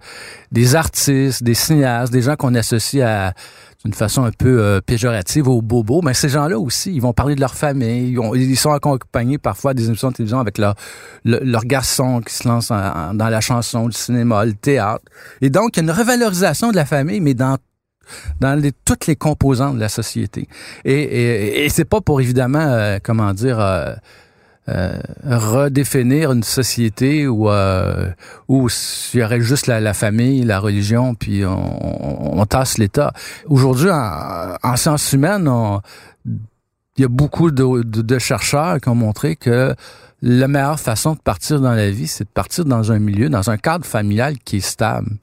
des 0.53 0.75
artistes, 0.75 1.43
des 1.43 1.53
cinéastes, 1.53 2.13
des 2.13 2.21
gens 2.21 2.37
qu'on 2.37 2.55
associe 2.55 3.03
à 3.05 3.33
d'une 3.83 3.93
façon 3.93 4.23
un 4.23 4.31
peu 4.31 4.61
euh, 4.61 4.79
péjorative 4.79 5.49
aux 5.49 5.61
bobos, 5.61 6.01
mais 6.01 6.13
ces 6.13 6.29
gens-là 6.29 6.57
aussi, 6.57 6.93
ils 6.93 7.01
vont 7.01 7.11
parler 7.11 7.35
de 7.35 7.41
leur 7.41 7.53
famille, 7.53 8.11
ils, 8.11 8.19
ont, 8.19 8.33
ils 8.33 8.55
sont 8.55 8.71
accompagnés 8.71 9.37
parfois 9.37 9.73
des 9.73 9.87
émissions 9.87 10.09
de 10.09 10.13
télévision 10.13 10.39
avec 10.39 10.57
leur, 10.57 10.75
le, 11.25 11.39
leur 11.43 11.65
garçon 11.65 12.21
qui 12.21 12.33
se 12.33 12.47
lance 12.47 12.71
en, 12.71 12.77
en, 12.77 13.13
dans 13.13 13.27
la 13.27 13.41
chanson, 13.41 13.87
le 13.87 13.91
cinéma, 13.91 14.45
le 14.45 14.53
théâtre. 14.53 15.03
Et 15.41 15.49
donc, 15.49 15.75
il 15.75 15.79
y 15.79 15.79
a 15.81 15.83
une 15.83 15.99
revalorisation 15.99 16.71
de 16.71 16.77
la 16.77 16.85
famille, 16.85 17.19
mais 17.19 17.33
dans 17.33 17.57
dans 18.39 18.59
les, 18.59 18.71
toutes 18.85 19.07
les 19.07 19.15
composantes 19.15 19.75
de 19.75 19.79
la 19.79 19.89
société. 19.89 20.47
Et, 20.85 20.93
et, 20.93 21.65
et 21.65 21.69
c'est 21.69 21.85
pas 21.85 22.01
pour 22.01 22.21
évidemment, 22.21 22.59
euh, 22.59 22.99
comment 23.01 23.33
dire, 23.33 23.59
euh, 23.59 23.93
euh, 24.69 24.97
redéfinir 25.25 26.31
une 26.31 26.43
société 26.43 27.27
où 27.27 27.49
euh, 27.49 28.09
où 28.47 28.69
il 29.13 29.19
y 29.19 29.23
aurait 29.23 29.41
juste 29.41 29.67
la, 29.67 29.93
famille, 29.93 30.45
la 30.45 30.59
religion, 30.59 31.15
puis 31.15 31.45
on, 31.45 32.39
on, 32.39 32.45
tasse 32.45 32.77
l'État. 32.77 33.11
Aujourd'hui, 33.47 33.89
en, 33.91 34.55
en, 34.63 34.75
sciences 34.77 35.11
humaines, 35.11 35.51
il 36.25 37.01
y 37.01 37.03
a 37.03 37.09
beaucoup 37.09 37.51
de, 37.51 37.83
de, 37.83 38.01
de, 38.01 38.19
chercheurs 38.19 38.79
qui 38.79 38.87
ont 38.87 38.95
montré 38.95 39.35
que 39.35 39.75
la 40.21 40.47
meilleure 40.47 40.79
façon 40.79 41.15
de 41.15 41.19
partir 41.19 41.59
dans 41.59 41.73
la 41.73 41.91
vie, 41.91 42.07
c'est 42.07 42.23
de 42.23 42.29
partir 42.29 42.63
dans 42.63 42.93
un 42.93 42.99
milieu, 42.99 43.27
dans 43.27 43.49
un 43.49 43.57
cadre 43.57 43.85
familial 43.85 44.39
qui 44.45 44.57
est 44.57 44.61
stable 44.61 45.17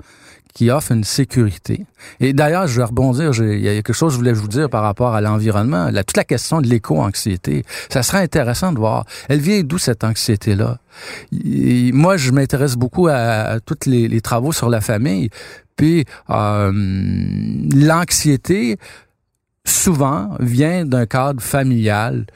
qui 0.52 0.70
offre 0.70 0.92
une 0.92 1.04
sécurité. 1.04 1.86
Et 2.18 2.32
d'ailleurs, 2.32 2.66
je 2.66 2.76
vais 2.76 2.84
rebondir, 2.84 3.32
il 3.40 3.60
y 3.60 3.68
a 3.68 3.74
quelque 3.74 3.92
chose 3.92 4.08
que 4.08 4.14
je 4.14 4.18
voulais 4.18 4.32
vous 4.32 4.48
dire 4.48 4.68
par 4.68 4.82
rapport 4.82 5.14
à 5.14 5.20
l'environnement, 5.20 5.90
toute 5.90 6.16
la 6.16 6.24
question 6.24 6.60
de 6.60 6.66
l'éco-anxiété. 6.66 7.64
Ça 7.88 8.02
serait 8.02 8.22
intéressant 8.22 8.72
de 8.72 8.78
voir, 8.78 9.04
elle 9.28 9.40
vient 9.40 9.62
d'où 9.62 9.78
cette 9.78 10.04
anxiété-là? 10.04 10.78
Moi, 11.32 12.16
je 12.16 12.30
m'intéresse 12.32 12.76
beaucoup 12.76 13.08
à, 13.08 13.14
à 13.14 13.60
tous 13.60 13.86
les, 13.86 14.08
les, 14.08 14.20
travaux 14.20 14.52
sur 14.52 14.68
la 14.68 14.80
famille, 14.80 15.30
puis 15.76 16.04
euh, 16.28 16.72
l'anxiété, 17.74 18.76
souvent, 19.64 20.36
vient 20.40 20.84
d'un 20.84 21.06
cadre 21.06 21.40
familial 21.42 22.26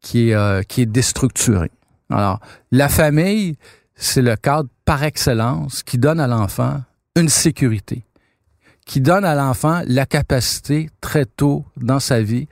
qui 0.00 0.30
est, 0.30 0.34
euh, 0.34 0.62
qui 0.62 0.82
est 0.82 0.86
déstructuré. 0.86 1.70
Alors, 2.10 2.40
la 2.72 2.88
famille, 2.88 3.56
c'est 3.94 4.22
le 4.22 4.36
cadre 4.36 4.68
par 4.84 5.04
excellence 5.04 5.82
qui 5.82 5.98
donne 5.98 6.18
à 6.18 6.26
l'enfant 6.26 6.80
une 7.16 7.28
sécurité, 7.28 8.04
qui 8.86 9.00
donne 9.00 9.24
à 9.24 9.34
l'enfant 9.34 9.82
la 9.86 10.06
capacité 10.06 10.88
très 11.00 11.24
tôt 11.24 11.64
dans 11.76 12.00
sa 12.00 12.22
vie 12.22 12.48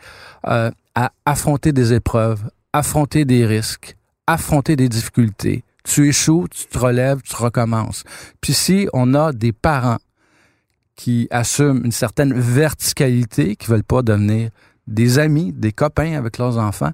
euh, 0.47 0.71
à 0.95 1.13
affronter 1.25 1.73
des 1.73 1.93
épreuves, 1.93 2.51
affronter 2.73 3.25
des 3.25 3.47
risques, 3.47 3.97
affronter 4.27 4.77
des 4.77 4.89
difficultés. 4.89 5.65
Tu 5.85 6.09
échoues, 6.09 6.47
tu 6.51 6.67
te 6.67 6.79
relèves, 6.79 7.23
tu 7.23 7.37
recommences. 7.37 8.03
Puis 8.41 8.55
si 8.55 8.89
on 8.93 9.15
a 9.15 9.33
des 9.33 9.53
parents 9.53 9.99
qui 10.97 11.29
assument 11.31 11.85
une 11.85 11.93
certaine 11.93 12.33
verticalité, 12.33 13.57
qui 13.57 13.69
veulent 13.69 13.85
pas 13.85 14.03
devenir 14.03 14.51
des 14.87 15.19
amis, 15.19 15.53
des 15.53 15.73
copains 15.73 16.17
avec 16.17 16.39
leurs 16.39 16.59
enfants, 16.59 16.93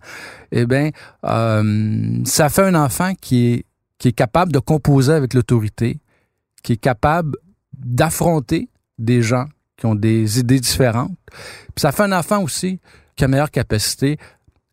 eh 0.51 0.67
bien, 0.67 0.91
euh, 1.25 2.21
ça 2.25 2.49
fait 2.49 2.63
un 2.63 2.75
enfant 2.75 3.15
qui 3.21 3.53
est 3.53 3.65
qui 4.03 4.09
est 4.09 4.13
capable 4.13 4.51
de 4.51 4.59
composer 4.59 5.13
avec 5.13 5.33
l'autorité, 5.33 6.01
qui 6.65 6.73
est 6.73 6.77
capable 6.77 7.37
d'affronter 7.77 8.69
des 8.99 9.23
gens 9.23 9.47
qui 9.77 9.87
ont 9.87 9.95
des 9.95 10.39
idées 10.39 10.61
différentes. 10.61 11.13
Puis 11.27 11.81
ça 11.81 11.93
fait 11.93 12.03
un 12.05 12.13
enfant 12.13 12.43
aussi 12.43 12.81
qui 13.17 13.25
a 13.25 13.29
meilleure 13.29 13.51
capacité 13.51 14.19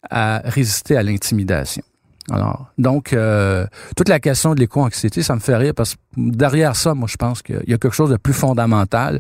à 0.10 0.42
résister 0.46 0.96
à 0.98 1.04
l'intimidation. 1.04 1.84
Alors, 2.32 2.68
donc, 2.78 3.14
euh, 3.14 3.66
toute 3.96 4.08
la 4.08 4.20
question 4.20 4.54
de 4.54 4.60
l'éco-anxiété, 4.60 5.24
ça 5.24 5.36
me 5.36 5.40
fait 5.40 5.56
rire 5.56 5.74
parce 5.76 5.96
que 5.96 6.00
derrière 6.16 6.76
ça, 6.76 6.94
moi, 6.94 7.08
je 7.10 7.18
pense 7.18 7.42
qu'il 7.42 7.64
y 7.68 7.74
a 7.74 7.78
quelque 7.78 7.96
chose 7.96 8.12
de 8.12 8.18
plus 8.18 8.34
fondamental 8.34 9.20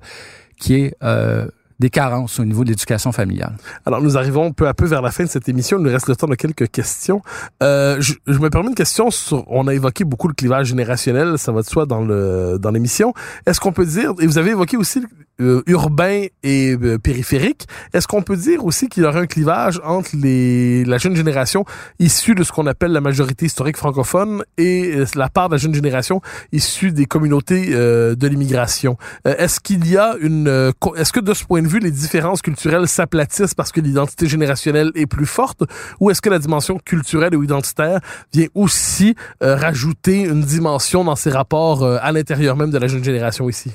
qui 0.57 0.75
est 0.75 0.95
euh, 1.03 1.47
des 1.79 1.89
carences 1.89 2.39
au 2.39 2.45
niveau 2.45 2.63
de 2.63 2.69
l'éducation 2.69 3.11
familiale. 3.11 3.55
Alors, 3.85 4.01
nous 4.01 4.17
arrivons 4.17 4.51
peu 4.51 4.67
à 4.67 4.73
peu 4.73 4.85
vers 4.85 5.01
la 5.01 5.11
fin 5.11 5.23
de 5.23 5.29
cette 5.29 5.47
émission. 5.49 5.77
Il 5.77 5.83
nous 5.83 5.91
reste 5.91 6.07
le 6.07 6.15
temps 6.15 6.27
de 6.27 6.35
quelques 6.35 6.69
questions. 6.69 7.21
Euh, 7.63 7.97
je, 7.99 8.13
je, 8.27 8.39
me 8.39 8.49
permets 8.49 8.69
une 8.69 8.75
question 8.75 9.09
sur... 9.11 9.45
On 9.47 9.67
a 9.67 9.73
évoqué 9.73 10.03
beaucoup 10.03 10.27
le 10.27 10.33
clivage 10.33 10.67
générationnel, 10.67 11.37
ça 11.37 11.51
va 11.51 11.61
de 11.61 11.67
soi 11.67 11.85
dans 11.85 12.01
le 12.01 12.57
dans 12.59 12.71
l'émission. 12.71 13.13
Est-ce 13.45 13.59
qu'on 13.59 13.71
peut 13.71 13.85
dire... 13.85 14.13
Et 14.19 14.27
vous 14.27 14.37
avez 14.37 14.51
évoqué 14.51 14.77
aussi 14.77 15.01
euh, 15.41 15.63
urbain 15.67 16.25
et 16.43 16.75
euh, 16.81 16.97
périphérique. 16.97 17.67
Est-ce 17.93 18.07
qu'on 18.07 18.21
peut 18.21 18.35
dire 18.35 18.65
aussi 18.65 18.89
qu'il 18.89 19.03
y 19.03 19.05
aurait 19.05 19.21
un 19.21 19.25
clivage 19.25 19.79
entre 19.85 20.09
les, 20.13 20.83
la 20.83 20.97
jeune 20.97 21.15
génération 21.15 21.63
issue 21.97 22.35
de 22.35 22.43
ce 22.43 22.51
qu'on 22.51 22.67
appelle 22.67 22.91
la 22.91 22.99
majorité 22.99 23.45
historique 23.45 23.77
francophone 23.77 24.43
et 24.57 24.91
euh, 24.95 25.05
la 25.15 25.29
part 25.29 25.47
de 25.47 25.55
la 25.55 25.57
jeune 25.57 25.73
génération 25.73 26.21
issue 26.51 26.91
des 26.91 27.05
communautés 27.05 27.69
euh, 27.71 28.15
de 28.15 28.27
l'immigration? 28.27 28.97
est-ce 29.23 29.59
qu'il 29.59 29.87
y 29.87 29.97
a 29.97 30.15
une... 30.19 30.73
Est-ce 30.95 31.13
que 31.13 31.19
de 31.19 31.33
ce 31.33 31.45
point 31.45 31.61
de 31.61 31.67
vue, 31.67 31.68
les 31.77 31.91
différences 31.91 32.41
culturelles 32.41 32.87
s'aplatissent 32.87 33.53
parce 33.53 33.71
que 33.71 33.81
l'identité 33.81 34.27
générationnelle 34.27 34.91
est 34.95 35.05
plus 35.05 35.27
forte 35.27 35.61
ou 35.99 36.09
est-ce 36.09 36.21
que 36.21 36.29
la 36.29 36.39
dimension 36.39 36.79
culturelle 36.83 37.35
ou 37.35 37.43
identitaire 37.43 37.99
vient 38.33 38.47
aussi 38.55 39.15
rajouter 39.41 40.23
une 40.23 40.41
dimension 40.41 41.03
dans 41.03 41.15
ces 41.15 41.29
rapports 41.29 41.85
à 41.85 42.11
l'intérieur 42.11 42.55
même 42.55 42.71
de 42.71 42.77
la 42.77 42.87
jeune 42.87 43.03
génération 43.03 43.47
ici? 43.47 43.71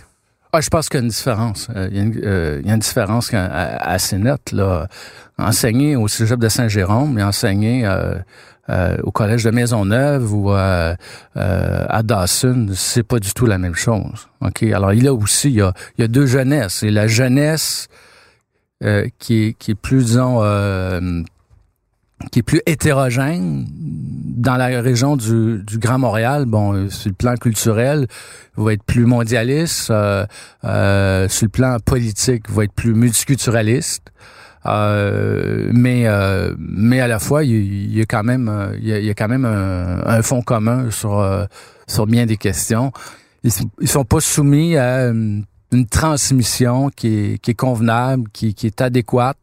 Ah, 0.56 0.60
je 0.60 0.68
pense 0.68 0.88
qu'il 0.88 0.98
y 0.98 1.02
a 1.02 1.02
une 1.02 1.08
différence. 1.08 1.66
Euh, 1.74 1.88
il, 1.90 1.96
y 1.96 1.98
a 1.98 2.02
une, 2.04 2.20
euh, 2.22 2.60
il 2.62 2.68
y 2.68 2.70
a 2.70 2.74
une 2.74 2.80
différence 2.80 3.34
assez 3.34 4.16
nette. 4.18 4.52
Là. 4.52 4.86
Enseigner 5.36 5.96
au 5.96 6.06
Cégep 6.06 6.38
de 6.38 6.48
Saint-Jérôme 6.48 7.18
et 7.18 7.24
enseigner 7.24 7.84
euh, 7.84 8.14
euh, 8.70 8.96
au 9.02 9.10
Collège 9.10 9.44
de 9.44 9.50
Maisonneuve 9.50 10.32
ou 10.32 10.50
à 10.50 10.96
Dawson, 12.02 12.68
c'est 12.74 13.02
pas 13.02 13.18
du 13.18 13.32
tout 13.32 13.46
la 13.46 13.58
même 13.58 13.74
chose. 13.74 14.28
Ok? 14.40 14.62
Alors, 14.62 14.92
il 14.92 15.06
a 15.06 15.14
aussi, 15.14 15.50
il 15.50 15.56
y 15.56 15.62
a, 15.62 15.72
il 15.98 16.02
y 16.02 16.04
a 16.04 16.08
deux 16.08 16.26
jeunesses. 16.26 16.82
Et 16.82 16.90
la 16.90 17.06
jeunesse 17.06 17.88
qui, 19.18 19.44
est, 19.44 19.54
qui 19.54 19.70
est 19.70 19.74
plus, 19.76 20.04
disons, 20.04 20.40
qui 22.30 22.40
est 22.40 22.42
plus 22.42 22.62
hétérogène 22.66 23.66
dans 23.70 24.56
la 24.56 24.66
région 24.80 25.16
du, 25.16 25.62
du 25.64 25.78
Grand 25.78 25.98
Montréal. 25.98 26.44
Bon, 26.46 26.74
euh, 26.74 26.90
sur 26.90 27.08
le 27.08 27.14
plan 27.14 27.34
culturel, 27.34 28.06
va 28.56 28.72
être 28.72 28.82
plus 28.82 29.06
mondialiste. 29.06 29.90
Euh, 29.90 30.26
euh, 30.64 31.28
sur 31.28 31.46
le 31.46 31.50
plan 31.50 31.76
politique, 31.84 32.50
va 32.50 32.64
être 32.64 32.72
plus 32.72 32.94
multiculturaliste. 32.94 34.10
Euh, 34.66 35.70
mais 35.72 36.06
mais 36.58 37.00
à 37.00 37.08
la 37.08 37.18
fois, 37.18 37.44
il 37.44 37.94
y, 37.94 38.00
a 38.00 38.06
quand 38.06 38.22
même 38.24 38.72
il 38.80 38.88
y 38.88 39.10
a, 39.10 39.14
quand 39.14 39.28
même 39.28 39.44
un, 39.44 40.22
fond 40.22 40.42
commun 40.42 40.90
sur 40.90 41.46
sur 41.86 42.06
bien 42.06 42.26
des 42.26 42.36
questions. 42.36 42.92
Ils, 43.42 43.88
sont 43.88 44.04
pas 44.04 44.20
soumis 44.20 44.76
à 44.76 45.08
une, 45.08 45.44
transmission 45.90 46.88
qui 46.88 47.38
est, 47.44 47.54
convenable, 47.54 48.28
qui, 48.32 48.54
qui 48.54 48.66
est 48.66 48.80
adéquate, 48.80 49.36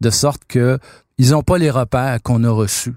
de 0.00 0.10
sorte 0.10 0.42
que 0.46 0.78
ils 1.18 1.30
n'ont 1.30 1.42
pas 1.42 1.58
les 1.58 1.70
repères 1.70 2.18
qu'on 2.22 2.44
a 2.44 2.50
reçus 2.50 2.94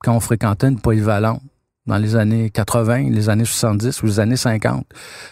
quand 0.00 0.14
on 0.14 0.20
fréquentait 0.20 0.68
une 0.68 0.80
polyvalente 0.80 1.42
dans 1.86 1.96
les 1.96 2.16
années 2.16 2.50
80, 2.50 3.10
les 3.10 3.28
années 3.28 3.44
70 3.44 4.02
ou 4.02 4.06
les 4.06 4.20
années 4.20 4.36
50. 4.36 4.86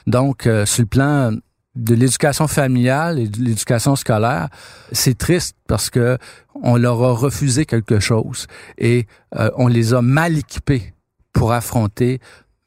Donc, 0.07 0.47
euh, 0.47 0.65
sur 0.67 0.83
le 0.83 0.87
plan 0.87 1.33
de 1.77 1.95
l'éducation 1.95 2.49
familiale 2.49 3.19
et 3.19 3.29
de 3.29 3.39
l'éducation 3.39 3.97
scolaire, 3.97 4.49
c'est 4.93 5.17
triste 5.17 5.57
parce 5.69 5.91
que 5.91 6.19
on 6.63 6.77
leur 6.77 7.03
a 7.03 7.13
refusé 7.13 7.67
quelque 7.67 8.01
chose 8.01 8.47
et 8.79 9.07
euh, 9.37 9.51
on 9.57 9.69
les 9.69 9.95
a 9.95 10.03
mal 10.03 10.39
équipés 10.39 10.95
pour 11.33 11.53
affronter 11.53 12.19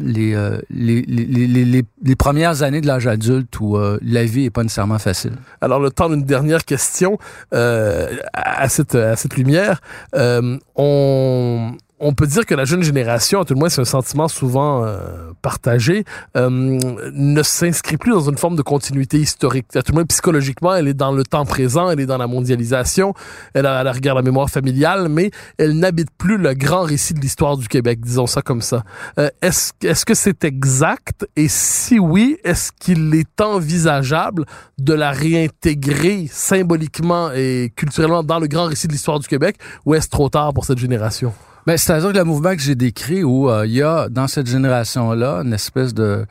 euh, 0.01 0.61
les, 0.69 1.01
les, 1.01 1.25
les, 1.25 1.65
les, 1.65 1.83
les, 2.03 2.15
premières 2.15 2.63
années 2.63 2.79
de 2.79 2.87
l'âge 2.87 3.07
adulte 3.07 3.59
où 3.59 3.75
euh, 3.75 3.97
la 4.01 4.23
vie 4.23 4.45
est 4.45 4.49
pas 4.49 4.63
nécessairement 4.63 4.99
facile. 4.99 5.33
Alors, 5.59 5.81
le 5.81 5.89
temps 5.89 6.09
d'une 6.09 6.23
dernière 6.23 6.63
question 6.63 7.17
à, 7.51 8.69
cette, 8.69 8.95
à 8.95 9.17
cette 9.17 9.35
lumière. 9.35 9.81
On 10.13 11.75
on 11.99 12.13
peut 12.13 12.27
dire 12.27 12.45
que 12.45 12.55
la 12.55 12.65
jeune 12.65 12.83
génération, 12.83 13.41
à 13.41 13.45
tout 13.45 13.53
le 13.53 13.59
moins 13.59 13.69
c'est 13.69 13.81
un 13.81 13.85
sentiment 13.85 14.27
souvent 14.27 14.85
euh, 14.85 15.31
partagé, 15.41 16.05
euh, 16.37 16.49
ne 16.49 17.43
s'inscrit 17.43 17.97
plus 17.97 18.11
dans 18.11 18.29
une 18.29 18.37
forme 18.37 18.55
de 18.55 18.61
continuité 18.61 19.17
historique. 19.17 19.65
À 19.75 19.81
tout 19.81 19.91
le 19.91 19.95
moins 19.95 20.05
psychologiquement, 20.05 20.75
elle 20.75 20.87
est 20.87 20.93
dans 20.93 21.11
le 21.11 21.23
temps 21.23 21.45
présent, 21.45 21.89
elle 21.89 21.99
est 21.99 22.05
dans 22.05 22.17
la 22.17 22.27
mondialisation, 22.27 23.13
elle 23.53 23.65
a 23.65 23.83
la 23.83 23.91
rigueur 23.91 24.15
la 24.15 24.21
mémoire 24.21 24.49
familiale, 24.49 25.09
mais 25.09 25.31
elle 25.57 25.77
n'habite 25.77 26.09
plus 26.17 26.37
le 26.37 26.53
grand 26.53 26.83
récit 26.83 27.13
de 27.13 27.19
l'histoire 27.19 27.57
du 27.57 27.67
Québec, 27.67 27.99
disons 28.01 28.27
ça 28.27 28.41
comme 28.41 28.61
ça. 28.61 28.83
Euh, 29.17 29.29
est-ce, 29.41 29.73
est-ce 29.83 30.05
que 30.05 30.13
c'est 30.13 30.43
exact? 30.43 31.25
Et 31.35 31.47
si 31.47 31.99
oui, 31.99 32.37
est-ce 32.43 32.71
qu'il 32.71 33.13
est 33.15 33.41
envisageable 33.41 34.45
de 34.77 34.93
la 34.93 35.11
réintégrer 35.11 36.27
symboliquement 36.31 37.31
et 37.33 37.71
culturellement 37.75 38.23
dans 38.23 38.39
le 38.39 38.47
grand 38.47 38.65
récit 38.65 38.87
de 38.87 38.93
l'histoire 38.93 39.19
du 39.19 39.27
Québec, 39.27 39.57
ou 39.85 39.95
est-ce 39.95 40.09
trop 40.09 40.29
tard 40.29 40.53
pour 40.53 40.65
cette 40.65 40.77
génération? 40.77 41.33
Ben, 41.65 41.77
c'est-à-dire 41.77 42.11
que 42.11 42.17
le 42.17 42.23
mouvement 42.23 42.55
que 42.55 42.61
j'ai 42.61 42.75
décrit 42.75 43.23
où 43.23 43.49
euh, 43.49 43.65
il 43.65 43.73
y 43.73 43.81
a 43.81 44.09
dans 44.09 44.27
cette 44.27 44.47
génération-là 44.47 45.41
une 45.43 45.53
espèce 45.53 45.93
de 45.93 46.25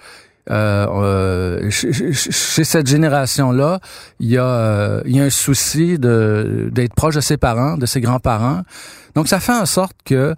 euh, 0.51 0.87
euh 0.89 1.71
chez, 1.71 2.65
cette 2.65 2.87
génération-là, 2.87 3.81
il 4.19 4.31
y 4.31 4.39
a 4.39 4.45
euh, 4.47 5.03
il 5.05 5.17
y 5.17 5.21
a 5.21 5.25
un 5.25 5.31
souci 5.31 5.99
de 5.99 6.71
d'être 6.73 6.95
proche 6.95 7.17
de 7.17 7.21
ses 7.21 7.37
parents, 7.37 7.77
de 7.77 7.87
ses 7.87 8.01
grands-parents. 8.01 8.63
Donc 9.15 9.29
ça 9.29 9.41
fait 9.41 9.53
en 9.53 9.67
sorte 9.67 9.97
que 10.05 10.35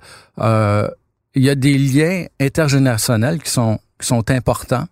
il 1.37 1.45
y 1.45 1.49
a 1.49 1.55
des 1.55 1.79
liens 1.79 2.25
intergénérationnels 2.41 3.41
qui 3.41 3.51
sont 3.51 3.79
qui 4.01 4.07
sont 4.07 4.29
importants 4.31 4.87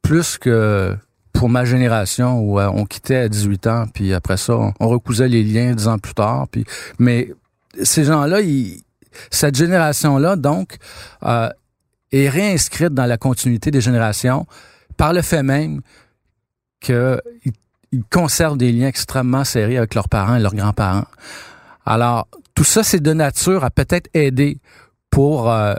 plus 0.00 0.38
que 0.38 0.96
pour 1.34 1.50
ma 1.50 1.64
génération 1.64 2.40
où 2.40 2.60
on 2.60 2.86
quittait 2.86 3.16
à 3.16 3.28
18 3.28 3.66
ans 3.66 3.84
puis 3.92 4.14
après 4.14 4.36
ça 4.36 4.56
on, 4.56 4.72
on 4.80 4.88
recousait 4.88 5.28
les 5.28 5.42
liens 5.42 5.74
dix 5.74 5.88
ans 5.88 5.98
plus 5.98 6.14
tard 6.14 6.46
puis 6.50 6.64
mais 6.98 7.32
ces 7.82 8.04
gens-là 8.04 8.40
ils 8.40 8.82
cette 9.30 9.56
génération-là, 9.56 10.36
donc, 10.36 10.76
euh, 11.24 11.48
est 12.12 12.28
réinscrite 12.28 12.92
dans 12.92 13.06
la 13.06 13.16
continuité 13.16 13.70
des 13.70 13.80
générations 13.80 14.46
par 14.96 15.12
le 15.12 15.22
fait 15.22 15.42
même 15.42 15.80
qu'ils 16.80 17.20
ils 17.92 18.04
conservent 18.10 18.56
des 18.56 18.72
liens 18.72 18.88
extrêmement 18.88 19.44
serrés 19.44 19.78
avec 19.78 19.94
leurs 19.94 20.08
parents 20.08 20.36
et 20.36 20.40
leurs 20.40 20.54
grands-parents. 20.54 21.06
Alors, 21.84 22.28
tout 22.54 22.64
ça, 22.64 22.82
c'est 22.82 23.00
de 23.00 23.12
nature 23.12 23.64
à 23.64 23.70
peut-être 23.70 24.08
aider 24.14 24.58
pour 25.10 25.50
euh, 25.50 25.74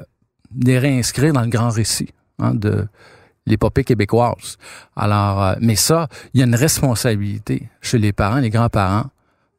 les 0.64 0.80
réinscrire 0.80 1.34
dans 1.34 1.42
le 1.42 1.48
grand 1.48 1.70
récit 1.70 2.10
hein, 2.40 2.54
de 2.54 2.88
l'épopée 3.46 3.84
québécoise. 3.84 4.58
Alors, 4.96 5.44
euh, 5.44 5.56
mais 5.60 5.76
ça, 5.76 6.08
il 6.34 6.40
y 6.40 6.44
a 6.44 6.46
une 6.46 6.56
responsabilité 6.56 7.70
chez 7.82 7.98
les 7.98 8.14
parents, 8.14 8.38
les 8.38 8.50
grands-parents, 8.50 9.06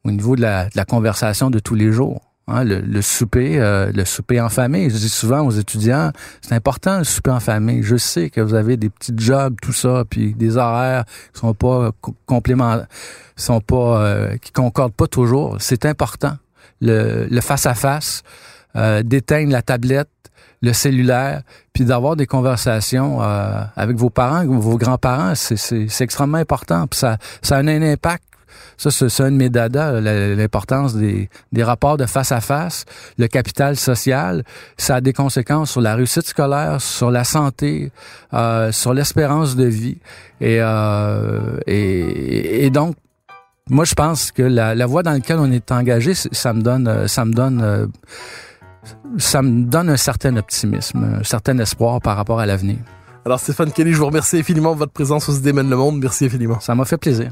au 0.03 0.11
niveau 0.11 0.35
de 0.35 0.41
la 0.41 0.85
conversation 0.87 1.49
de 1.49 1.59
tous 1.59 1.75
les 1.75 1.91
jours. 1.91 2.21
Hein, 2.47 2.63
le, 2.63 3.01
souper, 3.01 3.59
euh, 3.59 3.91
le 3.91 4.05
souper 4.05 4.39
en 4.39 4.49
famille. 4.49 4.91
Je 4.91 4.97
dis 4.97 5.09
souvent 5.09 5.41
aux 5.41 5.51
étudiants, 5.51 6.11
c'est 6.41 6.53
important 6.53 6.99
le 6.99 7.03
souper 7.03 7.31
en 7.31 7.39
famille. 7.39 7.81
Je 7.81 7.95
sais 7.95 8.29
que 8.29 8.39
vous 8.39 8.53
avez 8.53 8.77
des 8.77 8.89
petits 8.89 9.13
jobs, 9.17 9.55
tout 9.59 9.73
ça, 9.73 10.03
puis 10.07 10.35
des 10.35 10.55
horaires 10.55 11.05
qui 11.33 11.39
sont 11.39 11.55
pas 11.55 11.89
complément, 12.27 12.83
sont 13.35 13.61
pas, 13.61 13.99
euh, 14.01 14.37
qui 14.37 14.51
concordent 14.51 14.93
pas 14.93 15.07
toujours. 15.07 15.57
C'est 15.59 15.85
important 15.85 16.37
le 16.81 17.41
face 17.41 17.65
à 17.65 17.73
face, 17.73 18.21
d'éteindre 18.75 19.51
la 19.51 19.63
tablette, 19.63 20.09
le 20.61 20.73
cellulaire, 20.73 21.41
puis 21.73 21.85
d'avoir 21.85 22.15
des 22.15 22.25
conversations 22.25 23.21
euh, 23.21 23.63
avec 23.75 23.97
vos 23.97 24.09
parents, 24.09 24.45
vos 24.45 24.77
grands-parents. 24.77 25.33
C'est 25.35 26.01
extrêmement 26.01 26.37
important. 26.37 26.87
Puis 26.87 26.99
ça, 26.99 27.17
ça 27.41 27.57
a 27.57 27.59
un 27.59 27.67
impact 27.67 28.23
ça, 28.77 28.91
c'est 28.91 29.23
un 29.23 29.31
de 29.31 29.37
mes 29.37 29.49
dada, 29.49 29.99
l'importance 30.01 30.95
des, 30.95 31.29
des 31.51 31.63
rapports 31.63 31.97
de 31.97 32.05
face 32.05 32.31
à 32.31 32.41
face, 32.41 32.85
le 33.17 33.27
capital 33.27 33.75
social. 33.75 34.43
Ça 34.77 34.95
a 34.95 35.01
des 35.01 35.13
conséquences 35.13 35.71
sur 35.71 35.81
la 35.81 35.95
réussite 35.95 36.25
scolaire, 36.25 36.81
sur 36.81 37.11
la 37.11 37.23
santé, 37.23 37.91
euh, 38.33 38.71
sur 38.71 38.93
l'espérance 38.93 39.55
de 39.55 39.65
vie. 39.65 39.97
Et, 40.41 40.57
euh, 40.59 41.57
et, 41.67 42.65
et, 42.65 42.69
donc, 42.69 42.95
moi, 43.69 43.85
je 43.85 43.95
pense 43.95 44.31
que 44.31 44.43
la, 44.43 44.75
la 44.75 44.85
voie 44.85 45.03
dans 45.03 45.11
laquelle 45.11 45.39
on 45.39 45.51
est 45.51 45.71
engagé, 45.71 46.13
ça 46.13 46.53
me 46.53 46.61
donne, 46.61 47.07
ça 47.07 47.25
me 47.25 47.33
donne, 47.33 47.61
euh, 47.61 47.87
ça 49.17 49.41
me 49.41 49.63
donne 49.63 49.89
un 49.89 49.97
certain 49.97 50.35
optimisme, 50.37 51.17
un 51.21 51.23
certain 51.23 51.57
espoir 51.59 52.01
par 52.01 52.17
rapport 52.17 52.39
à 52.39 52.45
l'avenir. 52.45 52.77
Alors 53.25 53.39
Stéphane 53.39 53.71
Kelly, 53.71 53.91
je 53.91 53.97
vous 53.97 54.05
remercie 54.05 54.37
infiniment 54.37 54.73
de 54.73 54.77
votre 54.77 54.91
présence 54.91 55.27
au 55.29 55.39
Démène 55.39 55.67
le 55.67 55.75
Monde. 55.75 55.99
Merci 55.99 56.25
infiniment. 56.25 56.59
Ça 56.59 56.75
m'a 56.75 56.85
fait 56.85 56.97
plaisir. 56.97 57.31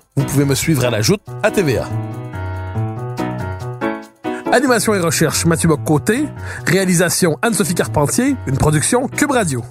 vous 0.15 0.25
pouvez 0.25 0.45
me 0.45 0.55
suivre 0.55 0.85
à 0.85 0.89
la 0.89 1.01
joute 1.01 1.21
à 1.43 1.51
TVA. 1.51 1.87
Animation 4.51 4.93
et 4.93 4.99
recherche 4.99 5.45
Mathieu 5.45 5.69
Bock-Côté. 5.69 6.25
Réalisation 6.65 7.37
Anne-Sophie 7.41 7.75
Carpentier. 7.75 8.35
Une 8.47 8.57
production 8.57 9.07
Cube 9.07 9.31
Radio. 9.31 9.63